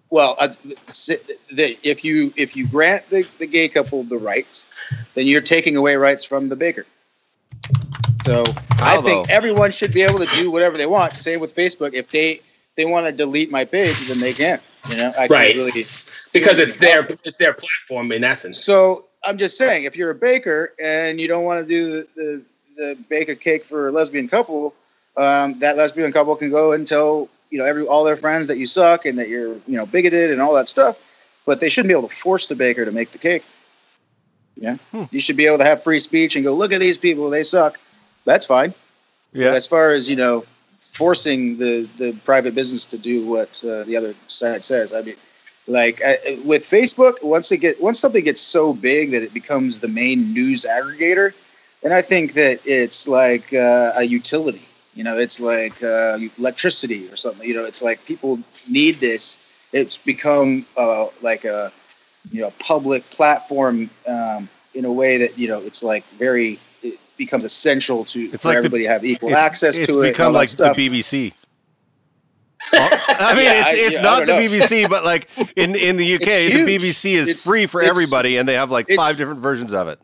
Well, 0.10 0.36
uh, 0.39 0.47
the, 0.47 1.78
if 1.84 2.06
you 2.06 2.32
if 2.38 2.56
you 2.56 2.67
grant 2.67 3.10
the, 3.10 3.28
the 3.39 3.47
gay 3.47 3.67
couple 3.67 4.04
the 4.04 4.17
rights, 4.17 4.71
then 5.13 5.28
you're 5.28 5.41
taking 5.41 5.75
away 5.75 5.95
rights 5.95 6.23
from 6.23 6.49
the 6.49 6.56
baker. 6.56 6.86
So 8.23 8.43
How 8.71 8.99
I 8.99 9.01
think 9.01 9.30
everyone 9.30 9.71
should 9.71 9.93
be 9.93 10.04
able 10.04 10.19
to 10.19 10.28
do 10.36 10.51
whatever 10.51 10.78
they 10.78 10.86
want. 10.86 11.17
Same 11.17 11.39
with 11.39 11.56
Facebook. 11.56 11.93
If 11.93 12.12
they 12.12 12.41
they 12.75 12.86
want 12.86 13.08
to 13.08 13.12
delete 13.12 13.51
my 13.51 13.65
page, 13.65 14.08
then 14.08 14.19
they 14.19 14.34
can. 14.34 14.60
You 14.89 14.97
know, 14.97 15.13
I 15.17 15.28
right. 15.28 15.56
Really, 15.56 15.71
because 16.34 16.60
it's 16.60 16.78
their 16.78 17.08
it's 17.23 17.38
their 17.38 17.54
platform 17.54 18.12
in 18.12 18.23
essence. 18.23 18.63
So 18.63 19.01
I'm 19.26 19.38
just 19.38 19.58
saying, 19.58 19.86
if 19.86 19.98
you're 19.98 20.12
a 20.12 20.16
baker 20.16 20.74
and 20.82 21.20
you 21.20 21.28
don't 21.28 21.44
want 21.44 21.60
to 21.60 21.66
do 21.66 21.92
the, 21.92 22.08
the, 22.16 22.42
the 22.76 22.98
bake 23.10 23.30
a 23.30 23.36
cake 23.36 23.64
for 23.64 23.88
a 23.88 23.92
lesbian 23.92 24.28
couple, 24.28 24.74
um, 25.18 25.60
that 25.60 25.78
lesbian 25.78 26.12
couple 26.12 26.36
can 26.36 26.50
go 26.50 26.74
and 26.74 26.86
tell 26.86 27.30
you 27.50 27.58
know 27.58 27.66
every 27.66 27.86
all 27.86 28.04
their 28.04 28.18
friends 28.18 28.48
that 28.48 28.58
you 28.58 28.68
suck 28.68 29.06
and 29.06 29.18
that 29.18 29.30
you're 29.30 29.54
you 29.68 29.78
know 29.78 29.86
bigoted 29.86 30.32
and 30.32 30.42
all 30.42 30.54
that 30.54 30.70
stuff. 30.70 31.02
But 31.46 31.60
they 31.60 31.70
shouldn't 31.70 31.90
be 31.90 31.98
able 31.98 32.08
to 32.08 32.16
force 32.16 32.48
the 32.48 32.56
baker 32.56 32.86
to 32.86 32.92
make 32.92 33.12
the 33.12 33.18
cake. 33.18 33.44
Yeah, 34.56 34.78
hmm. 34.92 35.04
you 35.12 35.20
should 35.20 35.38
be 35.38 35.46
able 35.46 35.60
to 35.60 35.64
have 35.64 35.84
free 35.84 36.00
speech 36.00 36.36
and 36.36 36.46
go 36.46 36.54
look 36.54 36.72
at 36.72 36.80
these 36.80 36.98
people, 36.98 37.30
they 37.30 37.44
suck. 37.44 37.80
That's 38.26 38.46
fine. 38.46 38.74
Yeah. 39.34 39.50
But 39.50 39.56
as 39.56 39.68
far 39.68 39.92
as 39.92 40.10
you 40.10 40.16
know, 40.16 40.46
forcing 40.80 41.58
the 41.58 41.88
the 41.98 42.14
private 42.26 42.56
business 42.56 42.86
to 42.88 42.98
do 42.98 43.26
what 43.26 43.64
uh, 43.64 43.84
the 43.84 43.96
other 43.98 44.14
side 44.28 44.64
says, 44.64 44.94
I 44.94 45.02
mean, 45.02 45.16
like 45.67 46.01
I, 46.06 46.39
with 46.45 46.63
Facebook, 46.63 47.23
once 47.23 47.51
it 47.51 47.58
get 47.58 47.82
once 47.82 47.99
something 47.99 48.23
gets 48.23 48.41
so 48.41 48.73
big 48.73 49.12
that 49.12 49.23
it 49.23 49.34
becomes 49.34 49.80
the 49.80 49.88
main 49.88 50.34
news 50.34 50.65
aggregator, 50.65 51.34
then 51.82 51.91
I 51.91 52.01
think 52.01 52.34
that 52.34 52.60
it's 52.65 53.08
like 53.08 53.54
uh, 53.54 53.91
a 53.95 54.04
utility. 54.04 54.62
You 54.93 55.04
know, 55.04 55.17
it's 55.17 55.39
like 55.41 55.82
uh, 55.84 56.17
electricity 56.38 57.08
or 57.10 57.15
something. 57.17 57.47
You 57.47 57.56
know, 57.56 57.65
it's 57.65 57.82
like 57.82 58.04
people 58.06 58.39
need 58.69 58.95
this. 58.95 59.38
It's 59.73 59.97
become 59.97 60.65
uh, 60.78 61.08
like 61.21 61.43
a 61.45 61.71
you 62.32 62.41
know 62.41 62.51
public 62.60 63.04
platform 63.10 63.89
um, 64.08 64.47
in 64.73 64.86
a 64.86 64.91
way 64.91 65.17
that 65.17 65.38
you 65.38 65.47
know 65.47 65.60
it's 65.60 65.84
like 65.84 66.04
very 66.17 66.60
it 66.84 66.99
becomes 67.17 67.43
essential 67.43 68.06
to 68.06 68.19
It's 68.19 68.43
for 68.43 68.49
like 68.49 68.56
the- 68.56 68.58
everybody 68.60 68.84
to 68.84 68.89
have 68.89 69.04
equal 69.04 69.30
It's- 69.30 69.43
access 69.43 69.78
it's 69.78 69.88
to 69.88 70.01
it. 70.01 70.06
and 70.08 70.13
become 70.13 70.34
like 70.34 70.49
the 70.51 70.73
BBC. 70.73 71.34
I 72.73 73.34
mean, 73.36 73.45
Yeah, 73.45 73.60
it's 73.60 73.67
I- 73.69 73.73
it's 73.75 73.95
yeah, 73.97 74.01
not 74.01 74.25
the 74.25 74.34
know. 74.34 74.39
BBC, 74.39 74.89
but 74.89 75.04
like 75.06 75.28
in 75.56 75.75
in 75.75 75.97
the 75.97 76.15
UK, 76.15 76.21
the. 76.65 76.78
BBC 76.78 77.13
is 77.13 77.30
It's- 77.30 77.43
free 77.43 77.65
for 77.65 77.82
everybody, 77.82 78.38
and 78.38 78.47
they 78.47 78.54
have 78.56 78.71
like 78.71 78.89
five 78.89 79.17
different 79.17 79.39
versions 79.39 79.73
of 79.73 79.88
it. 79.88 79.99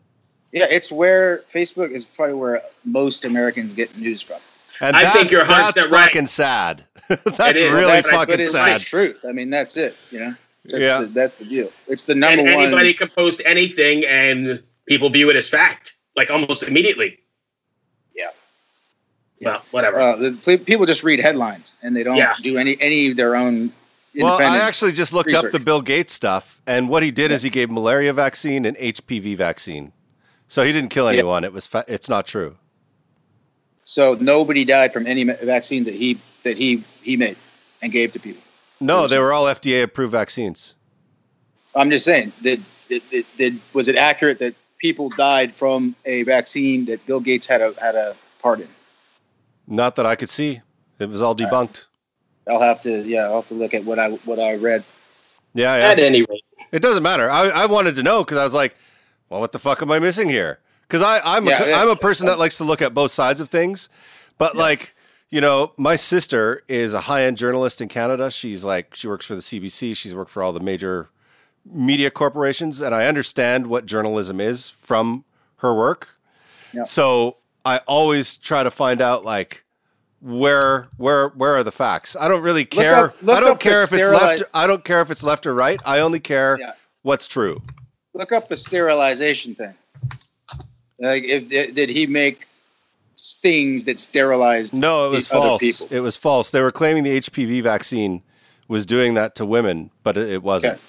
Yeah, 0.52 0.66
it's 0.70 0.92
where 0.92 1.38
Facebook 1.52 1.90
is 1.90 2.04
probably 2.04 2.34
where 2.34 2.60
most 2.84 3.24
Americans 3.24 3.72
get 3.72 3.96
news 3.96 4.20
from. 4.20 4.36
And 4.80 4.94
I 4.96 5.02
that's, 5.04 5.16
think 5.16 5.30
you're 5.30 5.44
100% 5.44 5.46
that's 5.48 5.88
right. 5.88 6.04
fucking 6.06 6.26
sad. 6.26 6.84
that's 7.08 7.58
It 7.58 7.66
is. 7.66 7.72
really 7.72 7.86
That's- 7.86 8.10
fucking 8.10 8.32
but 8.34 8.40
it's 8.40 8.52
sad. 8.52 8.80
the 8.80 8.84
truth. 8.84 9.20
I 9.26 9.32
mean, 9.32 9.48
that's 9.48 9.76
it. 9.76 9.96
You 10.10 10.18
know, 10.20 10.34
that's 10.64 10.84
Yeah. 10.84 11.00
the, 11.00 11.06
that's 11.06 11.34
the 11.34 11.44
deal. 11.46 11.70
It's 11.88 12.04
the 12.04 12.12
and 12.12 12.20
number 12.20 12.42
one. 12.42 12.64
anybody 12.66 12.92
can 12.92 13.08
post 13.08 13.40
anything, 13.46 14.04
and 14.04 14.62
people 14.86 15.08
view 15.08 15.30
it 15.30 15.36
as 15.36 15.48
fact, 15.48 15.96
like 16.16 16.30
almost 16.30 16.62
immediately. 16.64 17.18
Yeah. 19.42 19.48
Well, 19.50 19.62
whatever. 19.72 19.98
Uh, 20.00 20.16
the, 20.16 20.62
people 20.64 20.86
just 20.86 21.02
read 21.02 21.18
headlines 21.20 21.74
and 21.82 21.94
they 21.96 22.02
don't 22.04 22.16
Yeah. 22.16 22.34
do 22.42 22.56
any 22.58 22.76
any 22.80 23.10
of 23.10 23.16
their 23.16 23.34
own. 23.36 23.72
Well, 24.14 24.40
I 24.40 24.58
actually 24.58 24.92
just 24.92 25.12
looked 25.12 25.32
up 25.34 25.50
the 25.52 25.58
Bill 25.58 25.80
Gates 25.80 26.12
stuff, 26.12 26.60
and 26.66 26.88
what 26.88 27.02
he 27.02 27.10
did 27.10 27.30
is 27.30 27.42
he 27.42 27.50
gave 27.50 27.70
malaria 27.70 28.12
vaccine 28.12 28.66
and 28.66 28.76
HPV 28.76 29.34
vaccine. 29.36 29.92
So 30.48 30.64
he 30.64 30.72
didn't 30.72 30.90
kill 30.90 31.06
Yeah. 31.10 31.18
anyone. 31.20 31.44
It 31.44 31.52
was 31.52 31.66
fa- 31.66 31.84
it's 31.88 32.08
not 32.08 32.26
true. 32.26 32.56
so 33.84 34.16
nobody 34.20 34.64
died 34.64 34.92
from 34.92 35.06
any 35.08 35.24
ma- 35.24 35.32
vaccine 35.42 35.84
that 35.84 35.94
he 35.94 36.16
that 36.44 36.56
he 36.58 36.84
he 37.02 37.16
made 37.16 37.36
and 37.82 37.90
gave 37.90 38.12
to 38.12 38.20
people. 38.20 38.42
No, 38.80 39.06
they 39.08 39.18
were 39.18 39.32
all 39.32 39.46
FDA 39.46 39.82
approved 39.82 40.12
vaccines. 40.12 40.74
I'm 41.74 41.90
just 41.90 42.04
saying 42.04 42.32
that 42.42 42.60
did, 42.88 43.02
did, 43.10 43.24
did, 43.38 43.58
was 43.72 43.88
it 43.88 43.96
accurate 43.96 44.38
that 44.40 44.54
people 44.78 45.08
died 45.10 45.52
from 45.52 45.96
a 46.04 46.22
vaccine 46.24 46.84
that 46.86 47.04
Bill 47.06 47.20
Gates 47.20 47.46
had 47.46 47.60
a 47.60 47.72
had 47.80 47.94
a 47.96 48.14
part 48.42 48.60
in? 48.60 48.68
Not 49.66 49.96
that 49.96 50.06
I 50.06 50.16
could 50.16 50.28
see. 50.28 50.60
It 50.98 51.08
was 51.08 51.22
all 51.22 51.34
debunked. 51.34 51.86
I'll 52.48 52.60
have 52.60 52.82
to 52.82 53.02
yeah 53.06 53.24
I'll 53.24 53.36
have 53.36 53.48
to 53.48 53.54
look 53.54 53.74
at 53.74 53.84
what 53.84 53.98
I 53.98 54.10
what 54.10 54.38
I 54.38 54.56
read. 54.56 54.84
Yeah, 55.54 55.72
At 55.74 56.00
any 56.00 56.22
rate, 56.22 56.44
It 56.72 56.80
doesn't 56.80 57.02
matter. 57.02 57.30
I, 57.30 57.48
I 57.50 57.66
wanted 57.66 57.94
to 57.96 58.02
know 58.02 58.24
because 58.24 58.38
I 58.38 58.44
was 58.44 58.54
like, 58.54 58.74
well, 59.28 59.40
what 59.40 59.52
the 59.52 59.58
fuck 59.58 59.82
am 59.82 59.90
I 59.92 59.98
missing 59.98 60.28
here? 60.28 60.60
Because 60.88 61.02
I 61.02 61.20
I'm 61.24 61.44
Yeah, 61.46 61.62
a, 61.62 61.68
yeah. 61.68 61.82
I'm 61.82 61.88
a 61.88 61.96
person 61.96 62.26
that 62.26 62.38
likes 62.38 62.56
to 62.58 62.64
look 62.64 62.80
at 62.82 62.94
both 62.94 63.10
sides 63.10 63.40
of 63.40 63.48
things, 63.48 63.88
but 64.38 64.56
like 64.56 64.94
you 65.30 65.40
know, 65.40 65.72
my 65.78 65.96
sister 65.96 66.62
is 66.68 66.92
a 66.92 67.02
high 67.02 67.22
end 67.24 67.38
journalist 67.38 67.80
in 67.80 67.88
Canada. 67.88 68.30
She's 68.30 68.64
like 68.64 68.94
she 68.94 69.08
works 69.08 69.24
for 69.26 69.34
the 69.34 69.40
CBC. 69.40 69.96
She's 69.96 70.14
worked 70.14 70.30
for 70.30 70.42
all 70.42 70.52
the 70.52 70.60
major 70.60 71.08
media 71.64 72.10
corporations, 72.10 72.80
and 72.82 72.94
I 72.94 73.06
understand 73.06 73.68
what 73.68 73.86
journalism 73.86 74.40
is 74.40 74.68
from 74.68 75.24
her 75.58 75.74
work. 75.74 76.18
Yeah. 76.72 76.84
So 76.84 77.36
I 77.64 77.78
always 77.86 78.36
try 78.36 78.62
to 78.62 78.70
find 78.70 79.00
out 79.00 79.24
like 79.24 79.64
where 80.20 80.88
where 80.96 81.28
where 81.30 81.54
are 81.56 81.64
the 81.64 81.72
facts. 81.72 82.16
I 82.18 82.28
don't 82.28 82.42
really 82.42 82.64
care. 82.64 83.06
up- 83.06 83.22
look 83.22 83.36
I 83.36 83.40
don't 83.40 83.60
care 83.60 83.82
if 83.82 83.92
it's 83.92 84.10
left. 84.10 84.42
I 84.54 84.66
don't 84.66 84.84
care 84.84 85.00
if 85.00 85.10
it's 85.10 85.22
left 85.22 85.46
or 85.46 85.54
right. 85.54 85.80
I 85.84 86.00
only 86.00 86.20
care 86.20 86.58
Yeah. 86.60 86.72
what's 87.02 87.26
true. 87.26 87.62
Look 88.14 88.32
up 88.32 88.48
the 88.48 88.56
sterilization 88.56 89.54
thing. 89.54 89.74
Like 90.98 91.24
if 91.24 91.48
did 91.74 91.90
he 91.90 92.06
make 92.06 92.46
things 93.16 93.84
that 93.84 93.98
sterilized? 93.98 94.74
No, 94.74 95.06
it 95.06 95.10
was 95.14 95.28
false. 95.28 95.80
It 95.90 96.00
was 96.00 96.16
false. 96.16 96.50
They 96.50 96.60
were 96.60 96.72
claiming 96.72 97.04
the 97.04 97.18
HPV 97.20 97.62
vaccine 97.62 98.22
was 98.68 98.86
doing 98.86 99.14
that 99.14 99.34
to 99.36 99.44
women, 99.46 99.90
but 100.02 100.16
it, 100.16 100.30
it 100.30 100.42
wasn't. 100.42 100.74
Okay. 100.74 100.82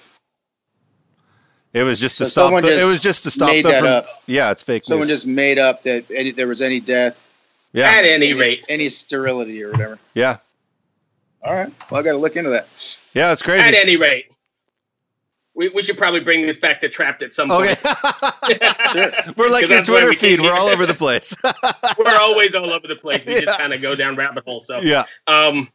It 1.74 1.82
was 1.82 1.98
just 2.00 2.18
to 2.18 2.24
stop. 2.26 2.44
someone 2.46 2.62
Them, 2.62 2.72
it 2.72 2.76
just 2.76 2.90
was 2.90 3.00
just 3.00 3.24
to 3.24 3.30
stop 3.30 3.48
made 3.48 3.64
them 3.64 3.72
that 3.72 3.78
from. 3.80 3.88
up. 3.88 4.06
Yeah, 4.26 4.50
it's 4.52 4.62
fake 4.62 4.84
Someone 4.84 5.08
news. 5.08 5.16
just 5.22 5.26
made 5.26 5.58
up 5.58 5.82
that 5.82 6.04
any, 6.10 6.30
there 6.30 6.46
was 6.48 6.60
any 6.62 6.78
death, 6.80 7.20
yeah, 7.72 7.90
at 7.90 8.04
any 8.04 8.32
rate, 8.32 8.64
any 8.68 8.88
sterility 8.88 9.62
or 9.62 9.72
whatever. 9.72 9.98
yeah, 10.14 10.36
All 11.42 11.52
right, 11.52 11.72
well 11.90 12.00
I 12.00 12.04
got 12.04 12.12
to 12.12 12.18
look 12.18 12.36
into 12.36 12.50
that. 12.50 12.68
yeah. 13.12 13.32
It's 13.32 13.42
crazy. 13.42 13.64
at 13.66 13.74
any 13.74 13.96
rate, 13.96 14.26
we, 15.56 15.68
we 15.70 15.82
should 15.82 15.98
probably 15.98 16.20
bring 16.20 16.42
this 16.46 16.58
back 16.58 16.80
to 16.82 16.88
Trapt 16.88 17.22
at 17.22 17.34
some 17.34 17.50
Okay, 17.50 17.74
point. 17.74 19.36
we're 19.36 19.50
like 19.50 19.68
your 19.68 19.82
Twitter 19.82 20.08
we 20.10 20.14
feed. 20.14 20.40
We're 20.40 20.52
all 20.52 20.68
over 20.68 20.86
the 20.86 20.94
place. 20.94 21.36
We're 21.98 22.16
always 22.18 22.54
all 22.54 22.70
over 22.70 22.86
the 22.88 22.96
place. 22.96 23.24
We 23.26 23.34
Yeah. 23.34 23.40
just 23.42 23.58
kind 23.58 23.72
of 23.72 23.80
go 23.82 23.94
down 23.94 24.16
rabbit 24.16 24.44
holes. 24.44 24.66
So, 24.66 24.80
yeah. 24.80 25.04
um, 25.28 25.68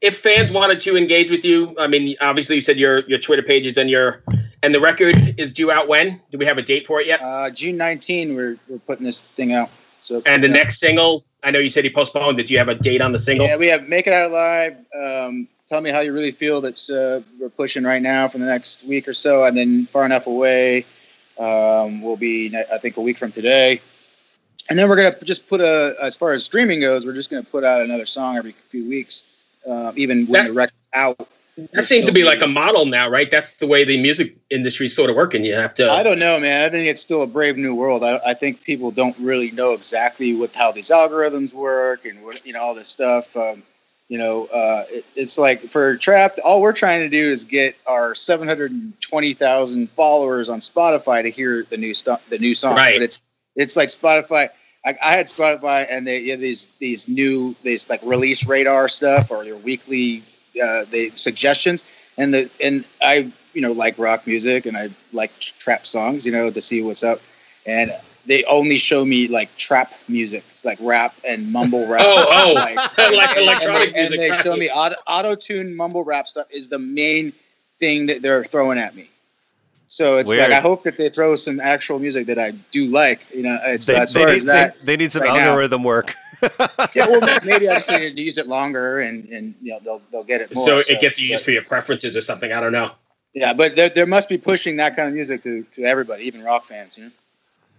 if 0.00 0.18
fans 0.18 0.50
wanted 0.52 0.78
to 0.80 0.96
engage 0.96 1.30
with 1.30 1.44
you, 1.44 1.74
I 1.78 1.86
mean, 1.88 2.16
obviously 2.20 2.56
you 2.56 2.60
said 2.62 2.78
your 2.78 3.00
your 3.00 3.18
Twitter 3.18 3.42
pages 3.42 3.76
and 3.76 3.90
your 3.90 4.22
and 4.62 4.74
the 4.74 4.80
record 4.80 5.34
is 5.38 5.52
due 5.52 5.70
out 5.70 5.88
when? 5.88 6.20
Do 6.30 6.38
we 6.38 6.46
have 6.46 6.58
a 6.58 6.62
date 6.62 6.86
for 6.86 7.00
it 7.00 7.06
yet? 7.06 7.20
Uh, 7.22 7.50
June 7.50 7.76
19, 7.76 8.34
we're 8.34 8.56
we're 8.68 8.78
putting 8.78 9.04
this 9.04 9.20
thing 9.20 9.52
out. 9.52 9.70
So 10.00 10.22
And 10.26 10.42
the 10.42 10.48
next 10.48 10.78
single, 10.78 11.24
I 11.42 11.50
know 11.50 11.58
you 11.58 11.70
said 11.70 11.84
he 11.84 11.90
postponed. 11.90 12.38
Did 12.38 12.50
you 12.50 12.58
have 12.58 12.68
a 12.68 12.74
date 12.74 13.00
on 13.00 13.12
the 13.12 13.18
single? 13.20 13.46
Yeah, 13.46 13.56
we 13.56 13.66
have 13.68 13.88
Make 13.88 14.06
It 14.06 14.12
Out 14.12 14.30
Alive. 14.30 14.76
Um, 14.94 15.48
tell 15.68 15.80
me 15.80 15.90
how 15.90 16.00
you 16.00 16.12
really 16.12 16.30
feel. 16.30 16.60
That's 16.60 16.90
uh, 16.90 17.20
we're 17.38 17.50
pushing 17.50 17.84
right 17.84 18.02
now 18.02 18.28
for 18.28 18.38
the 18.38 18.46
next 18.46 18.84
week 18.84 19.06
or 19.06 19.14
so, 19.14 19.44
and 19.44 19.56
then 19.56 19.86
Far 19.86 20.04
Enough 20.06 20.26
Away 20.26 20.86
um, 21.38 22.00
will 22.02 22.16
be 22.16 22.54
I 22.72 22.78
think 22.78 22.96
a 22.96 23.00
week 23.00 23.18
from 23.18 23.32
today. 23.32 23.80
And 24.70 24.78
then 24.78 24.88
we're 24.88 24.96
gonna 24.96 25.16
just 25.24 25.48
put 25.48 25.60
a 25.60 25.94
as 26.02 26.16
far 26.16 26.32
as 26.32 26.44
streaming 26.44 26.80
goes, 26.80 27.06
we're 27.06 27.14
just 27.14 27.30
gonna 27.30 27.42
put 27.42 27.64
out 27.64 27.80
another 27.82 28.06
song 28.06 28.36
every 28.36 28.52
few 28.52 28.88
weeks, 28.88 29.24
uh, 29.68 29.92
even 29.96 30.26
when 30.26 30.42
That- 30.44 30.48
the 30.48 30.54
record's 30.54 30.74
out. 30.94 31.28
That 31.72 31.82
seems 31.82 32.06
to 32.06 32.12
be 32.12 32.22
like 32.22 32.40
a 32.40 32.46
model 32.46 32.86
now, 32.86 33.08
right? 33.08 33.28
That's 33.28 33.56
the 33.56 33.66
way 33.66 33.82
the 33.82 34.00
music 34.00 34.36
industry 34.48 34.86
is 34.86 34.94
sort 34.94 35.10
of 35.10 35.16
working. 35.16 35.44
You 35.44 35.54
have 35.54 35.74
to. 35.74 35.90
I 35.90 36.04
don't 36.04 36.20
know, 36.20 36.38
man. 36.38 36.64
I 36.64 36.68
think 36.68 36.88
it's 36.88 37.02
still 37.02 37.22
a 37.22 37.26
brave 37.26 37.56
new 37.56 37.74
world. 37.74 38.04
I, 38.04 38.20
I 38.24 38.34
think 38.34 38.62
people 38.62 38.92
don't 38.92 39.16
really 39.18 39.50
know 39.50 39.72
exactly 39.72 40.36
what 40.36 40.54
how 40.54 40.70
these 40.70 40.90
algorithms 40.90 41.52
work 41.52 42.04
and 42.04 42.22
what 42.22 42.46
you 42.46 42.52
know 42.52 42.62
all 42.62 42.76
this 42.76 42.88
stuff. 42.88 43.36
Um, 43.36 43.64
you 44.08 44.18
know, 44.18 44.46
uh, 44.46 44.84
it, 44.88 45.04
it's 45.16 45.36
like 45.36 45.58
for 45.58 45.96
Trapt, 45.96 46.38
all 46.44 46.62
we're 46.62 46.72
trying 46.72 47.00
to 47.00 47.08
do 47.08 47.30
is 47.30 47.44
get 47.44 47.76
our 47.88 48.14
seven 48.14 48.46
hundred 48.46 48.72
twenty 49.00 49.34
thousand 49.34 49.90
followers 49.90 50.48
on 50.48 50.60
Spotify 50.60 51.22
to 51.22 51.28
hear 51.28 51.64
the 51.64 51.76
new 51.76 51.92
stuff, 51.92 52.28
the 52.28 52.38
new 52.38 52.54
songs. 52.54 52.76
Right. 52.76 52.94
But 52.94 53.02
it's 53.02 53.20
it's 53.56 53.76
like 53.76 53.88
Spotify. 53.88 54.50
I, 54.86 54.96
I 55.04 55.12
had 55.16 55.26
Spotify, 55.26 55.88
and 55.90 56.06
they 56.06 56.28
have 56.28 56.38
these 56.38 56.66
these 56.78 57.08
new 57.08 57.56
these 57.64 57.90
like 57.90 58.00
release 58.04 58.46
radar 58.46 58.88
stuff 58.88 59.32
or 59.32 59.42
their 59.42 59.56
weekly 59.56 60.22
uh, 60.62 60.84
they 60.90 61.10
suggestions, 61.10 61.84
and 62.16 62.32
the 62.34 62.50
and 62.64 62.84
I 63.02 63.30
you 63.54 63.60
know 63.62 63.72
like 63.72 63.98
rock 63.98 64.26
music 64.26 64.66
and 64.66 64.76
I 64.76 64.90
like 65.12 65.38
trap 65.40 65.86
songs, 65.86 66.24
you 66.26 66.32
know, 66.32 66.50
to 66.50 66.60
see 66.60 66.82
what's 66.82 67.02
up, 67.04 67.20
and 67.66 67.92
they 68.26 68.44
only 68.44 68.76
show 68.76 69.04
me 69.04 69.26
like 69.28 69.54
trap 69.56 69.92
music, 70.08 70.44
like 70.64 70.78
rap 70.82 71.14
and 71.26 71.50
mumble 71.50 71.86
rap. 71.88 72.02
Oh, 72.04 72.26
oh, 72.28 72.52
like, 72.54 72.76
like 72.98 73.36
and- 73.36 73.38
electronic 73.38 73.88
and 73.88 73.94
they, 73.94 74.00
music, 74.00 74.12
And 74.12 74.20
they 74.20 74.32
show 74.42 74.54
me 74.56 74.68
auto, 74.70 74.96
auto-tune 75.06 75.74
mumble 75.74 76.04
rap 76.04 76.28
stuff 76.28 76.46
is 76.50 76.68
the 76.68 76.78
main 76.78 77.32
thing 77.78 78.06
that 78.06 78.20
they're 78.20 78.44
throwing 78.44 78.76
at 78.78 78.94
me. 78.94 79.08
So 79.86 80.18
it's 80.18 80.28
Weird. 80.28 80.50
like 80.50 80.52
I 80.52 80.60
hope 80.60 80.82
that 80.82 80.98
they 80.98 81.08
throw 81.08 81.34
some 81.36 81.60
actual 81.60 81.98
music 81.98 82.26
that 82.26 82.38
I 82.38 82.50
do 82.70 82.88
like. 82.88 83.20
You 83.34 83.44
know, 83.44 83.58
it's 83.64 83.86
They, 83.86 83.96
as 83.96 84.12
they 84.12 84.20
far 84.20 84.28
need, 84.28 84.36
as 84.36 84.44
that. 84.44 84.78
they, 84.80 84.84
they 84.84 84.96
need 84.98 85.10
some 85.10 85.22
right 85.22 85.32
now. 85.32 85.48
algorithm 85.50 85.82
work. 85.82 86.14
yeah, 86.94 87.06
well, 87.06 87.40
maybe 87.44 87.68
I 87.68 87.74
just 87.74 87.90
need 87.90 88.16
to 88.16 88.22
use 88.22 88.38
it 88.38 88.46
longer, 88.46 89.00
and 89.00 89.28
and 89.28 89.54
you 89.62 89.72
know 89.72 89.80
they'll 89.84 90.02
they'll 90.12 90.24
get 90.24 90.40
it 90.40 90.54
more. 90.54 90.64
so 90.64 90.78
it 90.78 91.00
gets 91.00 91.18
used 91.18 91.34
but- 91.34 91.42
for 91.42 91.50
your 91.50 91.62
preferences 91.62 92.16
or 92.16 92.20
something. 92.22 92.52
I 92.52 92.60
don't 92.60 92.72
know. 92.72 92.92
Yeah, 93.34 93.52
but 93.52 93.76
there, 93.76 93.88
there 93.90 94.06
must 94.06 94.28
be 94.28 94.38
pushing 94.38 94.76
that 94.76 94.96
kind 94.96 95.06
of 95.06 95.14
music 95.14 95.42
to, 95.42 95.62
to 95.74 95.84
everybody, 95.84 96.24
even 96.24 96.42
rock 96.42 96.64
fans. 96.64 96.96
You 96.98 97.04
know. 97.04 97.10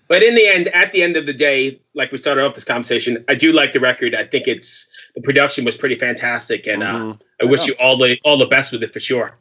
But 0.08 0.24
in 0.24 0.34
the 0.36 0.48
end, 0.48 0.68
at 0.70 0.92
the 0.92 1.04
end 1.04 1.18
of 1.18 1.26
the 1.26 1.34
day, 1.34 1.80
like 1.96 2.12
we 2.12 2.18
started 2.18 2.44
off 2.46 2.56
this 2.56 2.64
conversation, 2.64 3.24
I 3.28 3.36
do 3.36 3.52
like 3.52 3.74
the 3.74 3.80
record. 3.80 4.16
I 4.16 4.24
think 4.26 4.48
it's 4.48 4.90
the 5.16 5.22
production 5.22 5.66
was 5.66 5.76
pretty 5.76 5.96
fantastic, 5.96 6.66
and 6.68 6.82
uh, 6.84 6.94
Mhm. 6.94 7.20
I 7.42 7.46
wish 7.46 7.62
know. 7.62 7.66
you 7.68 7.74
all 7.80 7.98
the 7.98 8.18
all 8.24 8.38
the 8.38 8.46
best 8.46 8.72
with 8.72 8.84
it 8.84 8.94
for 8.94 9.00
sure. 9.00 9.34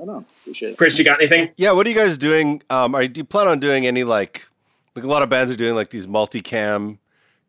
I 0.00 0.04
know. 0.04 0.24
Appreciate 0.42 0.70
it. 0.70 0.78
Chris, 0.78 0.98
you 0.98 1.04
got 1.04 1.20
anything? 1.20 1.50
Yeah, 1.56 1.72
what 1.72 1.86
are 1.86 1.90
you 1.90 1.96
guys 1.96 2.16
doing? 2.16 2.62
Um, 2.70 2.94
are 2.94 3.06
do 3.06 3.20
you 3.20 3.24
plan 3.24 3.48
on 3.48 3.60
doing 3.60 3.86
any 3.86 4.04
like 4.04 4.46
like 4.94 5.04
a 5.04 5.08
lot 5.08 5.22
of 5.22 5.28
bands 5.30 5.50
are 5.50 5.56
doing 5.56 5.74
like 5.74 5.90
these 5.90 6.06
multicam 6.06 6.98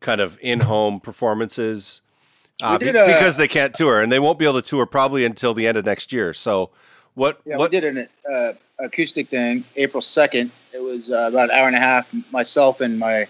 kind 0.01 0.19
of 0.19 0.37
in-home 0.41 0.99
performances 0.99 2.01
uh, 2.61 2.77
because 2.77 3.37
they 3.37 3.47
can't 3.47 3.73
tour 3.73 4.01
and 4.01 4.11
they 4.11 4.19
won't 4.19 4.37
be 4.37 4.45
able 4.45 4.61
to 4.61 4.67
tour 4.67 4.85
probably 4.85 5.25
until 5.25 5.53
the 5.53 5.67
end 5.67 5.77
of 5.77 5.85
next 5.85 6.11
year. 6.11 6.33
So 6.33 6.69
what 7.15 7.39
Yeah, 7.45 7.57
what 7.57 7.71
we 7.71 7.79
did 7.79 7.97
an 7.97 8.07
uh, 8.31 8.51
acoustic 8.79 9.27
thing 9.27 9.63
April 9.75 10.01
second. 10.01 10.51
It 10.73 10.81
was 10.81 11.11
uh, 11.11 11.29
about 11.31 11.49
an 11.49 11.51
hour 11.51 11.67
and 11.67 11.75
a 11.75 11.79
half. 11.79 12.13
Myself 12.31 12.81
and 12.81 12.99
my 12.99 13.27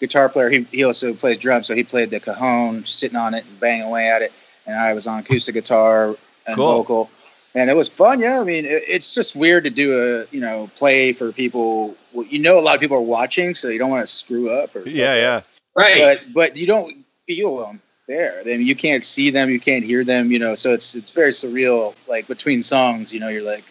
guitar 0.00 0.28
player. 0.28 0.50
He 0.50 0.62
he 0.70 0.84
also 0.84 1.12
plays 1.14 1.38
drums, 1.38 1.66
so 1.66 1.74
he 1.74 1.84
played 1.84 2.10
the 2.10 2.20
cajon, 2.20 2.84
sitting 2.86 3.16
on 3.16 3.34
it 3.34 3.44
and 3.44 3.60
banging 3.60 3.86
away 3.86 4.08
at 4.08 4.22
it, 4.22 4.32
and 4.66 4.76
I 4.76 4.92
was 4.94 5.06
on 5.06 5.20
acoustic 5.20 5.54
guitar 5.54 6.16
and 6.46 6.56
Cool. 6.56 6.66
vocal. 6.66 7.10
And 7.54 7.70
it 7.70 7.74
was 7.74 7.88
fun, 7.88 8.20
yeah. 8.20 8.40
I 8.40 8.44
mean, 8.44 8.66
it, 8.66 8.84
it's 8.86 9.14
just 9.14 9.34
weird 9.34 9.64
to 9.64 9.70
do 9.70 9.98
a 9.98 10.26
you 10.34 10.40
know 10.40 10.70
play 10.76 11.12
for 11.12 11.32
people. 11.32 11.96
You 12.12 12.38
know, 12.38 12.58
a 12.58 12.62
lot 12.62 12.74
of 12.74 12.80
people 12.80 12.96
are 12.96 13.02
watching, 13.02 13.54
so 13.54 13.68
you 13.68 13.78
don't 13.78 13.90
want 13.90 14.02
to 14.02 14.12
screw 14.12 14.50
up. 14.50 14.74
Or 14.76 14.88
Yeah, 14.88 15.14
yeah. 15.14 15.40
Right. 15.78 16.18
But 16.24 16.32
but 16.34 16.56
you 16.56 16.66
don't 16.66 16.96
feel 17.26 17.58
them. 17.58 17.80
there. 18.06 18.40
I 18.40 18.44
mean, 18.44 18.62
you 18.66 18.74
can't 18.76 19.04
see 19.04 19.28
them, 19.30 19.50
you 19.50 19.60
can't 19.60 19.84
hear 19.84 20.02
them, 20.04 20.32
you 20.32 20.38
know. 20.38 20.54
So 20.54 20.72
it's 20.72 20.94
it's 20.94 21.10
very 21.12 21.30
surreal. 21.32 21.94
Like 22.08 22.26
between 22.26 22.62
songs, 22.62 23.12
you 23.12 23.20
know, 23.20 23.28
you're 23.28 23.42
like, 23.54 23.64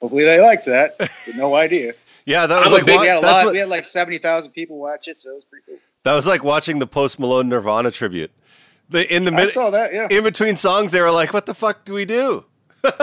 hopefully 0.00 0.24
they 0.24 0.40
liked 0.40 0.66
that. 0.66 0.96
But 0.98 1.10
no 1.36 1.54
idea. 1.56 1.94
Yeah, 2.26 2.46
that 2.46 2.58
was 2.58 2.68
I'm 2.68 2.72
like 2.72 2.86
big- 2.86 2.96
wa- 2.96 3.02
we 3.02 3.08
had 3.08 3.18
a 3.18 3.26
lot. 3.26 3.44
what- 3.44 3.52
we 3.52 3.58
had 3.58 3.68
like 3.68 3.84
seventy 3.84 4.18
thousand 4.18 4.52
people 4.52 4.78
watch 4.78 5.08
it, 5.08 5.20
so 5.22 5.30
it 5.32 5.34
was 5.34 5.44
pretty 5.44 5.64
cool. 5.66 5.78
that 6.04 6.14
was 6.14 6.26
like 6.26 6.44
watching 6.44 6.78
the 6.78 6.86
Post 6.86 7.18
Malone 7.18 7.48
Nirvana 7.48 7.90
tribute. 7.90 8.30
The, 8.90 9.02
in 9.14 9.24
the 9.24 9.32
I 9.32 9.36
mid, 9.36 9.48
saw 9.50 9.70
that. 9.70 9.92
Yeah. 9.92 10.08
in 10.10 10.24
between 10.24 10.56
songs, 10.56 10.90
they 10.92 11.00
were 11.00 11.12
like, 11.12 11.32
"What 11.32 11.46
the 11.46 11.54
fuck 11.54 11.84
do 11.84 11.92
we 11.94 12.04
do?" 12.04 12.44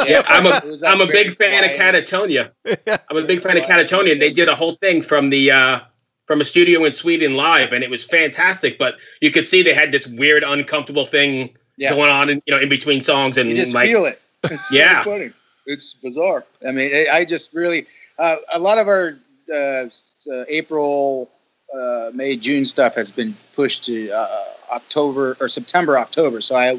Yeah, 0.05 0.23
I'm 0.27 0.45
It 0.45 0.63
a 0.63 0.67
was, 0.67 0.81
like, 0.81 0.93
I'm 0.93 1.01
a 1.01 1.07
big 1.07 1.35
fan 1.35 1.63
of 1.63 1.75
quiet. 1.75 2.05
Katatonia. 2.07 2.51
I'm 3.09 3.17
a 3.17 3.23
big 3.23 3.41
fan 3.41 3.57
of 3.57 3.63
Katatonia. 3.63 4.13
and 4.13 4.21
They 4.21 4.31
did 4.33 4.47
a 4.49 4.55
whole 4.55 4.73
thing 4.75 5.01
from 5.01 5.29
the 5.29 5.51
uh, 5.51 5.79
from 6.27 6.41
a 6.41 6.45
studio 6.45 6.83
in 6.83 6.91
Sweden 6.91 7.35
live, 7.35 7.73
and 7.73 7.83
it 7.83 7.89
was 7.89 8.03
fantastic. 8.03 8.77
But 8.77 8.97
you 9.21 9.31
could 9.31 9.47
see 9.47 9.63
they 9.63 9.73
had 9.73 9.91
this 9.91 10.05
weird, 10.07 10.43
uncomfortable 10.43 11.05
thing 11.05 11.55
Yeah. 11.77 11.91
going 11.95 12.11
on, 12.11 12.29
in, 12.29 12.41
you 12.45 12.53
know, 12.53 12.59
in 12.61 12.69
between 12.69 13.01
songs, 13.01 13.37
and 13.37 13.49
You 13.49 13.55
just 13.55 13.73
like 13.73 13.89
feel 13.89 14.05
it. 14.05 14.21
It's 14.51 14.71
Yeah. 14.71 15.03
so 15.03 15.11
funny. 15.11 15.31
It's 15.65 15.93
bizarre. 15.95 16.45
I 16.67 16.71
mean, 16.71 16.93
I 16.93 17.07
I 17.19 17.25
just 17.25 17.53
really 17.53 17.87
uh, 18.19 18.37
a 18.53 18.59
lot 18.59 18.77
of 18.77 18.87
our 18.87 19.17
uh, 19.51 19.55
uh, 19.55 20.43
April, 20.49 21.29
uh, 21.73 22.11
May, 22.13 22.35
June 22.35 22.65
stuff 22.65 22.95
has 22.95 23.11
been 23.11 23.33
pushed 23.55 23.83
to 23.85 24.09
uh, 24.11 24.45
October 24.71 25.37
or 25.39 25.47
September, 25.47 25.97
October. 25.97 26.41
So 26.41 26.55
I 26.55 26.77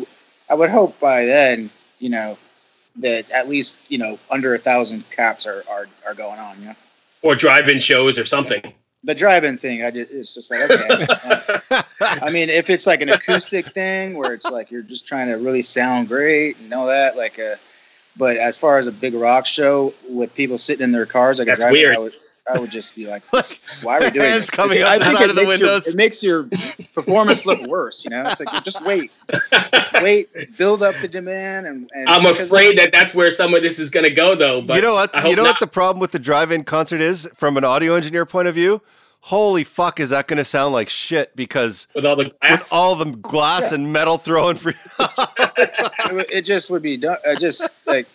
I 0.50 0.54
would 0.54 0.70
hope 0.70 0.98
by 1.00 1.24
then, 1.24 1.70
you 2.00 2.10
know, 2.10 2.36
that 2.96 3.30
at 3.30 3.48
least 3.48 3.90
you 3.90 3.98
know 3.98 4.18
under 4.30 4.54
a 4.54 4.58
thousand 4.58 5.08
caps 5.10 5.46
are 5.46 5.62
are, 5.70 5.86
are 6.06 6.14
going 6.14 6.38
on. 6.38 6.58
You 6.60 6.66
know, 6.68 6.74
or 7.22 7.34
drive-in 7.34 7.78
shows 7.78 8.18
or 8.18 8.24
something. 8.24 8.72
The 9.04 9.14
drive-in 9.14 9.58
thing, 9.58 9.84
I 9.84 9.90
just 9.90 10.10
it's 10.10 10.34
just 10.34 10.50
like 10.50 10.68
okay. 10.70 11.06
uh, 11.70 11.82
I 12.00 12.30
mean, 12.30 12.48
if 12.50 12.68
it's 12.70 12.86
like 12.86 13.00
an 13.00 13.08
acoustic 13.10 13.66
thing 13.66 14.14
where 14.18 14.32
it's 14.34 14.50
like 14.50 14.70
you're 14.70 14.82
just 14.82 15.06
trying 15.06 15.28
to 15.28 15.34
really 15.34 15.62
sound 15.62 16.08
great 16.08 16.58
and 16.60 16.72
all 16.74 16.86
that, 16.86 17.16
like 17.16 17.38
uh 17.38 17.54
but 18.16 18.36
as 18.36 18.58
far 18.58 18.78
as 18.78 18.88
a 18.88 18.92
big 18.92 19.14
rock 19.14 19.46
show 19.46 19.94
with 20.10 20.34
people 20.34 20.58
sitting 20.58 20.82
in 20.82 20.90
their 20.90 21.06
cars, 21.06 21.38
like 21.38 21.46
That's 21.46 21.60
a 21.60 21.62
drive 21.64 21.72
weird. 21.72 21.94
I 21.96 21.98
would, 22.00 22.12
I 22.52 22.58
would 22.58 22.70
just 22.70 22.96
be 22.96 23.06
like, 23.06 23.22
why 23.82 23.98
are 23.98 24.00
we 24.00 24.10
doing 24.10 24.24
Hands 24.30 24.40
this? 24.40 24.50
coming 24.50 24.82
I 24.82 24.94
out 24.94 24.98
the 24.98 25.04
think 25.04 25.18
side 25.18 25.24
it 25.24 25.30
of 25.30 25.36
the 25.36 25.42
makes 25.44 25.60
your- 25.60 25.68
windows. 25.68 25.86
it 25.86 25.96
makes 25.96 26.22
your 26.24 26.42
performance 26.98 27.46
look 27.46 27.60
worse. 27.66 28.04
You 28.04 28.10
know, 28.10 28.22
it's 28.26 28.40
like 28.40 28.64
just 28.64 28.84
wait, 28.84 29.12
just 29.52 29.92
wait, 30.02 30.56
build 30.56 30.82
up 30.82 30.96
the 31.00 31.08
demand, 31.08 31.66
and, 31.66 31.90
and 31.94 32.08
I'm 32.08 32.26
afraid 32.26 32.76
that 32.78 32.90
that's 32.92 33.14
where 33.14 33.30
some 33.30 33.54
of 33.54 33.62
this 33.62 33.78
is 33.78 33.88
going 33.88 34.04
to 34.04 34.10
go, 34.10 34.34
though. 34.34 34.60
But 34.60 34.74
you 34.76 34.82
know 34.82 34.94
what? 34.94 35.14
You 35.24 35.36
know 35.36 35.44
not. 35.44 35.50
what 35.50 35.60
the 35.60 35.68
problem 35.68 36.00
with 36.00 36.12
the 36.12 36.18
drive-in 36.18 36.64
concert 36.64 37.00
is 37.00 37.30
from 37.34 37.56
an 37.56 37.64
audio 37.64 37.94
engineer 37.94 38.26
point 38.26 38.48
of 38.48 38.54
view? 38.54 38.82
Holy 39.20 39.64
fuck, 39.64 40.00
is 40.00 40.10
that 40.10 40.26
going 40.26 40.38
to 40.38 40.44
sound 40.44 40.72
like 40.72 40.88
shit? 40.88 41.34
Because 41.36 41.86
with 41.94 42.06
all 42.06 42.16
the 42.16 42.24
with 42.24 42.40
glass. 42.40 42.72
all 42.72 42.94
the 42.94 43.10
glass 43.16 43.72
and 43.72 43.92
metal 43.92 44.18
thrown 44.18 44.56
for 44.56 44.70
it, 44.98 46.30
it 46.30 46.42
just 46.44 46.70
would 46.70 46.82
be 46.82 46.96
done. 46.96 47.16
Uh, 47.26 47.34
just 47.36 47.68
like 47.86 48.06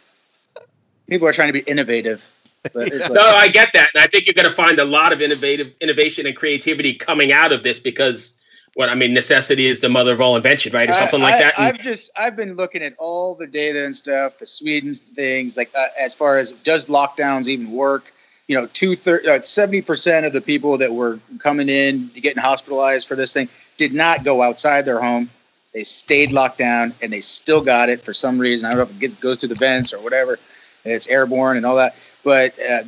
people 1.07 1.27
are 1.27 1.33
trying 1.33 1.49
to 1.49 1.53
be 1.53 1.59
innovative, 1.61 2.29
but 2.73 2.87
it's 2.87 3.09
like, 3.09 3.13
no, 3.13 3.25
I 3.25 3.47
get 3.47 3.69
that, 3.73 3.89
and 3.93 4.03
I 4.03 4.07
think 4.07 4.25
you're 4.25 4.33
going 4.33 4.49
to 4.49 4.55
find 4.55 4.79
a 4.79 4.85
lot 4.85 5.13
of 5.13 5.21
innovative 5.21 5.73
innovation 5.81 6.25
and 6.25 6.35
creativity 6.35 6.93
coming 6.93 7.31
out 7.31 7.51
of 7.51 7.63
this 7.63 7.79
because 7.79 8.39
what 8.75 8.89
I 8.89 8.95
mean, 8.95 9.13
necessity 9.13 9.67
is 9.67 9.81
the 9.81 9.89
mother 9.89 10.13
of 10.13 10.21
all 10.21 10.35
invention, 10.35 10.73
right, 10.73 10.89
or 10.89 10.93
something 10.93 11.21
I, 11.21 11.29
like 11.29 11.39
that. 11.39 11.53
And- 11.57 11.67
I've 11.67 11.81
just 11.81 12.11
I've 12.17 12.35
been 12.35 12.55
looking 12.55 12.81
at 12.81 12.93
all 12.97 13.35
the 13.35 13.47
data 13.47 13.85
and 13.85 13.95
stuff, 13.95 14.39
the 14.39 14.45
Sweden 14.45 14.93
things, 14.93 15.57
like 15.57 15.71
uh, 15.77 15.85
as 16.01 16.13
far 16.13 16.37
as 16.37 16.51
does 16.51 16.87
lockdowns 16.87 17.47
even 17.47 17.71
work? 17.71 18.11
You 18.47 18.59
know, 18.59 18.67
two 18.67 18.95
seventy 18.95 19.81
percent 19.81 20.25
of 20.25 20.33
the 20.33 20.41
people 20.41 20.77
that 20.79 20.93
were 20.93 21.19
coming 21.39 21.69
in 21.69 22.09
getting 22.15 22.41
hospitalized 22.41 23.07
for 23.07 23.15
this 23.15 23.31
thing 23.31 23.47
did 23.77 23.93
not 23.93 24.23
go 24.23 24.41
outside 24.41 24.83
their 24.85 24.99
home. 24.99 25.29
They 25.73 25.83
stayed 25.83 26.31
locked 26.31 26.57
down, 26.57 26.93
and 27.01 27.11
they 27.11 27.21
still 27.21 27.63
got 27.63 27.89
it 27.89 28.01
for 28.01 28.13
some 28.13 28.37
reason. 28.37 28.67
I 28.67 28.75
don't 28.75 28.89
know 28.89 28.95
if 28.95 29.03
it 29.03 29.19
goes 29.19 29.39
through 29.39 29.49
the 29.49 29.55
vents 29.55 29.93
or 29.93 29.99
whatever. 30.03 30.37
and 30.83 30.93
It's 30.93 31.07
airborne 31.07 31.57
and 31.57 31.65
all 31.65 31.77
that, 31.77 31.95
but 32.23 32.53
uh, 32.59 32.83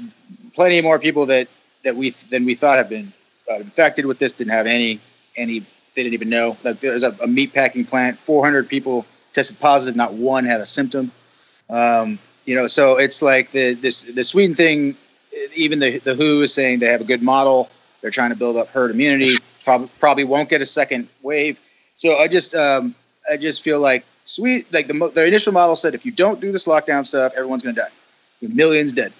plenty 0.54 0.82
more 0.82 1.00
people 1.00 1.26
that 1.28 1.48
that 1.84 1.96
we 1.96 2.10
than 2.10 2.46
we 2.46 2.56
thought 2.56 2.78
have 2.78 2.90
been 2.90 3.14
uh, 3.50 3.56
infected 3.56 4.06
with 4.06 4.20
this 4.20 4.34
didn't 4.34 4.52
have 4.52 4.68
any 4.68 5.00
any 5.38 5.64
they 5.96 6.04
didn't 6.04 6.14
even 6.14 6.30
know. 6.30 6.58
Like 6.64 6.80
there's 6.80 7.04
a, 7.04 7.12
a 7.24 7.28
meat 7.28 7.54
packing 7.54 7.86
plant, 7.86 8.18
400 8.18 8.68
people 8.68 9.06
tested 9.34 9.60
positive, 9.60 9.96
not 9.96 10.14
one 10.14 10.46
had 10.46 10.62
a 10.62 10.66
symptom. 10.66 11.12
Um, 11.70 12.20
you 12.46 12.56
know, 12.56 12.68
so 12.68 12.98
it's 12.98 13.22
like 13.22 13.52
the 13.52 13.74
this 13.74 14.04
the 14.04 14.24
Sweden 14.24 14.56
thing. 14.56 14.96
Even 15.56 15.80
the 15.80 16.00
the 16.00 16.16
WHO 16.16 16.43
is 16.43 16.54
saying 16.54 16.80
they 16.80 16.88
have 16.88 17.02
a 17.02 17.06
good 17.06 17.22
model. 17.22 17.70
They're 18.02 18.12
trying 18.12 18.30
to 18.30 18.36
build 18.36 18.56
up 18.56 18.68
herd 18.70 18.91
immunity. 18.91 19.36
Probably 19.64 19.89
probably 20.00 20.24
won't 20.24 20.50
get 20.50 20.62
a 20.62 20.66
second 20.66 21.10
wave. 21.24 21.60
So 21.96 22.18
I 22.18 22.28
just 22.28 22.56
um, 22.56 22.96
I 23.30 23.38
just 23.38 23.62
feel 23.62 23.80
like 23.80 24.06
sweet 24.26 24.72
like 24.72 24.88
the 24.88 24.93
the 25.14 25.26
initial 25.26 25.54
model 25.54 25.76
said 25.76 25.96
if 25.96 26.06
you 26.06 26.12
don't 26.12 26.39
do 26.39 26.52
this 26.52 26.68
lockdown 26.68 27.06
stuff, 27.06 27.34
everyone's 27.36 27.64
going 27.64 27.76
to 27.76 27.82
die. 27.82 27.89
Millions 28.54 28.93
dead. 28.93 29.12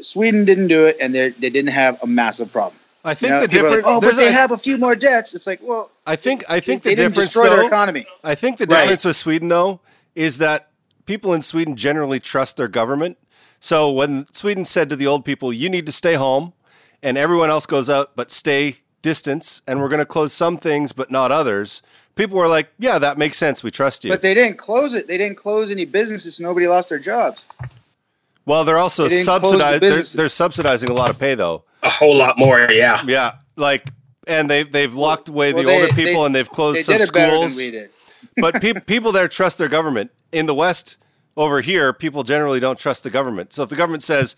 Sweden 0.00 0.44
didn't 0.44 0.68
do 0.68 0.86
it, 0.86 0.96
and 1.00 1.14
they 1.14 1.30
they 1.30 1.50
didn't 1.50 1.70
have 1.70 2.02
a 2.02 2.06
massive 2.06 2.52
problem. 2.52 2.78
I 3.04 3.10
You 3.10 3.14
think 3.16 3.30
know, 3.32 3.40
the 3.42 3.48
people 3.48 3.66
are 3.66 3.68
like, 3.70 3.76
difference. 3.78 3.96
oh, 3.96 4.00
but 4.00 4.16
they 4.16 4.28
a- 4.28 4.32
have 4.32 4.50
a 4.50 4.56
few 4.58 4.78
more 4.78 4.94
debts. 4.94 5.34
It's 5.34 5.46
like, 5.46 5.60
well, 5.62 5.90
I 6.06 6.16
think. 6.16 6.42
I 6.48 6.60
think 6.60 6.82
they, 6.82 6.90
the 6.90 6.96
didn't 6.96 7.10
difference 7.12 7.32
destroy 7.34 7.50
their 7.56 7.66
economy. 7.66 8.06
I 8.22 8.34
think 8.34 8.56
the 8.58 8.66
Right. 8.66 8.80
difference 8.82 9.04
with 9.04 9.16
Sweden, 9.16 9.48
though, 9.48 9.80
is 10.14 10.38
that 10.38 10.68
people 11.06 11.34
in 11.34 11.42
Sweden 11.42 11.76
generally 11.76 12.18
trust 12.20 12.56
their 12.56 12.68
government. 12.68 13.18
So 13.60 13.90
when 13.90 14.26
Sweden 14.32 14.64
said 14.64 14.88
to 14.90 14.96
the 14.96 15.06
old 15.06 15.24
people, 15.24 15.52
"You 15.52 15.68
need 15.68 15.84
to 15.86 15.92
stay 15.92 16.14
home," 16.14 16.52
and 17.02 17.18
everyone 17.18 17.50
else 17.50 17.66
goes 17.66 17.90
out, 17.90 18.12
but 18.16 18.30
stay 18.30 18.78
distance, 19.02 19.60
and 19.66 19.80
we're 19.82 19.88
going 19.88 19.98
to 19.98 20.06
close 20.06 20.32
some 20.32 20.56
things, 20.56 20.92
but 20.92 21.10
not 21.10 21.30
others. 21.30 21.82
People 22.14 22.38
were 22.38 22.48
like, 22.48 22.68
"Yeah, 22.78 22.98
that 22.98 23.18
makes 23.18 23.36
sense. 23.36 23.62
We 23.62 23.70
trust 23.70 24.04
you." 24.04 24.10
But 24.10 24.22
they 24.22 24.32
didn't 24.34 24.56
close 24.56 24.94
it. 24.94 25.08
They 25.08 25.18
didn't 25.18 25.36
close 25.36 25.70
any 25.70 25.84
businesses. 25.84 26.36
So 26.36 26.44
nobody 26.44 26.68
lost 26.68 26.88
their 26.88 26.98
jobs. 26.98 27.44
well, 28.46 28.64
they're 28.64 28.78
also 28.78 29.08
they 29.08 29.22
didn't 29.22 29.42
the. 29.42 29.78
They're, 29.80 30.02
they're 30.02 30.28
subsidizing 30.28 30.88
a 30.90 30.94
lot 30.94 31.10
of 31.10 31.18
pay, 31.18 31.34
though. 31.34 31.64
A 31.84 31.90
whole 31.90 32.16
lot 32.16 32.36
more, 32.38 32.68
yeah. 32.70 33.02
Yeah, 33.06 33.34
like, 33.56 33.88
and 34.26 34.48
they 34.50 34.62
they've 34.64 34.92
locked 34.94 35.28
away 35.28 35.52
Well, 35.52 35.62
the 35.62 35.68
they- 35.68 35.82
older 35.82 35.94
people, 35.94 36.20
they- 36.22 36.26
and 36.26 36.34
they've 36.34 36.48
closed 36.48 36.78
They 36.78 36.82
some 36.82 36.94
did 36.98 37.08
it 37.08 37.12
better 37.12 37.38
than 37.38 37.48
schools. 37.50 37.56
we 37.58 37.70
did. 37.70 37.90
but 38.38 38.60
pe- 38.60 38.80
people 38.86 39.12
there 39.12 39.28
trust 39.28 39.58
their 39.58 39.68
government. 39.68 40.10
In 40.32 40.46
the 40.46 40.54
West, 40.54 40.96
over 41.36 41.60
here, 41.60 41.92
people 41.92 42.22
generally 42.24 42.58
don't 42.58 42.78
trust 42.78 43.04
the 43.04 43.10
government. 43.10 43.52
So 43.52 43.62
if 43.62 43.68
the 43.68 43.76
government 43.76 44.02
says, 44.02 44.34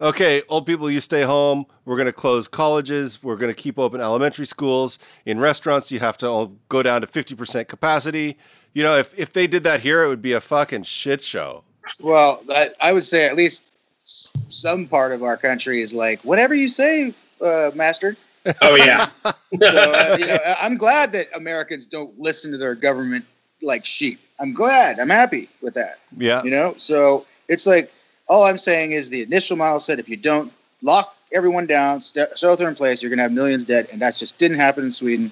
"Okay, 0.00 0.42
old 0.48 0.66
people, 0.66 0.90
you 0.90 1.00
stay 1.00 1.22
home. 1.22 1.64
We're 1.84 1.96
going 1.96 2.06
to 2.06 2.12
close 2.12 2.48
colleges. 2.48 3.22
We're 3.22 3.36
going 3.36 3.54
to 3.54 3.60
keep 3.60 3.78
open 3.78 4.00
elementary 4.00 4.44
schools. 4.46 4.98
In 5.24 5.40
restaurants, 5.40 5.90
you 5.90 6.00
have 6.00 6.18
to 6.18 6.28
all 6.28 6.52
go 6.68 6.82
down 6.82 7.00
to 7.00 7.06
fifty 7.06 7.34
percent 7.34 7.68
capacity." 7.68 8.36
You 8.74 8.82
know, 8.82 8.96
if 8.96 9.18
if 9.18 9.32
they 9.32 9.46
did 9.46 9.64
that 9.64 9.80
here, 9.80 10.02
it 10.02 10.08
would 10.08 10.22
be 10.22 10.32
a 10.32 10.40
fucking 10.40 10.82
shit 10.84 11.22
show. 11.22 11.64
Well, 12.00 12.40
I, 12.50 12.68
I 12.82 12.92
would 12.92 13.04
say 13.04 13.26
at 13.26 13.36
least 13.36 13.64
s- 13.64 13.71
some 14.02 14.86
part 14.86 15.12
of 15.12 15.22
our 15.22 15.36
country 15.36 15.80
is 15.80 15.94
like, 15.94 16.20
whatever 16.22 16.54
you 16.54 16.68
say, 16.68 17.12
uh, 17.44 17.70
master. 17.74 18.16
Oh 18.60 18.74
yeah. 18.74 19.08
So, 19.60 19.68
uh, 19.68 20.16
you 20.18 20.26
know, 20.26 20.38
I- 20.46 20.56
I'm 20.62 20.76
glad 20.78 21.12
that 21.12 21.28
Americans 21.36 21.86
don't 21.86 22.18
listen 22.18 22.50
to 22.52 22.58
their 22.58 22.74
government 22.74 23.24
like 23.60 23.84
sheep. 23.84 24.18
I'm 24.40 24.52
glad. 24.54 24.98
I'm 24.98 25.10
happy 25.10 25.48
with 25.60 25.74
that. 25.74 25.98
Yeah, 26.16 26.42
You 26.42 26.50
know, 26.50 26.74
so 26.78 27.26
it's 27.48 27.66
like 27.66 27.92
all 28.28 28.44
I'm 28.44 28.56
saying 28.58 28.92
is 28.92 29.10
the 29.10 29.20
initial 29.22 29.56
model 29.58 29.78
said 29.78 29.98
if 29.98 30.08
you 30.08 30.16
don't 30.16 30.50
lock 30.80 31.14
everyone 31.32 31.66
down, 31.66 32.00
st- 32.00 32.36
shelter 32.36 32.66
in 32.66 32.74
place, 32.74 33.02
you're 33.02 33.10
going 33.10 33.18
to 33.18 33.22
have 33.24 33.32
millions 33.32 33.64
dead, 33.66 33.88
and 33.92 34.00
that 34.00 34.16
just 34.16 34.38
didn't 34.38 34.56
happen 34.56 34.84
in 34.84 34.90
Sweden, 34.90 35.30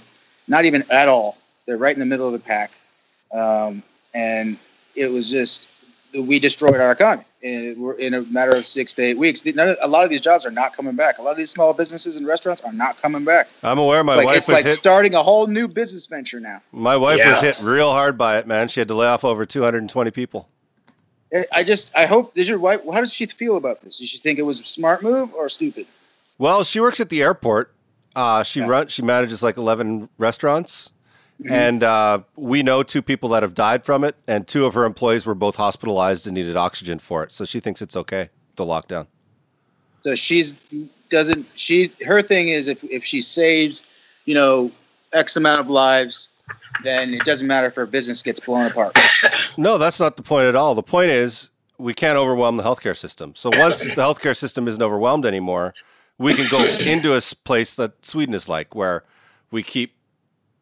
not 0.49 0.65
even 0.67 0.85
at 0.91 1.09
all. 1.09 1.39
They're 1.67 1.79
right 1.79 1.95
in 1.95 2.01
the 2.01 2.07
middle 2.07 2.27
of 2.27 2.33
the 2.35 2.39
pack, 2.39 2.71
um, 3.33 3.83
and 4.15 4.59
it 4.95 5.11
was 5.11 5.31
just 5.31 5.71
we 6.15 6.39
destroyed 6.39 6.77
our 6.81 6.93
economy 6.93 7.25
in, 7.43 7.81
we're 7.81 7.95
in 7.95 8.15
a 8.15 8.23
matter 8.23 8.53
of 8.55 8.67
six 8.67 8.93
to 8.95 9.03
eight 9.03 9.19
weeks. 9.19 9.45
None 9.45 9.69
of, 9.71 9.77
a 9.83 9.89
lot 9.89 10.05
of 10.05 10.11
these 10.11 10.21
jobs 10.21 10.45
are 10.45 10.51
not 10.51 10.75
coming 10.77 10.95
back. 10.95 11.19
A 11.19 11.23
lot 11.23 11.33
of 11.33 11.37
these 11.39 11.51
small 11.51 11.73
businesses 11.73 12.17
and 12.17 12.27
restaurants 12.27 12.63
are 12.63 12.73
not 12.73 13.01
coming 13.01 13.25
back. 13.25 13.49
I'm 13.63 13.79
aware. 13.79 14.05
My 14.05 14.13
It's 14.13 14.17
like, 14.19 14.27
wife 14.27 14.37
it's 14.39 14.49
was 14.49 14.57
like 14.59 14.67
hit. 14.67 14.75
starting 14.75 15.15
a 15.15 15.23
whole 15.23 15.47
new 15.47 15.67
business 15.69 16.07
venture 16.07 16.41
now. 16.41 16.61
my 16.73 16.97
wife 16.97 17.21
was 17.25 17.41
hit 17.41 17.61
real 17.65 17.91
hard 17.91 18.19
by 18.19 18.39
it, 18.39 18.47
man. 18.47 18.69
She 18.69 18.81
had 18.81 18.89
to 18.89 18.95
lay 18.95 19.07
off 19.07 19.25
over 19.25 19.47
220 19.47 20.11
people. 20.11 20.49
I- 21.35 21.47
I 21.55 21.63
just 21.65 21.97
I 21.97 22.07
hope 22.07 22.35
does 22.35 22.49
your 22.49 22.59
wife 22.59 22.81
how 22.93 22.99
does 22.99 23.15
she 23.15 23.25
feel 23.27 23.57
about 23.57 23.83
this? 23.83 23.99
Does 24.01 24.09
she 24.11 24.19
think 24.19 24.39
it 24.39 24.43
was 24.43 24.61
a 24.61 24.65
smart 24.65 25.03
move 25.03 25.33
or 25.35 25.49
stupid? 25.49 25.87
Well, 26.39 26.65
she 26.65 26.81
works 26.81 26.99
at 27.01 27.09
the 27.09 27.23
airport. 27.23 27.73
Uh, 28.17 28.43
she 28.43 28.59
Yeah. 28.61 28.67
run 28.67 28.89
she 28.89 29.03
manages 29.03 29.41
like 29.43 29.57
eleven 29.57 30.09
restaurants, 30.19 30.91
Mhm. 31.43 31.51
and 31.51 31.83
uh, 31.83 32.21
we 32.37 32.63
know 32.63 32.83
two 32.83 33.01
people 33.03 33.31
that 33.31 33.43
have 33.43 33.55
died 33.55 33.85
from 33.85 34.05
it, 34.05 34.15
and 34.29 34.47
two 34.47 34.67
of 34.67 34.75
her 34.75 34.85
employees 34.85 35.25
were 35.25 35.35
both 35.35 35.57
hospitalized 35.57 36.27
and 36.27 36.35
needed 36.35 36.57
oxygen 36.57 36.99
for 36.99 37.23
it. 37.25 37.33
So 37.33 37.45
she 37.45 37.61
thinks 37.61 37.81
it's 37.81 37.97
okay 37.97 38.29
the 38.57 38.65
lockdown. 38.65 39.07
So 40.03 40.15
she's 40.15 40.53
doesn't 41.09 41.47
she 41.55 41.91
her 42.07 42.21
thing 42.23 42.49
is 42.49 42.69
if 42.69 42.85
if 42.85 43.05
she 43.05 43.21
saves, 43.21 43.85
you 44.27 44.35
know, 44.35 44.71
X 45.13 45.37
amount 45.37 45.61
of 45.61 45.69
lives, 45.71 46.29
then 46.85 47.15
it 47.15 47.25
doesn't 47.25 47.47
matter 47.47 47.67
if 47.69 47.75
her 47.75 47.87
business 47.87 48.23
gets 48.23 48.41
blown 48.41 48.67
apart. 48.67 48.97
No, 49.57 49.77
that's 49.79 50.01
not 50.01 50.17
the 50.17 50.23
point 50.23 50.47
at 50.47 50.55
all. 50.57 50.75
The 50.75 50.83
point 50.83 51.11
is 51.11 51.51
we 51.79 51.93
can't 51.95 52.17
overwhelm 52.17 52.57
the 52.57 52.63
healthcare 52.63 52.97
system. 52.97 53.35
So 53.35 53.51
once 53.57 53.85
the 53.91 54.03
healthcare 54.03 54.37
system 54.37 54.69
isn't 54.69 54.81
overwhelmed 54.83 55.27
anymore, 55.27 55.75
we 56.19 56.35
can 56.35 56.47
go 56.49 56.65
into 56.65 57.15
a 57.17 57.21
place 57.45 57.75
that 57.77 58.05
Sweden 58.07 58.35
is 58.35 58.49
like, 58.49 58.75
where 58.75 59.05
we 59.51 59.63
keep 59.63 59.95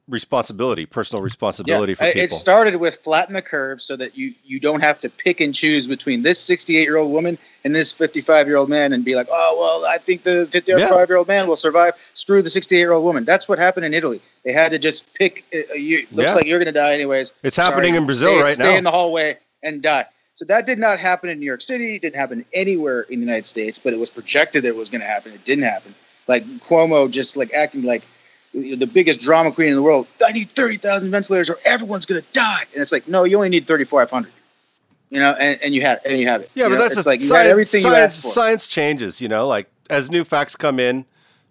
responsibility, 0.08 0.86
personal 0.86 1.22
responsibility 1.22 1.94
for 1.94 2.04
people. 2.04 2.20
It 2.22 2.30
started 2.30 2.76
with 2.76 2.96
flatten 2.96 3.34
the 3.34 3.42
curve 3.42 3.80
so 3.82 3.96
that 3.96 4.16
you 4.16 4.34
you 4.44 4.58
don't 4.58 4.80
have 4.80 5.00
to 5.02 5.08
pick 5.08 5.40
and 5.40 5.54
choose 5.54 5.86
between 5.86 6.22
this 6.22 6.38
68 6.40 6.82
year 6.82 6.96
old 6.96 7.12
woman 7.12 7.38
and 7.64 7.74
this 7.74 7.92
55 7.92 8.46
year 8.46 8.56
old 8.56 8.68
man 8.68 8.92
and 8.92 9.04
be 9.04 9.14
like, 9.14 9.28
oh 9.30 9.56
well, 9.58 9.90
I 9.92 9.98
think 9.98 10.22
the 10.22 10.46
55 10.46 11.08
year 11.08 11.18
old 11.18 11.28
man 11.28 11.46
will 11.46 11.56
survive. 11.56 11.94
Screw 12.14 12.42
the 12.42 12.50
68 12.50 12.78
year 12.78 12.92
old 12.92 13.04
woman. 13.04 13.24
That's 13.24 13.48
what 13.48 13.58
happened 13.58 13.84
in 13.86 13.94
Italy. 13.94 14.20
They 14.44 14.52
had 14.52 14.70
to 14.70 14.78
just 14.78 15.12
pick. 15.14 15.44
Uh, 15.54 15.74
you 15.74 16.06
looks 16.12 16.30
Yeah. 16.30 16.34
like 16.34 16.46
you're 16.46 16.58
going 16.58 16.72
to 16.72 16.78
die 16.78 16.94
anyways. 16.94 17.32
it's 17.42 17.56
happening 17.56 17.94
in 17.94 18.06
Brazil 18.06 18.32
stay, 18.34 18.42
right 18.42 18.52
stay 18.54 18.62
now. 18.64 18.70
Stay 18.70 18.78
in 18.78 18.84
the 18.84 18.90
hallway 18.90 19.36
and 19.62 19.82
die. 19.82 20.06
So 20.34 20.44
that 20.44 20.66
did 20.66 20.78
not 20.78 21.00
happen 21.00 21.28
in 21.30 21.40
New 21.40 21.46
York 21.46 21.62
City. 21.62 21.96
It 21.96 22.02
didn't 22.02 22.14
happen 22.16 22.44
anywhere 22.54 23.02
in 23.02 23.18
the 23.18 23.26
United 23.26 23.44
States, 23.46 23.76
but 23.78 23.92
it 23.92 23.98
was 23.98 24.08
projected 24.08 24.62
that 24.62 24.68
it 24.68 24.76
was 24.76 24.88
going 24.88 25.00
to 25.00 25.06
happen. 25.06 25.32
It 25.32 25.44
didn't 25.44 25.64
happen. 25.64 25.92
Like 26.28 26.44
Cuomo 26.60 27.10
just 27.10 27.36
like 27.36 27.52
acting 27.52 27.82
like 27.82 28.02
the 28.52 28.86
biggest 28.86 29.20
drama 29.20 29.52
queen 29.52 29.68
in 29.68 29.74
the 29.74 29.82
world. 29.82 30.06
I 30.26 30.32
need 30.32 30.50
30,000 30.50 31.10
ventilators 31.10 31.50
or 31.50 31.56
everyone's 31.64 32.06
going 32.06 32.20
to 32.22 32.26
die. 32.32 32.62
And 32.72 32.80
it's 32.82 32.92
like, 32.92 33.06
no, 33.08 33.24
you 33.24 33.36
only 33.36 33.48
need 33.50 33.66
3,500. 33.66 34.30
You 35.10 35.20
know, 35.20 35.34
and, 35.40 35.58
and 35.62 35.74
you 35.74 35.80
had 35.80 36.00
and 36.06 36.18
you 36.20 36.28
have 36.28 36.42
it. 36.42 36.50
yeah, 36.54 36.64
You 36.64 36.70
but 36.70 36.74
know, 36.76 36.82
that's 36.82 36.96
it's 36.98 37.06
a, 37.06 37.08
like 37.08 37.20
you 37.20 37.26
science, 37.28 37.44
got 37.46 37.50
everything 37.50 37.78
you 37.80 37.90
science, 37.90 38.22
for. 38.22 38.28
science 38.28 38.68
changes, 38.68 39.20
you 39.22 39.28
know, 39.28 39.46
like 39.46 39.66
as 39.88 40.10
new 40.10 40.22
facts 40.22 40.54
come 40.54 40.78
in, 40.78 41.06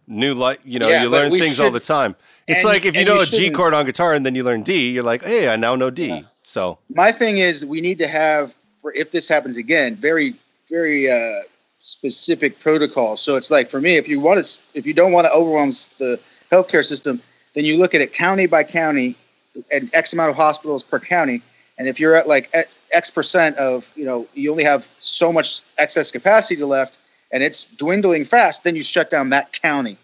new 0.08 0.36
light, 0.36 0.60
you 0.64 0.78
know, 0.78 0.88
Yeah, 0.90 1.02
you 1.04 1.10
learn 1.10 1.32
things 1.32 1.60
all 1.60 1.72
the 1.72 1.80
time. 1.80 2.16
It's 2.48 2.64
and- 2.64 2.72
like 2.72 2.86
if 2.86 2.96
you 2.96 3.04
know 3.04 3.16
you 3.16 3.22
a 3.22 3.26
G 3.26 3.50
chord 3.50 3.74
on 3.74 3.86
guitar 3.88 4.14
and 4.14 4.24
then 4.26 4.36
you 4.36 4.44
learn 4.44 4.62
D, 4.62 4.92
you're 4.92 5.04
like, 5.04 5.24
hey, 5.24 5.50
I 5.50 5.56
now 5.56 5.76
know 5.76 5.90
D. 5.90 6.08
Yeah. 6.08 6.22
So 6.44 6.78
my 6.94 7.12
thing 7.12 7.40
is 7.40 7.66
we 7.66 7.82
need 7.82 7.98
to 7.98 8.08
have 8.08 8.54
for 8.82 8.94
if 8.94 9.12
this 9.12 9.28
happens 9.28 9.58
again 9.58 9.96
very 9.96 10.36
very 10.70 11.10
uh, 11.12 11.42
specific 11.80 12.60
protocols 12.60 13.22
so 13.22 13.36
it's 13.38 13.50
like 13.50 13.70
for 13.70 13.82
me 13.82 13.98
if 13.98 14.08
you 14.08 14.20
want 14.20 14.44
to 14.44 14.62
if 14.76 14.86
you 14.86 14.94
don't 14.94 15.12
want 15.14 15.26
to 15.26 15.32
overwhelm 15.32 15.70
the 16.00 16.20
healthcare 16.52 16.86
system 16.86 17.22
then 17.54 17.66
you 17.66 17.78
look 17.78 17.96
at 17.96 18.02
it 18.02 18.14
county 18.14 18.46
by 18.46 18.64
county 18.64 19.16
and 19.72 19.90
x 19.94 20.14
amount 20.14 20.30
of 20.30 20.36
hospitals 20.36 20.84
per 20.84 21.00
county 21.00 21.42
and 21.78 21.88
if 21.88 22.00
you're 22.00 22.16
at 22.16 22.28
like 22.28 22.50
x, 22.54 23.10
percent 23.10 23.56
of 23.58 23.92
you 23.96 24.06
know 24.06 24.28
you 24.34 24.52
only 24.52 24.64
have 24.64 24.88
so 25.00 25.32
much 25.32 25.62
excess 25.78 26.12
capacity 26.12 26.64
left 26.64 26.98
and 27.32 27.44
it's 27.44 27.66
dwindling 27.76 28.24
fast 28.24 28.64
then 28.64 28.76
you 28.76 28.82
shut 28.82 29.10
down 29.10 29.30
that 29.30 29.52
county 29.62 29.98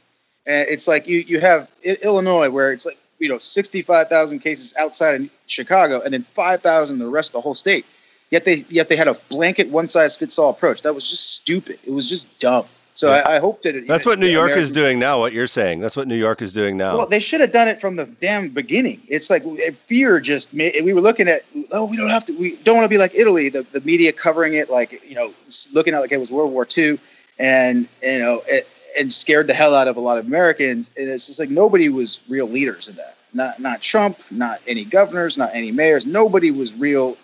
and 0.45 0.67
it's 0.67 0.87
like 0.87 1.07
you 1.07 1.19
you 1.19 1.39
have 1.39 1.69
illinois 1.83 2.49
where 2.49 2.71
it's 2.71 2.85
like 2.85 2.97
you 3.23 3.29
know 3.29 3.37
65,000 3.37 4.39
cases 4.39 4.75
outside 4.77 5.21
of 5.21 5.29
Chicago 5.47 6.01
and 6.01 6.13
then 6.13 6.23
5,000 6.23 6.95
in 6.95 6.99
the 6.99 7.09
rest 7.09 7.29
of 7.29 7.33
the 7.33 7.41
whole 7.41 7.55
state. 7.55 7.85
Yet 8.31 8.45
they 8.45 8.65
yet 8.69 8.89
they 8.89 8.95
had 8.95 9.07
a 9.07 9.13
blanket 9.29 9.69
one 9.69 9.87
size 9.87 10.17
fits 10.17 10.37
all 10.37 10.49
approach. 10.49 10.81
That 10.81 10.93
was 10.93 11.09
just 11.09 11.35
stupid. 11.35 11.77
It 11.85 11.91
was 11.91 12.09
just 12.09 12.39
dumb. 12.39 12.65
So 12.93 13.09
Yeah. 13.09 13.23
I, 13.25 13.35
I 13.35 13.39
hope 13.39 13.63
that 13.63 13.75
it, 13.75 13.87
that's 13.87 14.05
what 14.05 14.19
New 14.19 14.27
York 14.27 14.51
is 14.51 14.71
doing 14.71 14.99
now. 14.99 15.19
What 15.19 15.33
you're 15.33 15.47
saying, 15.47 15.79
that's 15.79 15.97
what 15.97 16.07
New 16.07 16.15
York 16.15 16.41
is 16.41 16.53
doing 16.53 16.77
now. 16.77 16.97
Well, 16.97 17.07
they 17.07 17.19
should 17.19 17.41
have 17.41 17.51
done 17.51 17.67
it 17.67 17.81
from 17.81 17.95
the 17.95 18.05
damn 18.05 18.49
beginning. 18.49 19.01
It's 19.07 19.29
like 19.29 19.43
fear 19.73 20.19
just 20.19 20.53
made. 20.53 20.75
We 20.83 20.93
were 20.93 21.01
looking 21.01 21.27
at 21.27 21.43
oh, 21.71 21.85
we 21.85 21.97
don't 21.97 22.09
have 22.09 22.25
to. 22.25 22.37
We 22.37 22.55
don't 22.57 22.75
want 22.75 22.85
to 22.85 22.89
be 22.89 22.99
like 22.99 23.15
Italy. 23.15 23.49
The, 23.49 23.63
the 23.63 23.81
media 23.81 24.11
covering 24.11 24.53
it 24.53 24.69
like 24.69 25.03
you 25.07 25.15
know, 25.15 25.33
looking 25.73 25.93
at 25.93 26.01
like 26.01 26.11
it 26.11 26.19
was 26.19 26.31
World 26.31 26.51
War 26.51 26.67
II, 26.77 26.99
and 27.39 27.87
you 28.03 28.19
know, 28.19 28.41
it, 28.47 28.67
and 28.99 29.11
scared 29.11 29.47
the 29.47 29.55
hell 29.55 29.73
out 29.73 29.87
of 29.87 29.97
a 29.97 29.99
lot 29.99 30.19
of 30.19 30.27
Americans. 30.27 30.91
And 30.95 31.09
it's 31.09 31.25
just 31.25 31.39
like 31.39 31.49
nobody 31.49 31.89
was 31.89 32.23
real 32.29 32.47
leaders 32.47 32.89
in 32.89 32.95
that. 32.97 33.17
Not 33.33 33.59
not 33.59 33.81
Trump, 33.81 34.19
not 34.29 34.59
any 34.67 34.85
governors, 34.85 35.35
not 35.35 35.49
any 35.53 35.71
mayors. 35.71 36.05
Nobody 36.05 36.51
was 36.51 36.75
real 36.75 37.17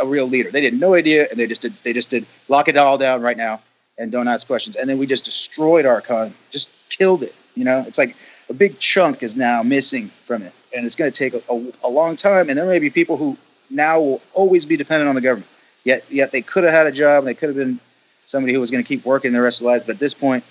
a 0.00 0.06
real 0.06 0.28
leader. 0.28 0.50
They 0.52 0.64
had 0.64 0.74
no 0.74 0.94
idea, 0.94 1.26
and 1.28 1.40
they 1.40 1.48
just 1.48 1.62
did. 1.62 1.72
They 1.82 1.92
just 1.92 2.10
did 2.10 2.24
lock 2.48 2.68
it 2.68 2.76
all 2.76 2.98
down 2.98 3.20
right 3.20 3.36
now 3.36 3.60
and 3.98 4.10
don't 4.10 4.28
ask 4.28 4.46
questions. 4.46 4.76
And 4.76 4.88
then 4.88 4.98
we 4.98 5.06
just 5.06 5.24
destroyed 5.24 5.86
our 5.86 5.98
economy, 5.98 6.34
just 6.50 6.70
killed 6.90 7.22
it. 7.22 7.34
You 7.54 7.64
know, 7.64 7.84
it's 7.86 7.98
like 7.98 8.16
a 8.48 8.54
big 8.54 8.78
chunk 8.78 9.22
is 9.22 9.36
now 9.36 9.62
missing 9.62 10.08
from 10.08 10.42
it, 10.42 10.52
and 10.74 10.86
it's 10.86 10.96
going 10.96 11.10
to 11.10 11.16
take 11.16 11.34
a, 11.34 11.52
a, 11.52 11.72
a 11.84 11.90
long 11.90 12.16
time. 12.16 12.48
And 12.48 12.58
there 12.58 12.66
may 12.66 12.78
be 12.78 12.90
people 12.90 13.16
who 13.16 13.36
now 13.70 14.00
will 14.00 14.22
always 14.34 14.66
be 14.66 14.76
dependent 14.76 15.08
on 15.08 15.14
the 15.14 15.20
government. 15.20 15.48
Yet, 15.84 16.04
yet 16.10 16.30
they 16.30 16.42
could 16.42 16.64
have 16.64 16.72
had 16.72 16.86
a 16.86 16.92
job. 16.92 17.20
And 17.20 17.26
they 17.26 17.34
could 17.34 17.48
have 17.48 17.56
been 17.56 17.80
somebody 18.24 18.52
who 18.52 18.60
was 18.60 18.70
going 18.70 18.82
to 18.82 18.88
keep 18.88 19.04
working 19.04 19.32
the 19.32 19.40
rest 19.40 19.60
of 19.60 19.66
their 19.66 19.74
life. 19.74 19.86
But 19.86 19.94
at 19.94 19.98
this 19.98 20.14
point, 20.14 20.44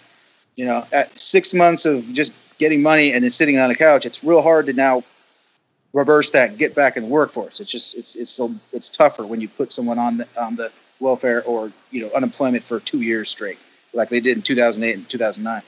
you 0.56 0.66
know, 0.66 0.86
at 0.92 1.18
six 1.18 1.54
months 1.54 1.86
of 1.86 2.04
just 2.14 2.34
getting 2.58 2.82
money 2.82 3.14
and 3.14 3.24
then 3.24 3.30
sitting 3.30 3.58
on 3.58 3.72
a 3.72 3.76
couch, 3.76 4.06
it's 4.06 4.24
real 4.24 4.42
hard 4.42 4.66
to 4.66 4.74
now 4.74 5.04
reverse 5.94 6.32
that 6.32 6.50
and 6.50 6.58
get 6.58 6.76
back 6.76 6.98
in 6.98 7.04
the 7.04 7.10
workforce. 7.10 7.60
It's 7.60 7.72
just 7.72 7.98
it's 7.98 8.16
it's 8.16 8.40
it's 8.72 8.90
tougher 8.90 9.26
when 9.26 9.42
you 9.42 9.48
put 9.48 9.72
someone 9.72 10.00
on 10.00 10.18
the 10.18 10.28
on 10.40 10.56
the 10.56 10.72
welfare 11.02 11.44
or 11.44 11.72
you 11.92 12.02
know 12.02 12.10
unemployment 12.16 12.64
for 12.64 12.80
two 12.80 13.02
years 13.02 13.28
straight, 13.30 13.58
like 13.94 14.08
they 14.10 14.20
did 14.22 14.38
in 14.38 14.44
2008 14.44 14.96
and 14.96 15.10
2009. 15.10 15.62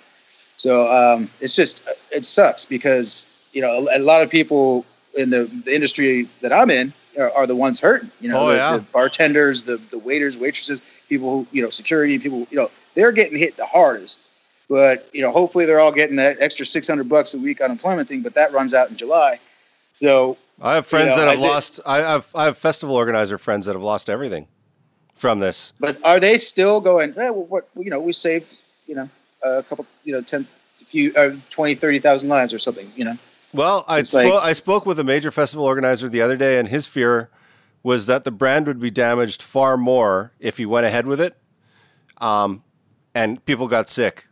So 0.56 0.88
um, 0.90 1.30
it's 1.42 1.56
just 1.56 1.88
it 2.12 2.24
sucks 2.24 2.66
because 2.66 3.28
you 3.54 3.62
know 3.62 3.88
a, 3.88 3.98
a 3.98 4.00
lot 4.00 4.22
of 4.22 4.30
people 4.30 4.86
in 5.18 5.30
the, 5.30 5.44
the 5.66 5.74
industry 5.76 6.28
that 6.42 6.52
I'm 6.54 6.70
in 6.72 6.94
are, 7.20 7.32
are 7.32 7.46
the 7.48 7.56
ones 7.56 7.80
hurting. 7.82 8.10
You 8.22 8.30
know, 8.30 8.40
Oh, 8.40 8.48
the, 8.50 8.56
yeah. 8.56 8.78
the 8.78 8.84
bartenders, 8.84 9.64
the 9.64 9.78
the 9.78 10.00
waiters, 10.00 10.38
waitresses, 10.38 10.80
people 11.10 11.30
who 11.32 11.48
you 11.52 11.62
know 11.64 11.70
security 11.70 12.18
people. 12.20 12.48
You 12.52 12.58
know, 12.58 12.72
they're 12.96 13.12
getting 13.12 13.38
hit 13.38 13.58
the 13.58 13.66
hardest. 13.66 14.20
But 14.70 15.10
you 15.14 15.22
know, 15.22 15.32
hopefully 15.32 15.66
they're 15.66 15.80
all 15.82 15.92
getting 15.92 16.16
that 16.16 16.38
extra 16.40 16.66
600 16.66 17.10
bucks 17.10 17.34
a 17.34 17.38
week 17.38 17.60
unemployment 17.62 18.08
thing. 18.08 18.22
But 18.22 18.36
that 18.36 18.54
runs 18.54 18.74
out 18.74 18.90
in 18.90 18.96
July. 18.96 19.40
So 19.92 20.38
I 20.62 20.76
have 20.76 20.86
friends 20.88 21.10
know, 21.10 21.18
that 21.18 21.28
have 21.28 21.40
did- 21.40 21.46
lost. 21.48 21.80
I 21.86 21.98
have 22.00 22.30
I 22.34 22.46
have 22.46 22.58
festival 22.58 22.96
organizer 22.96 23.38
friends 23.38 23.66
that 23.66 23.74
have 23.74 23.84
lost 23.84 24.10
everything 24.10 24.48
from 25.24 25.40
this. 25.40 25.72
But 25.80 25.98
are 26.06 26.20
they 26.20 26.38
still 26.38 26.82
going? 26.82 27.12
Eh, 27.12 27.30
well, 27.30 27.46
what 27.46 27.70
you 27.80 27.90
know, 27.90 28.02
we 28.02 28.12
saved 28.12 28.54
you 28.88 28.94
know 28.96 29.10
a 29.42 29.64
couple, 29.64 29.86
you 30.04 30.12
know, 30.12 30.20
ten, 30.22 30.44
few, 30.44 31.14
uh, 31.16 31.32
20, 31.50 31.76
30,000 31.76 32.28
lives 32.28 32.54
or 32.54 32.58
something. 32.58 32.86
You 32.98 33.06
know, 33.06 33.18
Well, 33.54 33.86
I 33.88 34.02
spoke, 34.02 34.26
like- 34.26 34.44
I 34.44 34.52
spoke 34.52 34.86
with 34.86 35.00
a 35.00 35.04
major 35.06 35.32
festival 35.32 35.66
organizer 35.66 36.10
the 36.10 36.22
other 36.22 36.36
day, 36.36 36.60
and 36.60 36.68
his 36.68 36.88
fear 36.88 37.30
was 37.84 38.06
that 38.08 38.26
the 38.26 38.32
brand 38.32 38.68
would 38.68 38.82
be 38.82 38.92
damaged 38.92 39.42
far 39.42 39.78
more 39.78 40.34
if 40.42 40.58
he 40.58 40.66
went 40.66 40.86
ahead 40.86 41.08
with 41.08 41.22
it, 41.22 41.38
um, 42.20 42.62
and 43.16 43.44
people 43.46 43.68
got 43.70 43.90
sick, 43.90 44.28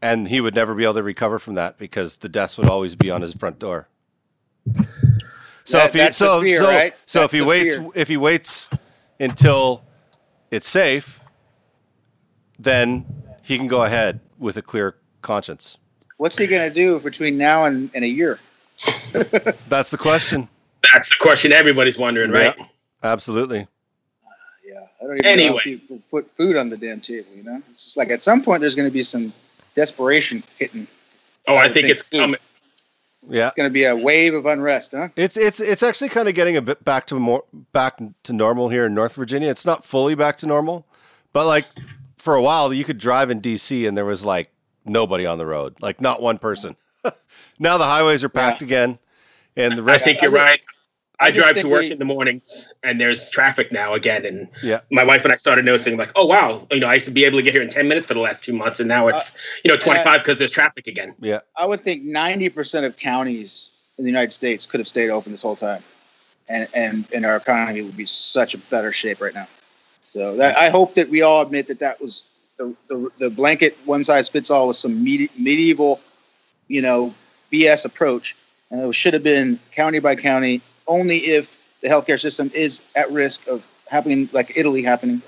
and 0.00 0.28
he 0.28 0.40
would 0.40 0.54
never 0.54 0.74
be 0.74 0.84
able 0.84 0.94
to 0.94 1.02
recover 1.02 1.38
from 1.38 1.54
that 1.54 1.76
because 1.78 2.18
the 2.18 2.30
deaths 2.30 2.56
would 2.56 2.68
always 2.68 2.94
be 2.94 3.10
on 3.10 3.20
his 3.20 3.34
front 3.34 3.58
door. 3.58 3.88
So 5.64 5.76
That- 5.78 5.94
if 5.94 5.94
he 5.94 6.12
so 6.12 6.40
fear, 6.40 6.58
so 6.58 6.66
right? 6.66 6.94
so 7.04 7.24
if 7.24 7.32
he 7.32 7.42
waits 7.42 7.74
fear. 7.74 7.88
if 7.94 8.08
he 8.08 8.16
waits 8.16 8.70
until 9.20 9.82
it's 10.50 10.68
safe, 10.68 11.20
then 12.58 13.04
he 13.42 13.56
can 13.58 13.66
go 13.68 13.84
ahead 13.84 14.20
with 14.38 14.56
a 14.56 14.62
clear 14.62 14.96
conscience. 15.22 15.78
what's 16.16 16.36
he 16.38 16.46
going 16.46 16.68
to 16.68 16.74
do 16.74 16.98
between 17.00 17.36
now 17.38 17.64
and, 17.64 17.90
and 17.94 18.04
a 18.04 18.08
year? 18.08 18.38
That's 19.68 19.90
the 19.90 19.98
question. 19.98 20.48
That's 20.92 21.10
the 21.10 21.16
question 21.20 21.52
everybody's 21.52 21.98
wondering, 21.98 22.30
right? 22.30 22.54
Yeah. 22.58 22.64
Absolutely. 23.02 23.60
Uh, 23.60 23.66
yeah, 24.66 24.80
I 25.00 25.04
don't 25.04 25.14
even 25.14 25.26
Anyway. 25.26 25.48
know 25.48 25.54
how 25.56 25.60
people 25.62 26.00
put 26.10 26.30
food 26.30 26.56
on 26.56 26.68
the 26.68 26.76
damn 26.76 27.00
table. 27.00 27.28
You 27.36 27.42
know, 27.44 27.62
it's 27.68 27.84
just 27.84 27.96
like 27.96 28.10
at 28.10 28.20
some 28.20 28.42
point 28.42 28.60
there's 28.60 28.74
going 28.74 28.88
to 28.88 28.92
be 28.92 29.02
some 29.02 29.32
desperation 29.74 30.42
hitting. 30.58 30.86
Oh, 31.46 31.54
I 31.54 31.60
I 31.60 31.62
think 31.64 31.74
think 31.74 31.88
it's 31.88 32.08
too. 32.08 32.18
coming. 32.18 32.40
Yeah. 33.28 33.44
It's 33.46 33.54
going 33.54 33.68
to 33.68 33.72
be 33.72 33.84
a 33.84 33.94
wave 33.94 34.34
of 34.34 34.46
unrest, 34.46 34.92
huh? 34.92 35.08
It's 35.16 35.36
it's 35.36 35.60
it's 35.60 35.82
actually 35.82 36.08
kind 36.08 36.28
of 36.28 36.34
getting 36.34 36.56
a 36.56 36.62
bit 36.62 36.84
back 36.84 37.06
to 37.08 37.16
more 37.18 37.44
back 37.72 38.00
to 38.22 38.32
normal 38.32 38.68
here 38.70 38.86
in 38.86 38.94
North 38.94 39.14
Virginia. 39.16 39.50
It's 39.50 39.66
not 39.66 39.84
fully 39.84 40.14
back 40.14 40.36
to 40.38 40.46
normal, 40.46 40.86
but 41.32 41.46
like 41.46 41.66
for 42.16 42.34
a 42.34 42.42
while 42.42 42.72
you 42.72 42.84
could 42.84 42.98
drive 42.98 43.30
in 43.30 43.40
DC 43.40 43.86
and 43.86 43.96
there 43.96 44.04
was 44.06 44.24
like 44.24 44.50
nobody 44.84 45.26
on 45.26 45.38
the 45.38 45.46
road, 45.46 45.76
like 45.80 46.00
not 46.00 46.22
one 46.22 46.38
person. 46.38 46.76
now 47.58 47.76
the 47.78 47.84
highways 47.84 48.24
are 48.24 48.28
packed 48.30 48.62
again, 48.62 48.98
and 49.56 49.76
the 49.76 49.82
rest. 49.82 49.88
I 49.88 49.92
rest. 49.92 50.04
think 50.04 50.22
you're 50.22 50.38
I- 50.38 50.42
right. 50.44 50.60
I, 51.20 51.26
I 51.26 51.30
drive 51.30 51.58
to 51.58 51.68
work 51.68 51.82
we- 51.82 51.92
in 51.92 51.98
the 51.98 52.04
mornings, 52.04 52.72
and 52.82 53.00
there's 53.00 53.28
traffic 53.30 53.72
now 53.72 53.94
again. 53.94 54.24
And 54.24 54.48
Yeah. 54.62 54.80
my 54.90 55.04
wife 55.04 55.24
and 55.24 55.32
I 55.32 55.36
started 55.36 55.64
noticing, 55.64 55.96
like, 55.96 56.12
oh 56.14 56.26
wow, 56.26 56.66
you 56.70 56.80
know, 56.80 56.86
I 56.86 56.94
used 56.94 57.06
to 57.06 57.12
be 57.12 57.24
able 57.24 57.38
to 57.38 57.42
get 57.42 57.54
here 57.54 57.62
in 57.62 57.68
ten 57.68 57.88
minutes 57.88 58.06
for 58.06 58.14
the 58.14 58.20
last 58.20 58.44
two 58.44 58.52
months, 58.52 58.78
and 58.80 58.88
now 58.88 59.06
uh, 59.06 59.10
it's 59.10 59.36
you 59.64 59.70
know 59.70 59.76
25 59.76 60.20
because 60.20 60.38
there's 60.38 60.52
traffic 60.52 60.86
again. 60.86 61.14
yeah, 61.20 61.40
I 61.56 61.66
would 61.66 61.80
think 61.80 62.04
90% 62.04 62.84
of 62.84 62.96
counties 62.96 63.70
in 63.98 64.04
the 64.04 64.10
United 64.10 64.32
States 64.32 64.64
could 64.66 64.78
have 64.80 64.86
stayed 64.88 65.10
open 65.10 65.32
this 65.32 65.42
whole 65.42 65.56
time. 65.56 65.82
And, 66.50 66.66
and, 66.72 67.04
and 67.14 67.26
our 67.26 67.36
economy 67.36 67.82
would 67.82 67.96
be 67.96 68.06
such 68.06 68.54
a 68.54 68.58
better 68.58 68.90
shape 68.90 69.20
right 69.20 69.34
now. 69.34 69.46
So 70.00 70.36
that, 70.36 70.56
I 70.56 70.70
hope 70.70 70.94
that 70.94 71.10
we 71.10 71.20
all 71.20 71.42
admit 71.42 71.66
that 71.66 71.80
that 71.80 72.00
was 72.00 72.24
the, 72.56 72.74
the, 72.88 73.10
the 73.18 73.28
blanket 73.28 73.76
one 73.84 74.02
size 74.02 74.30
fits 74.30 74.50
all 74.50 74.68
was 74.68 74.78
some 74.78 75.04
medi- 75.04 75.28
medieval, 75.38 76.00
you 76.68 76.80
know, 76.80 77.12
BS 77.52 77.84
approach. 77.84 78.34
And 78.70 78.80
it 78.80 78.94
should 78.94 79.12
have 79.12 79.22
been 79.22 79.58
county 79.72 79.98
by 79.98 80.16
county 80.16 80.62
only 80.88 81.18
if 81.18 81.78
the 81.80 81.88
healthcare 81.88 82.20
system 82.20 82.50
is 82.54 82.82
at 82.96 83.10
risk 83.10 83.46
of 83.46 83.66
happening 83.88 84.28
like 84.32 84.56
Italy 84.56 84.82
happening. 84.82 85.22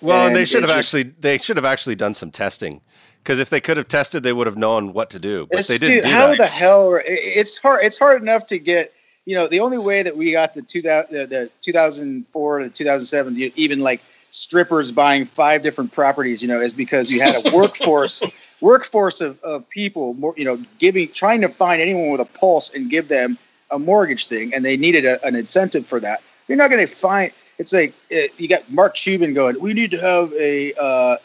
well, 0.00 0.26
and 0.26 0.34
they 0.34 0.44
should 0.44 0.62
have 0.62 0.70
just- 0.70 0.94
actually 0.94 1.14
they 1.20 1.38
should 1.38 1.56
have 1.56 1.64
actually 1.64 1.94
done 1.94 2.14
some 2.14 2.30
testing 2.30 2.80
because 3.22 3.40
if 3.40 3.50
they 3.50 3.60
could 3.60 3.76
have 3.76 3.88
tested, 3.88 4.22
they 4.22 4.32
would 4.32 4.46
have 4.46 4.56
known 4.56 4.92
what 4.92 5.10
to 5.10 5.18
do. 5.18 5.48
But 5.50 5.66
they 5.66 5.78
didn't 5.78 6.04
dude, 6.04 6.12
how 6.12 6.28
that. 6.28 6.38
the 6.38 6.46
hell? 6.46 7.00
It's 7.04 7.58
hard. 7.58 7.84
It's 7.84 7.98
hard 7.98 8.22
enough 8.22 8.46
to 8.46 8.58
get. 8.58 8.92
You 9.24 9.34
know, 9.34 9.48
the 9.48 9.58
only 9.58 9.78
way 9.78 10.04
that 10.04 10.16
we 10.16 10.30
got 10.30 10.54
the 10.54 10.62
two 10.62 10.80
thousand 10.80 11.12
the, 11.12 11.26
the 11.26 11.50
two 11.60 11.72
thousand 11.72 12.26
four 12.28 12.60
to 12.60 12.68
two 12.68 12.84
thousand 12.84 13.06
seven, 13.06 13.36
even 13.56 13.80
like 13.80 14.00
strippers 14.30 14.92
buying 14.92 15.24
five 15.24 15.64
different 15.64 15.92
properties, 15.92 16.42
you 16.42 16.48
know, 16.48 16.60
is 16.60 16.72
because 16.72 17.10
you 17.10 17.20
had 17.20 17.44
a 17.44 17.50
workforce 17.56 18.22
workforce 18.60 19.20
of, 19.20 19.40
of 19.42 19.68
people, 19.68 20.14
more, 20.14 20.34
you 20.36 20.44
know, 20.44 20.62
giving, 20.78 21.08
trying 21.08 21.40
to 21.40 21.48
find 21.48 21.82
anyone 21.82 22.10
with 22.10 22.20
a 22.20 22.38
pulse 22.38 22.72
and 22.74 22.90
give 22.90 23.08
them 23.08 23.36
a 23.70 23.78
mortgage 23.78 24.26
thing, 24.26 24.54
and 24.54 24.64
they 24.64 24.76
needed 24.76 25.04
a, 25.04 25.24
an 25.24 25.34
incentive 25.34 25.86
for 25.86 26.00
that. 26.00 26.22
You're 26.48 26.58
not 26.58 26.70
going 26.70 26.86
to 26.86 26.92
find. 26.92 27.32
It's 27.58 27.72
like 27.72 27.94
uh, 28.12 28.28
you 28.38 28.48
got 28.48 28.70
Mark 28.70 28.94
Cuban 28.94 29.34
going. 29.34 29.60
We 29.60 29.72
need 29.72 29.90
to 29.92 29.98
have 29.98 30.32
a 30.34 30.72
uh, 30.80 31.16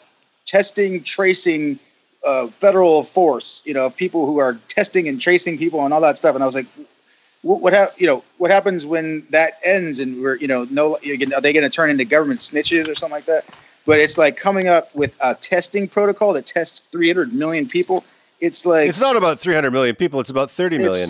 testing, 0.46 1.02
tracing, 1.02 1.78
uh, 2.26 2.48
federal 2.48 3.02
force. 3.02 3.62
You 3.66 3.74
know, 3.74 3.86
of 3.86 3.96
people 3.96 4.26
who 4.26 4.38
are 4.38 4.54
testing 4.68 5.08
and 5.08 5.20
tracing 5.20 5.58
people 5.58 5.84
and 5.84 5.92
all 5.94 6.00
that 6.00 6.18
stuff. 6.18 6.34
And 6.34 6.42
I 6.42 6.46
was 6.46 6.54
like, 6.54 6.66
what, 7.42 7.60
what 7.60 7.72
hap- 7.72 8.00
you 8.00 8.06
know, 8.06 8.24
what 8.38 8.50
happens 8.50 8.86
when 8.86 9.26
that 9.30 9.54
ends 9.64 9.98
and 9.98 10.22
we're, 10.22 10.36
you 10.36 10.48
know, 10.48 10.66
no, 10.70 10.96
are 10.96 11.40
they 11.40 11.52
going 11.52 11.62
to 11.62 11.70
turn 11.70 11.90
into 11.90 12.04
government 12.04 12.40
snitches 12.40 12.88
or 12.88 12.94
something 12.94 13.16
like 13.16 13.26
that? 13.26 13.44
But 13.84 13.98
it's 13.98 14.16
like 14.16 14.36
coming 14.36 14.68
up 14.68 14.94
with 14.94 15.16
a 15.20 15.34
testing 15.34 15.88
protocol 15.88 16.32
that 16.34 16.46
tests 16.46 16.80
300 16.80 17.32
million 17.32 17.66
people. 17.66 18.04
It's 18.40 18.64
like 18.64 18.88
It's 18.88 19.00
not 19.00 19.16
about 19.16 19.40
300 19.40 19.70
million 19.72 19.96
people. 19.96 20.20
It's 20.20 20.30
about 20.30 20.50
30 20.50 20.78
million. 20.78 21.08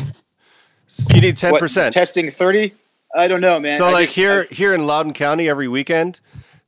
You 1.14 1.20
need 1.20 1.36
ten 1.36 1.54
percent. 1.56 1.92
testing 1.94 2.28
30. 2.30 2.72
I 3.14 3.28
don't 3.28 3.40
know, 3.40 3.60
man. 3.60 3.76
So 3.76 3.86
I 3.86 3.92
like 3.92 4.04
just- 4.06 4.16
here 4.16 4.46
I- 4.50 4.54
here 4.54 4.72
in 4.74 4.86
Loudoun 4.86 5.12
County 5.12 5.48
every 5.48 5.68
weekend, 5.68 6.20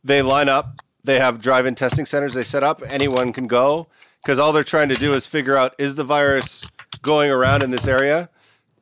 they 0.03 0.21
line 0.23 0.49
up. 0.49 0.81
They 1.03 1.19
have 1.19 1.41
drive-in 1.41 1.75
testing 1.75 2.07
centers 2.07 2.35
they 2.35 2.45
set 2.45 2.63
up. 2.63 2.83
Anyone 2.89 3.33
can 3.33 3.47
go 3.47 3.89
because 4.23 4.39
all 4.39 4.53
they're 4.53 4.65
trying 4.65 4.89
to 4.89 4.95
do 4.97 5.13
is 5.15 5.27
figure 5.27 5.57
out 5.57 5.75
is 5.79 5.97
the 5.97 6.05
virus 6.05 6.67
going 7.03 7.31
around 7.31 7.63
in 7.63 7.71
this 7.71 7.87
area? 7.87 8.29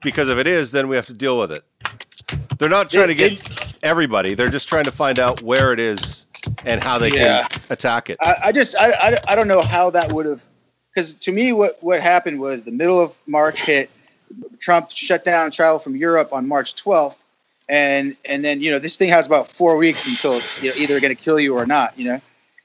Because 0.02 0.28
if 0.28 0.38
it 0.38 0.46
is, 0.46 0.70
then 0.72 0.86
we 0.88 0.96
have 0.96 1.06
to 1.06 1.12
deal 1.12 1.38
with 1.38 1.50
it. 1.52 1.62
They're 2.58 2.68
not 2.68 2.90
trying 2.90 3.08
to 3.08 3.14
They- 3.14 3.36
get 3.36 3.78
everybody. 3.82 4.34
They're 4.34 4.48
just 4.50 4.68
trying 4.68 4.84
to 4.84 4.90
find 4.92 5.18
out 5.18 5.42
where 5.42 5.72
it 5.72 5.80
is 5.80 6.26
and 6.64 6.82
how 6.82 6.98
they 6.98 7.10
Yeah. 7.10 7.46
can 7.48 7.62
attack 7.70 8.10
it. 8.10 8.16
I, 8.20 8.34
I 8.46 8.52
just 8.52 8.76
I, 8.78 8.90
I, 8.92 9.18
I 9.28 9.34
don't 9.36 9.48
know 9.48 9.62
how 9.62 9.90
that 9.90 10.12
would 10.12 10.26
have 10.26 10.44
because 10.94 11.14
to 11.16 11.32
me 11.32 11.52
what 11.52 11.78
what 11.82 12.00
happened 12.00 12.38
was 12.40 12.62
the 12.62 12.72
middle 12.72 13.00
of 13.00 13.16
March 13.26 13.62
hit 13.62 13.90
Trump 14.58 14.90
shut 14.90 15.24
down 15.24 15.50
travel 15.50 15.78
from 15.78 15.96
Europe 15.96 16.32
on 16.32 16.46
March 16.48 16.74
12th 16.74 17.16
and 17.68 18.16
and 18.24 18.44
then 18.44 18.60
you 18.60 18.70
know 18.70 18.78
this 18.78 18.96
thing 18.96 19.08
has 19.08 19.26
about 19.26 19.48
four 19.48 19.76
weeks 19.76 20.06
until 20.06 20.40
you 20.60 20.70
know 20.70 20.76
either 20.76 21.00
going 21.00 21.14
to 21.14 21.20
kill 21.20 21.40
you 21.40 21.56
or 21.56 21.66
not 21.66 21.98
you 21.98 22.06
know? 22.06 22.20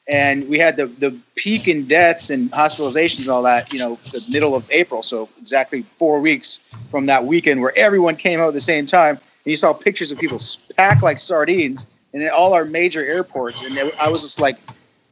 And 0.09 0.47
we 0.47 0.57
had 0.57 0.77
the 0.77 0.85
the 0.87 1.17
peak 1.35 1.67
in 1.67 1.85
deaths 1.85 2.29
and 2.29 2.49
hospitalizations 2.51 3.21
and 3.21 3.29
all 3.29 3.43
that 3.43 3.73
you 3.73 3.79
know 3.79 3.95
the 4.11 4.23
middle 4.29 4.55
of 4.55 4.69
April. 4.71 5.03
So 5.03 5.29
exactly 5.39 5.81
four 5.81 6.21
weeks 6.21 6.57
from 6.89 7.07
that 7.07 7.25
weekend 7.25 7.61
where 7.61 7.77
everyone 7.77 8.15
came 8.15 8.39
out 8.39 8.47
at 8.47 8.53
the 8.53 8.61
same 8.61 8.85
time 8.85 9.15
and 9.15 9.51
you 9.51 9.55
saw 9.55 9.73
pictures 9.73 10.11
of 10.11 10.19
people 10.19 10.39
packed 10.77 11.03
like 11.03 11.19
sardines 11.19 11.87
in 12.13 12.27
all 12.29 12.53
our 12.53 12.63
major 12.63 13.03
airports. 13.03 13.63
And 13.63 13.77
I 13.99 14.07
was 14.07 14.21
just 14.21 14.39
like 14.39 14.57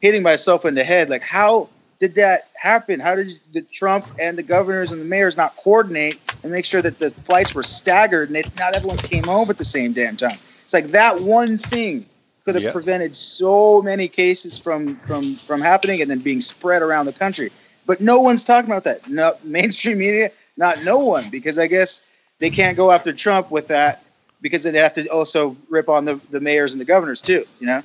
hitting 0.01 0.23
myself 0.23 0.65
in 0.65 0.75
the 0.75 0.83
head 0.83 1.09
like 1.09 1.21
how 1.21 1.67
did 1.99 2.15
that 2.15 2.49
happen 2.65 2.99
how 2.99 3.15
did 3.15 3.29
the 3.53 3.61
trump 3.61 4.07
and 4.19 4.37
the 4.37 4.43
governors 4.43 4.91
and 4.91 5.01
the 5.01 5.05
mayors 5.05 5.37
not 5.37 5.55
coordinate 5.57 6.21
and 6.43 6.51
make 6.51 6.65
sure 6.65 6.81
that 6.81 6.99
the 6.99 7.09
flights 7.11 7.55
were 7.55 7.63
staggered 7.63 8.29
and 8.29 8.35
they, 8.35 8.45
not 8.57 8.73
everyone 8.73 8.99
came 8.99 9.25
home 9.27 9.49
at 9.49 9.57
the 9.57 9.65
same 9.65 9.93
damn 9.93 10.17
time? 10.17 10.37
It's 10.63 10.73
like 10.73 10.87
that 10.87 11.21
one 11.21 11.57
thing 11.57 12.05
could 12.45 12.55
have 12.55 12.63
Yep. 12.63 12.71
prevented 12.71 13.15
so 13.15 13.81
many 13.81 14.07
cases 14.07 14.57
from 14.57 14.97
from 14.97 15.35
from 15.35 15.61
happening 15.61 16.01
and 16.01 16.09
then 16.11 16.19
being 16.19 16.41
spread 16.41 16.81
around 16.81 17.05
the 17.05 17.13
country. 17.13 17.51
But 17.87 18.01
no 18.01 18.21
one's 18.21 18.43
talking 18.45 18.71
about 18.71 18.85
that. 18.85 19.07
No 19.07 19.35
mainstream 19.43 19.99
media 19.99 20.29
not 20.57 20.83
no 20.83 20.99
one 20.99 21.29
because 21.29 21.59
i 21.59 21.67
guess 21.67 22.01
they 22.39 22.49
can't 22.49 22.77
go 22.77 22.91
after 22.91 23.13
trump 23.13 23.51
with 23.51 23.67
that 23.69 24.03
because 24.41 24.63
they 24.63 24.77
have 24.77 24.93
to 24.93 25.07
also 25.09 25.55
rip 25.69 25.89
on 25.89 26.05
the, 26.05 26.15
the 26.31 26.41
mayors 26.41 26.73
and 26.73 26.81
the 26.81 26.85
governors 26.85 27.21
too 27.21 27.45
you 27.59 27.67
know? 27.67 27.83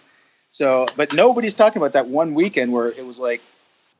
So, 0.49 0.93
but 0.97 1.13
nobody's 1.13 1.55
talking 1.55 1.81
about 1.81 1.93
that 1.95 2.09
one 2.09 2.35
weekend 2.35 2.73
where 2.73 2.89
it 2.89 3.07
was 3.07 3.21
like, 3.21 3.41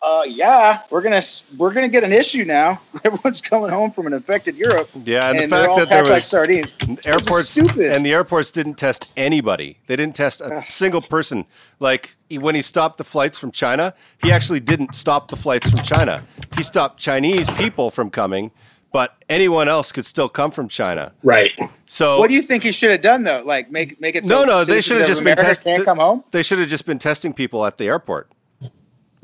uh, 0.03 0.23
yeah, 0.27 0.81
we're 0.91 1.03
gonna 1.03 1.21
we're 1.59 1.73
gonna 1.73 1.89
get 1.89 2.05
an 2.05 2.13
issue 2.13 2.45
now. 2.45 2.81
Everyone's 3.05 3.41
coming 3.43 3.69
home 3.71 3.91
from 3.91 4.07
an 4.07 4.13
infected 4.15 4.57
Europe, 4.57 4.89
yeah, 5.05 5.29
and, 5.29 5.39
and, 5.39 5.45
the 5.53 5.57
fact 5.57 5.69
all 5.69 5.77
that 5.79 5.89
there 5.91 5.99
packed 5.99 6.09
like 6.11 6.17
was 6.19 6.27
sardines. 6.27 6.77
airports 7.05 7.49
stupid. 7.51 7.93
and 7.93 8.05
the 8.05 8.13
airports 8.13 8.51
didn't 8.51 8.75
test 8.75 9.13
anybody. 9.17 9.79
They 9.87 9.97
didn't 9.97 10.17
test 10.17 10.41
a 10.41 10.63
single 10.69 11.03
person. 11.03 11.47
Like 11.81 12.17
he- 12.29 12.39
when 12.39 12.55
he 12.55 12.63
stopped 12.63 12.97
the 12.99 13.05
flights 13.05 13.39
from 13.39 13.51
China, 13.51 13.95
he 14.25 14.33
actually 14.33 14.61
didn't 14.61 14.95
stop 14.95 15.31
the 15.31 15.37
flights 15.37 15.71
from 15.71 15.81
China. 15.83 16.23
He 16.57 16.63
stopped 16.63 16.99
Chinese 16.99 17.51
people 17.51 17.91
from 17.91 18.09
coming, 18.11 18.51
but 18.93 19.17
anyone 19.29 19.69
else 19.69 19.93
could 19.93 20.05
still 20.07 20.29
come 20.31 20.51
from 20.51 20.69
China. 20.69 21.13
Right. 21.23 21.53
So 21.87 22.19
What 22.19 22.31
do 22.31 22.37
you 22.37 22.43
think 22.43 22.63
he 22.63 22.73
should 22.73 22.91
have 22.91 23.03
done 23.03 23.25
though? 23.25 23.43
Like 23.45 23.71
make 23.71 24.01
make 24.01 24.17
it 24.17 24.25
so 24.25 24.41
No, 24.41 24.45
no, 24.45 24.65
they 24.65 24.81
should 24.81 24.95
have 24.97 25.03
of 25.03 25.09
just 25.09 25.21
been 25.21 25.35
America 25.35 25.43
test- 25.45 25.65
Can't 25.65 25.85
come 25.85 25.99
home. 25.99 26.25
they 26.31 26.43
should 26.43 26.59
have 26.59 26.69
just 26.69 26.87
been 26.87 26.99
testing 26.99 27.35
people 27.35 27.67
at 27.67 27.77
the 27.77 27.87
airport. 27.87 28.31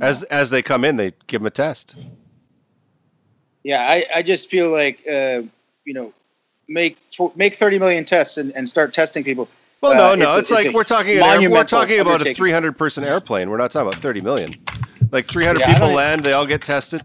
As 0.00 0.22
as 0.24 0.50
they 0.50 0.62
come 0.62 0.84
in, 0.84 0.96
they 0.96 1.12
give 1.26 1.40
them 1.40 1.46
a 1.46 1.50
test. 1.50 1.96
Yeah, 3.64 3.80
I, 3.88 4.04
I 4.16 4.22
just 4.22 4.48
feel 4.48 4.70
like 4.70 5.02
uh, 5.10 5.42
you 5.84 5.94
know 5.94 6.12
make 6.68 6.98
tw- 7.10 7.34
make 7.36 7.54
thirty 7.54 7.78
million 7.78 8.04
tests 8.04 8.36
and, 8.36 8.54
and 8.54 8.68
start 8.68 8.92
testing 8.94 9.24
people. 9.24 9.48
Well, 9.80 9.92
Uh, 9.92 10.14
no, 10.16 10.24
no, 10.24 10.24
it's 10.38 10.50
it's, 10.50 10.52
it's 10.52 10.64
like 10.66 10.74
we're 10.74 10.84
talking. 10.84 11.16
Air, 11.18 11.50
we're 11.50 11.64
talking 11.64 12.00
about 12.00 12.26
a 12.26 12.32
300 12.34 12.76
person 12.78 13.04
airplane. 13.04 13.50
We're 13.50 13.58
not 13.58 13.70
talking 13.70 13.88
about 13.88 14.00
30 14.00 14.20
million. 14.22 14.54
Like 15.12 15.26
300 15.26 15.60
Yeah, 15.60 15.72
people 15.74 15.92
land, 15.92 16.24
they 16.24 16.32
all 16.32 16.46
get 16.46 16.62
tested. 16.62 17.02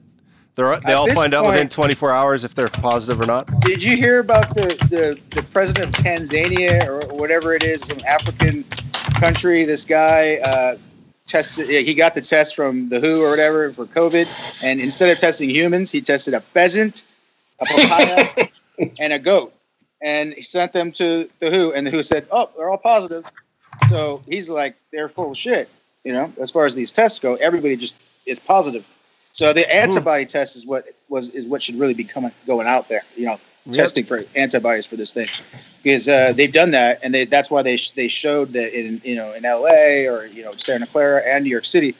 They're, 0.55 0.77
they 0.79 0.91
At 0.91 0.95
all 0.97 1.07
find 1.13 1.33
out 1.33 1.45
within 1.45 1.61
point- 1.63 1.71
24 1.71 2.11
hours 2.11 2.43
if 2.43 2.55
they're 2.55 2.67
positive 2.69 3.21
or 3.21 3.25
not. 3.25 3.47
Did 3.61 3.81
you 3.83 3.95
hear 3.95 4.19
about 4.19 4.53
the, 4.55 4.75
the, 4.89 5.19
the 5.35 5.43
president 5.43 5.97
of 5.97 6.03
Tanzania 6.03 6.85
or 6.87 7.07
whatever 7.15 7.53
it 7.53 7.63
is, 7.63 7.81
some 7.81 7.99
African 8.07 8.63
country? 9.15 9.63
This 9.63 9.85
guy 9.85 10.39
uh, 10.45 10.75
tested. 11.27 11.69
He 11.69 11.93
got 11.93 12.15
the 12.15 12.21
test 12.21 12.55
from 12.55 12.89
the 12.89 12.99
WHO 12.99 13.23
or 13.23 13.29
whatever 13.29 13.71
for 13.71 13.85
COVID, 13.85 14.63
and 14.63 14.79
instead 14.79 15.11
of 15.11 15.17
testing 15.17 15.49
humans, 15.49 15.91
he 15.91 16.01
tested 16.01 16.33
a 16.33 16.41
pheasant, 16.41 17.03
a 17.59 17.65
papaya, 17.65 18.47
and 18.99 19.13
a 19.13 19.19
goat, 19.19 19.53
and 20.01 20.33
he 20.33 20.41
sent 20.41 20.73
them 20.73 20.91
to 20.93 21.29
the 21.39 21.51
WHO, 21.51 21.73
and 21.73 21.85
the 21.87 21.91
WHO 21.91 22.03
said, 22.03 22.25
"Oh, 22.31 22.49
they're 22.57 22.69
all 22.69 22.77
positive." 22.77 23.25
So 23.87 24.21
he's 24.27 24.49
like, 24.49 24.75
"They're 24.91 25.09
full 25.09 25.31
of 25.31 25.37
shit." 25.37 25.69
You 26.03 26.13
know, 26.13 26.33
as 26.41 26.49
far 26.51 26.65
as 26.65 26.75
these 26.75 26.91
tests 26.91 27.19
go, 27.19 27.35
everybody 27.35 27.75
just 27.75 27.95
is 28.25 28.39
positive. 28.39 28.87
So 29.31 29.53
the 29.53 29.61
hmm. 29.61 29.71
antibody 29.71 30.25
test 30.25 30.55
is 30.55 30.65
what 30.65 30.85
was 31.09 31.29
is 31.29 31.47
what 31.47 31.61
should 31.61 31.75
really 31.75 31.93
be 31.93 32.03
coming 32.03 32.31
going 32.47 32.67
out 32.67 32.89
there. 32.89 33.01
You 33.15 33.27
know, 33.27 33.39
Yep. 33.67 33.75
testing 33.75 34.05
for 34.05 34.21
antibodies 34.35 34.87
for 34.87 34.95
this 34.95 35.13
thing 35.13 35.27
because 35.83 36.07
uh, 36.07 36.33
they've 36.33 36.51
done 36.51 36.71
that, 36.71 36.99
and 37.03 37.13
they, 37.13 37.25
that's 37.25 37.51
why 37.51 37.61
they 37.61 37.77
sh- 37.77 37.91
they 37.91 38.07
showed 38.07 38.53
that 38.53 38.73
in 38.77 38.99
you 39.03 39.15
know 39.15 39.33
in 39.33 39.45
L.A. 39.45 40.07
or 40.07 40.25
you 40.25 40.43
know 40.43 40.53
Santa 40.57 40.87
Clara 40.87 41.21
and 41.27 41.43
New 41.43 41.49
York 41.51 41.65
City, 41.65 41.93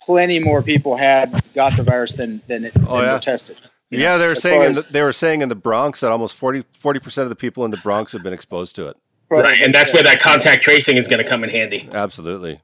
plenty 0.00 0.38
more 0.38 0.62
people 0.62 0.96
had 0.96 1.32
got 1.52 1.76
the 1.76 1.82
virus 1.82 2.14
than 2.14 2.40
than, 2.46 2.66
it, 2.66 2.72
Oh, 2.86 2.98
than 2.98 3.06
yeah. 3.06 3.12
were 3.14 3.18
tested. 3.18 3.56
you 3.90 3.98
know, 3.98 4.04
Yeah, 4.04 4.18
they 4.18 4.26
were 4.26 4.32
as 4.32 4.42
saying 4.42 4.62
in 4.62 4.70
as- 4.70 4.84
the, 4.86 4.92
they 4.92 5.02
were 5.02 5.12
saying 5.12 5.42
in 5.42 5.48
the 5.48 5.56
Bronx 5.56 5.98
that 6.00 6.12
almost 6.12 6.34
40 6.36 6.62
percent 7.00 7.24
of 7.24 7.28
the 7.28 7.34
people 7.36 7.64
in 7.64 7.72
the 7.72 7.76
Bronx 7.78 8.12
have 8.12 8.22
been 8.22 8.32
exposed 8.32 8.76
to 8.76 8.86
it. 8.86 8.96
Right. 9.30 9.60
And 9.60 9.74
that's 9.74 9.92
where 9.92 10.02
that 10.04 10.20
contact 10.20 10.62
tracing 10.62 10.96
is 10.96 11.08
going 11.08 11.22
to 11.22 11.28
come 11.28 11.42
in 11.42 11.50
handy. 11.50 11.88
Absolutely. 11.92 12.60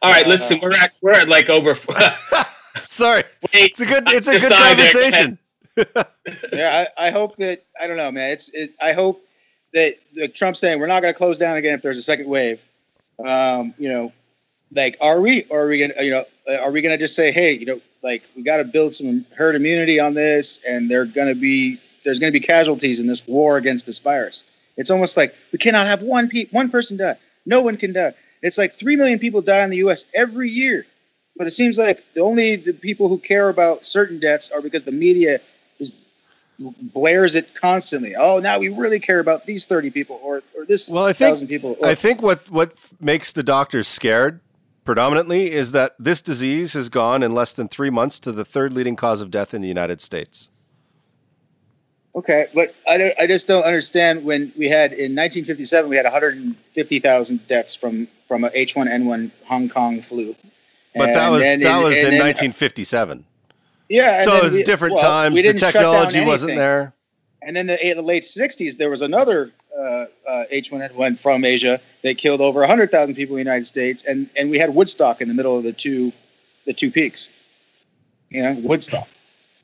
All 0.00 0.10
right. 0.10 0.26
Listen, 0.26 0.60
we're 0.62 0.72
at 0.72 0.92
we're 1.02 1.12
at 1.12 1.28
like 1.28 1.50
over. 1.50 1.74
Sorry, 2.84 3.22
Wait, 3.42 3.50
it's 3.54 3.80
a 3.80 3.86
good 3.86 4.02
it's 4.06 4.28
a 4.28 4.32
good 4.38 4.48
Decide 4.48 4.76
there. 4.78 4.92
conversation. 4.92 5.38
Yeah, 5.76 6.86
I, 6.98 7.06
I 7.06 7.10
hope 7.10 7.36
that 7.36 7.64
I 7.80 7.86
don't 7.86 7.96
know, 7.96 8.10
man. 8.10 8.30
It's 8.30 8.50
it, 8.54 8.70
I 8.82 8.92
hope 8.92 9.24
that 9.72 9.96
the 10.14 10.28
Trump 10.28 10.56
saying 10.56 10.78
we're 10.78 10.86
not 10.86 11.02
going 11.02 11.12
to 11.12 11.18
close 11.18 11.38
down 11.38 11.56
again 11.56 11.74
if 11.74 11.82
there's 11.82 11.98
a 11.98 12.02
second 12.02 12.28
wave. 12.28 12.64
Um, 13.24 13.74
you 13.78 13.88
know, 13.88 14.12
like 14.72 14.96
are 15.00 15.20
we 15.20 15.44
or 15.50 15.64
are 15.64 15.68
we 15.68 15.78
going 15.78 15.92
to 15.92 16.04
you 16.04 16.10
know 16.10 16.24
are 16.60 16.70
we 16.70 16.80
to 16.92 16.98
just 16.98 17.16
say 17.16 17.32
hey 17.32 17.52
you 17.52 17.66
know 17.66 17.80
like 18.02 18.22
we 18.36 18.42
got 18.42 18.58
to 18.58 18.64
build 18.64 18.94
some 18.94 19.24
herd 19.36 19.54
immunity 19.54 19.98
on 19.98 20.14
this 20.14 20.62
and 20.68 20.90
they're 20.90 21.06
to 21.06 21.34
be 21.34 21.78
there's 22.04 22.18
going 22.18 22.32
to 22.32 22.38
be 22.38 22.44
casualties 22.44 23.00
in 23.00 23.06
this 23.06 23.26
war 23.26 23.56
against 23.56 23.86
this 23.86 23.98
virus. 23.98 24.44
It's 24.76 24.90
almost 24.90 25.16
like 25.16 25.34
we 25.52 25.58
cannot 25.58 25.86
have 25.86 26.02
one 26.02 26.28
pe- 26.28 26.46
one 26.46 26.70
person 26.70 26.96
die. 26.96 27.16
No 27.46 27.62
one 27.62 27.76
can 27.76 27.92
die. 27.92 28.12
It's 28.42 28.58
like 28.58 28.72
three 28.72 28.96
million 28.96 29.18
people 29.18 29.40
die 29.40 29.62
in 29.62 29.70
the 29.70 29.78
U.S. 29.78 30.04
every 30.14 30.50
year, 30.50 30.84
but 31.36 31.46
it 31.46 31.52
seems 31.52 31.78
like 31.78 32.04
the 32.14 32.20
only 32.20 32.56
the 32.56 32.74
people 32.74 33.08
who 33.08 33.18
care 33.18 33.48
about 33.48 33.86
certain 33.86 34.20
deaths 34.20 34.50
are 34.50 34.60
because 34.60 34.84
the 34.84 34.92
media 34.92 35.38
blares 36.58 37.34
it 37.34 37.54
constantly. 37.54 38.14
Oh, 38.16 38.38
now 38.38 38.58
we 38.58 38.68
really 38.68 39.00
care 39.00 39.20
about 39.20 39.46
these 39.46 39.64
thirty 39.64 39.90
people 39.90 40.20
or 40.22 40.42
or 40.56 40.64
this 40.64 40.88
Well, 40.88 41.04
I 41.04 41.12
think- 41.12 41.48
people. 41.48 41.76
Or, 41.80 41.88
I 41.88 41.94
think 41.94 42.22
what 42.22 42.50
what 42.50 42.72
makes 43.00 43.32
the 43.32 43.42
doctors 43.42 43.88
scared 43.88 44.40
predominantly 44.84 45.50
is 45.50 45.72
that 45.72 45.94
this 45.98 46.20
disease 46.22 46.74
has 46.74 46.88
gone 46.88 47.22
in 47.22 47.32
less 47.32 47.52
than 47.54 47.68
three 47.68 47.90
months 47.90 48.18
to 48.20 48.32
the 48.32 48.44
third 48.44 48.72
leading 48.72 48.96
cause 48.96 49.20
of 49.22 49.30
death 49.30 49.54
in 49.54 49.62
the 49.62 49.68
United 49.68 50.00
States. 50.00 50.48
Okay, 52.16 52.46
but 52.54 52.72
I, 52.88 52.96
don't, 52.96 53.12
I 53.20 53.26
just 53.26 53.48
don't 53.48 53.64
understand 53.64 54.24
when 54.24 54.52
we 54.56 54.68
had 54.68 54.92
in 54.92 55.16
1957 55.16 55.90
we 55.90 55.96
had 55.96 56.04
150,000 56.04 57.46
deaths 57.48 57.74
from 57.74 58.06
from 58.06 58.44
a 58.44 58.50
H1N1 58.50 59.30
Hong 59.46 59.68
Kong 59.68 60.00
flu. 60.00 60.34
But 60.94 61.06
that 61.06 61.30
was 61.30 61.42
that 61.42 61.82
was 61.82 61.96
and 61.96 62.04
in 62.04 62.10
then- 62.12 62.20
uh, 62.20 62.24
1957. 62.24 63.24
Yeah, 63.88 64.16
and 64.16 64.24
So 64.24 64.36
it 64.36 64.42
was 64.42 64.52
we- 64.52 64.62
different 64.62 64.94
well, 64.94 65.04
times. 65.04 65.36
The 65.36 65.42
didn't 65.42 65.60
shut 65.60 65.74
down 65.74 65.82
technology 65.82 66.24
wasn't 66.24 66.56
there. 66.56 66.92
And 67.42 67.54
then 67.54 67.66
the, 67.66 67.76
the 67.94 68.02
late 68.02 68.22
60s 68.22 68.78
there 68.78 68.88
was 68.88 69.02
another 69.02 69.50
uh, 69.78 70.06
uh, 70.26 70.44
H1N1 70.50 71.18
from 71.18 71.44
Asia 71.44 71.80
that 72.02 72.16
killed 72.16 72.40
over 72.40 72.60
100,000 72.60 73.14
people 73.14 73.36
in 73.36 73.44
the 73.44 73.50
United 73.50 73.66
States, 73.66 74.04
and 74.04 74.28
and 74.36 74.50
we 74.50 74.58
had 74.58 74.74
Woodstock 74.74 75.20
in 75.20 75.28
the 75.28 75.34
middle 75.34 75.56
of 75.58 75.64
the 75.64 75.72
two 75.72 76.12
the 76.64 76.72
two 76.72 76.90
peaks. 76.90 77.28
you 78.30 78.42
know, 78.42 78.54
Woodstock. 78.62 79.08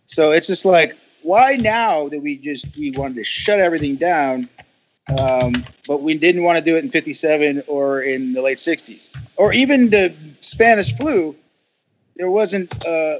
So 0.07 0.33
it's 0.33 0.47
just 0.47 0.65
like, 0.65 0.97
why 1.23 1.55
now 1.55 2.09
that 2.09 2.21
we 2.21 2.37
just 2.37 2.77
we 2.77 2.91
wanted 2.91 3.17
to 3.17 3.25
shut 3.25 3.61
everything 3.61 3.97
down, 3.97 4.45
um, 5.19 5.65
but 5.87 6.03
we 6.03 6.15
didn't 6.19 6.43
want 6.43 6.59
to 6.59 6.65
do 6.65 6.77
it 6.77 6.85
in 6.85 6.91
'57 6.91 7.63
or 7.67 8.03
in 8.03 8.33
the 8.33 8.43
late 8.43 8.59
'60s 8.59 9.11
or 9.37 9.53
even 9.53 9.91
the 9.91 10.13
Spanish 10.41 10.95
flu. 10.97 11.35
There 12.17 12.31
wasn't 12.31 12.85
uh, 12.85 13.19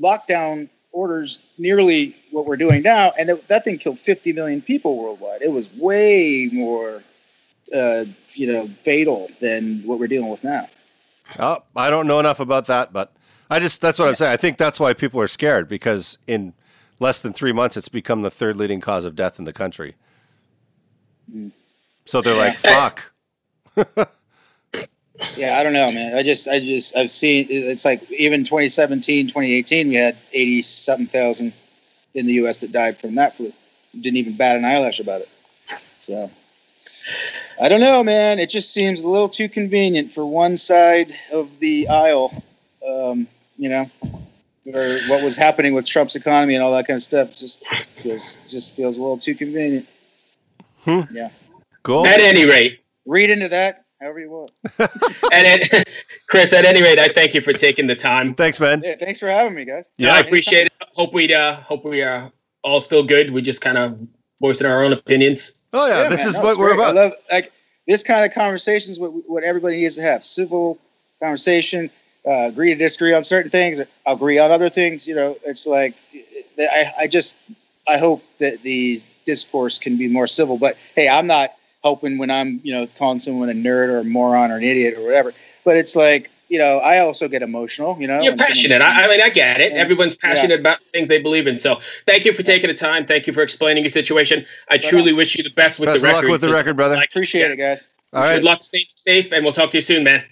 lockdown 0.00 0.68
orders 0.92 1.54
nearly 1.58 2.14
what 2.30 2.46
we're 2.46 2.56
doing 2.56 2.82
now, 2.82 3.12
and 3.18 3.30
it, 3.30 3.48
that 3.48 3.64
thing 3.64 3.78
killed 3.78 3.98
50 3.98 4.32
million 4.32 4.62
people 4.62 4.96
worldwide. 4.96 5.42
It 5.42 5.52
was 5.52 5.74
way 5.76 6.48
more, 6.52 7.02
uh, 7.74 8.04
you 8.34 8.52
know, 8.52 8.66
fatal 8.66 9.28
than 9.40 9.80
what 9.80 9.98
we're 9.98 10.06
dealing 10.06 10.30
with 10.30 10.44
now. 10.44 10.68
Oh, 11.38 11.62
I 11.76 11.90
don't 11.90 12.06
know 12.06 12.20
enough 12.20 12.40
about 12.40 12.66
that, 12.66 12.92
but 12.92 13.12
I 13.50 13.58
just 13.58 13.80
that's 13.80 13.98
what 13.98 14.08
I'm 14.08 14.16
saying. 14.16 14.32
I 14.32 14.36
think 14.36 14.56
that's 14.56 14.80
why 14.80 14.94
people 14.94 15.20
are 15.20 15.28
scared 15.28 15.68
because 15.68 16.18
in 16.26 16.54
less 17.00 17.20
than 17.20 17.32
three 17.32 17.52
months, 17.52 17.76
it's 17.76 17.88
become 17.88 18.22
the 18.22 18.30
third 18.30 18.56
leading 18.56 18.80
cause 18.80 19.04
of 19.04 19.14
death 19.14 19.38
in 19.38 19.44
the 19.44 19.52
country. 19.52 19.94
So 22.06 22.22
they're 22.22 22.34
like, 22.36 22.58
"Fuck." 22.58 23.12
Yeah, 25.36 25.56
I 25.58 25.62
don't 25.62 25.72
know, 25.72 25.90
man. 25.90 26.14
I 26.14 26.22
just, 26.22 26.48
I 26.48 26.60
just, 26.60 26.96
I've 26.96 27.10
seen. 27.10 27.46
It's 27.48 27.84
like 27.84 28.10
even 28.12 28.44
2017, 28.44 29.26
2018, 29.26 29.88
we 29.88 29.94
had 29.94 30.16
80 30.32 30.62
something 30.62 31.06
thousand 31.06 31.52
in 32.14 32.26
the 32.26 32.34
U.S. 32.34 32.58
that 32.58 32.72
died 32.72 32.96
from 32.96 33.16
that 33.16 33.36
flu. 33.36 33.52
Didn't 33.98 34.16
even 34.16 34.36
bat 34.36 34.56
an 34.56 34.64
eyelash 34.64 35.00
about 35.00 35.22
it. 35.22 35.28
So, 35.98 36.30
I 37.60 37.68
don't 37.68 37.80
know, 37.80 38.04
man. 38.04 38.38
It 38.38 38.50
just 38.50 38.72
seems 38.72 39.00
a 39.00 39.08
little 39.08 39.28
too 39.28 39.48
convenient 39.48 40.10
for 40.10 40.24
one 40.24 40.56
side 40.56 41.14
of 41.32 41.58
the 41.58 41.88
aisle. 41.88 42.42
Um, 42.88 43.26
you 43.56 43.68
know, 43.68 43.90
or 44.72 45.00
what 45.08 45.22
was 45.22 45.36
happening 45.36 45.74
with 45.74 45.84
Trump's 45.84 46.14
economy 46.14 46.54
and 46.54 46.62
all 46.62 46.72
that 46.72 46.86
kind 46.86 46.96
of 46.96 47.02
stuff. 47.02 47.36
Just 47.36 47.66
feels, 47.66 48.36
just 48.50 48.76
feels 48.76 48.98
a 48.98 49.02
little 49.02 49.18
too 49.18 49.34
convenient. 49.34 49.88
Yeah, 51.10 51.30
cool. 51.82 52.06
At 52.06 52.20
any 52.20 52.46
rate, 52.46 52.80
Read 53.08 53.30
into 53.30 53.48
that 53.48 53.86
however 54.00 54.20
you 54.20 54.30
want. 54.30 54.50
and 54.78 55.62
at, 55.62 55.88
Chris, 56.28 56.52
at 56.52 56.64
any 56.64 56.82
rate, 56.82 56.98
I 56.98 57.08
thank 57.08 57.34
you 57.34 57.40
for 57.40 57.52
taking 57.52 57.86
the 57.86 57.96
time. 57.96 58.34
Thanks, 58.34 58.60
man. 58.60 58.82
Yeah, 58.84 58.96
thanks 58.98 59.20
for 59.20 59.26
having 59.26 59.54
me, 59.54 59.64
guys. 59.64 59.90
Yeah. 59.96 60.14
I 60.14 60.20
appreciate 60.20 60.66
it. 60.66 60.72
Hope 60.94 61.12
we 61.12 61.32
uh, 61.32 61.54
hope 61.56 61.84
we 61.84 62.02
are 62.02 62.30
all 62.62 62.80
still 62.80 63.04
good. 63.04 63.30
We 63.30 63.42
just 63.42 63.60
kind 63.60 63.78
of 63.78 63.98
voicing 64.40 64.66
our 64.66 64.82
own 64.84 64.92
opinions. 64.92 65.52
Oh 65.72 65.86
yeah, 65.86 66.02
Yeah, 66.02 66.08
this 66.08 66.20
man, 66.20 66.28
is 66.28 66.34
no, 66.34 66.42
what 66.42 66.58
we're 66.58 66.74
great. 66.74 66.86
I 66.86 66.90
love 66.92 67.12
like 67.30 67.52
this 67.86 68.02
kind 68.02 68.24
of 68.24 68.32
conversation 68.34 68.92
is 68.92 69.00
What 69.00 69.10
what 69.28 69.44
everybody 69.44 69.76
needs 69.76 69.96
to 69.96 70.02
have 70.02 70.24
civil 70.24 70.78
conversation. 71.20 71.90
Uh, 72.26 72.48
agree 72.48 72.72
to 72.72 72.78
disagree 72.78 73.14
on 73.14 73.24
certain 73.24 73.50
things. 73.50 73.80
Agree 74.04 74.38
on 74.38 74.50
other 74.50 74.68
things. 74.68 75.06
You 75.06 75.14
know, 75.14 75.36
it's 75.44 75.66
like 75.66 75.94
I 76.58 76.92
I 77.00 77.06
just 77.06 77.36
I 77.88 77.96
hope 77.98 78.22
that 78.38 78.62
the 78.62 79.00
discourse 79.24 79.78
can 79.78 79.96
be 79.96 80.08
more 80.08 80.26
civil. 80.26 80.58
But 80.58 80.76
hey, 80.94 81.08
I'm 81.08 81.26
not 81.26 81.50
hoping 81.88 82.18
when 82.18 82.30
I'm 82.30 82.60
you 82.62 82.72
know 82.74 82.86
calling 82.98 83.18
someone 83.18 83.48
a 83.48 83.54
nerd 83.54 83.88
or 83.88 83.98
a 83.98 84.04
moron 84.04 84.50
or 84.50 84.56
an 84.56 84.62
idiot 84.62 84.94
or 84.98 85.04
whatever. 85.04 85.32
But 85.64 85.76
it's 85.76 85.96
like 85.96 86.30
you 86.48 86.58
know 86.58 86.78
I 86.78 86.98
also 86.98 87.28
get 87.28 87.42
emotional. 87.42 87.98
You 88.00 88.06
know, 88.06 88.20
You're 88.20 88.36
passionate. 88.36 88.80
I, 88.82 89.04
I 89.04 89.08
mean, 89.08 89.20
I 89.20 89.28
get 89.30 89.60
it. 89.60 89.72
Yeah. 89.72 89.78
Everyone's 89.78 90.14
passionate 90.14 90.60
about 90.60 90.80
things 90.92 91.08
they 91.08 91.20
believe 91.20 91.46
in. 91.46 91.58
So, 91.60 91.80
thank 92.06 92.24
you 92.24 92.32
for 92.32 92.42
taking 92.42 92.68
the 92.68 92.74
time. 92.74 93.06
Thank 93.06 93.26
you 93.26 93.32
for 93.32 93.42
explaining 93.42 93.84
your 93.84 93.90
situation. 93.90 94.44
I 94.70 94.78
truly 94.78 95.12
wish 95.12 95.36
you 95.36 95.42
the 95.42 95.50
best 95.50 95.78
with 95.80 95.88
Best 95.88 96.02
the 96.02 96.08
of 96.08 96.14
record. 96.14 96.26
luck 96.26 96.32
with 96.32 96.40
the 96.42 96.52
record, 96.52 96.76
brother. 96.76 96.96
Like, 96.96 97.10
appreciate 97.10 97.50
it, 97.50 97.56
guys. 97.56 97.86
All 98.12 98.22
Good 98.22 98.28
right. 98.28 98.42
luck. 98.44 98.62
Stay 98.62 98.84
safe, 98.88 99.32
and 99.32 99.44
we'll 99.44 99.52
talk 99.54 99.70
to 99.72 99.76
you 99.76 99.82
soon, 99.82 100.04
man. 100.04 100.24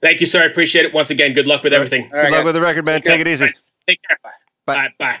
Thank 0.00 0.20
you, 0.20 0.26
sir. 0.26 0.42
I 0.42 0.44
appreciate 0.44 0.84
it 0.84 0.92
once 0.94 1.10
again. 1.10 1.32
Good 1.32 1.46
luck 1.46 1.62
with 1.64 1.72
All 1.72 1.80
right. 1.80 1.86
everything. 1.86 2.04
All 2.04 2.10
Good 2.10 2.16
right, 2.16 2.30
luck 2.30 2.38
guys. 2.40 2.44
with 2.44 2.54
the 2.54 2.60
record, 2.60 2.84
man. 2.84 3.02
Take 3.02 3.20
it 3.20 3.26
easy. 3.28 3.46
Take 3.88 4.00
care. 4.08 4.18
Bye. 4.22 4.30
Bye. 4.66 4.88
Bye. 4.98 5.20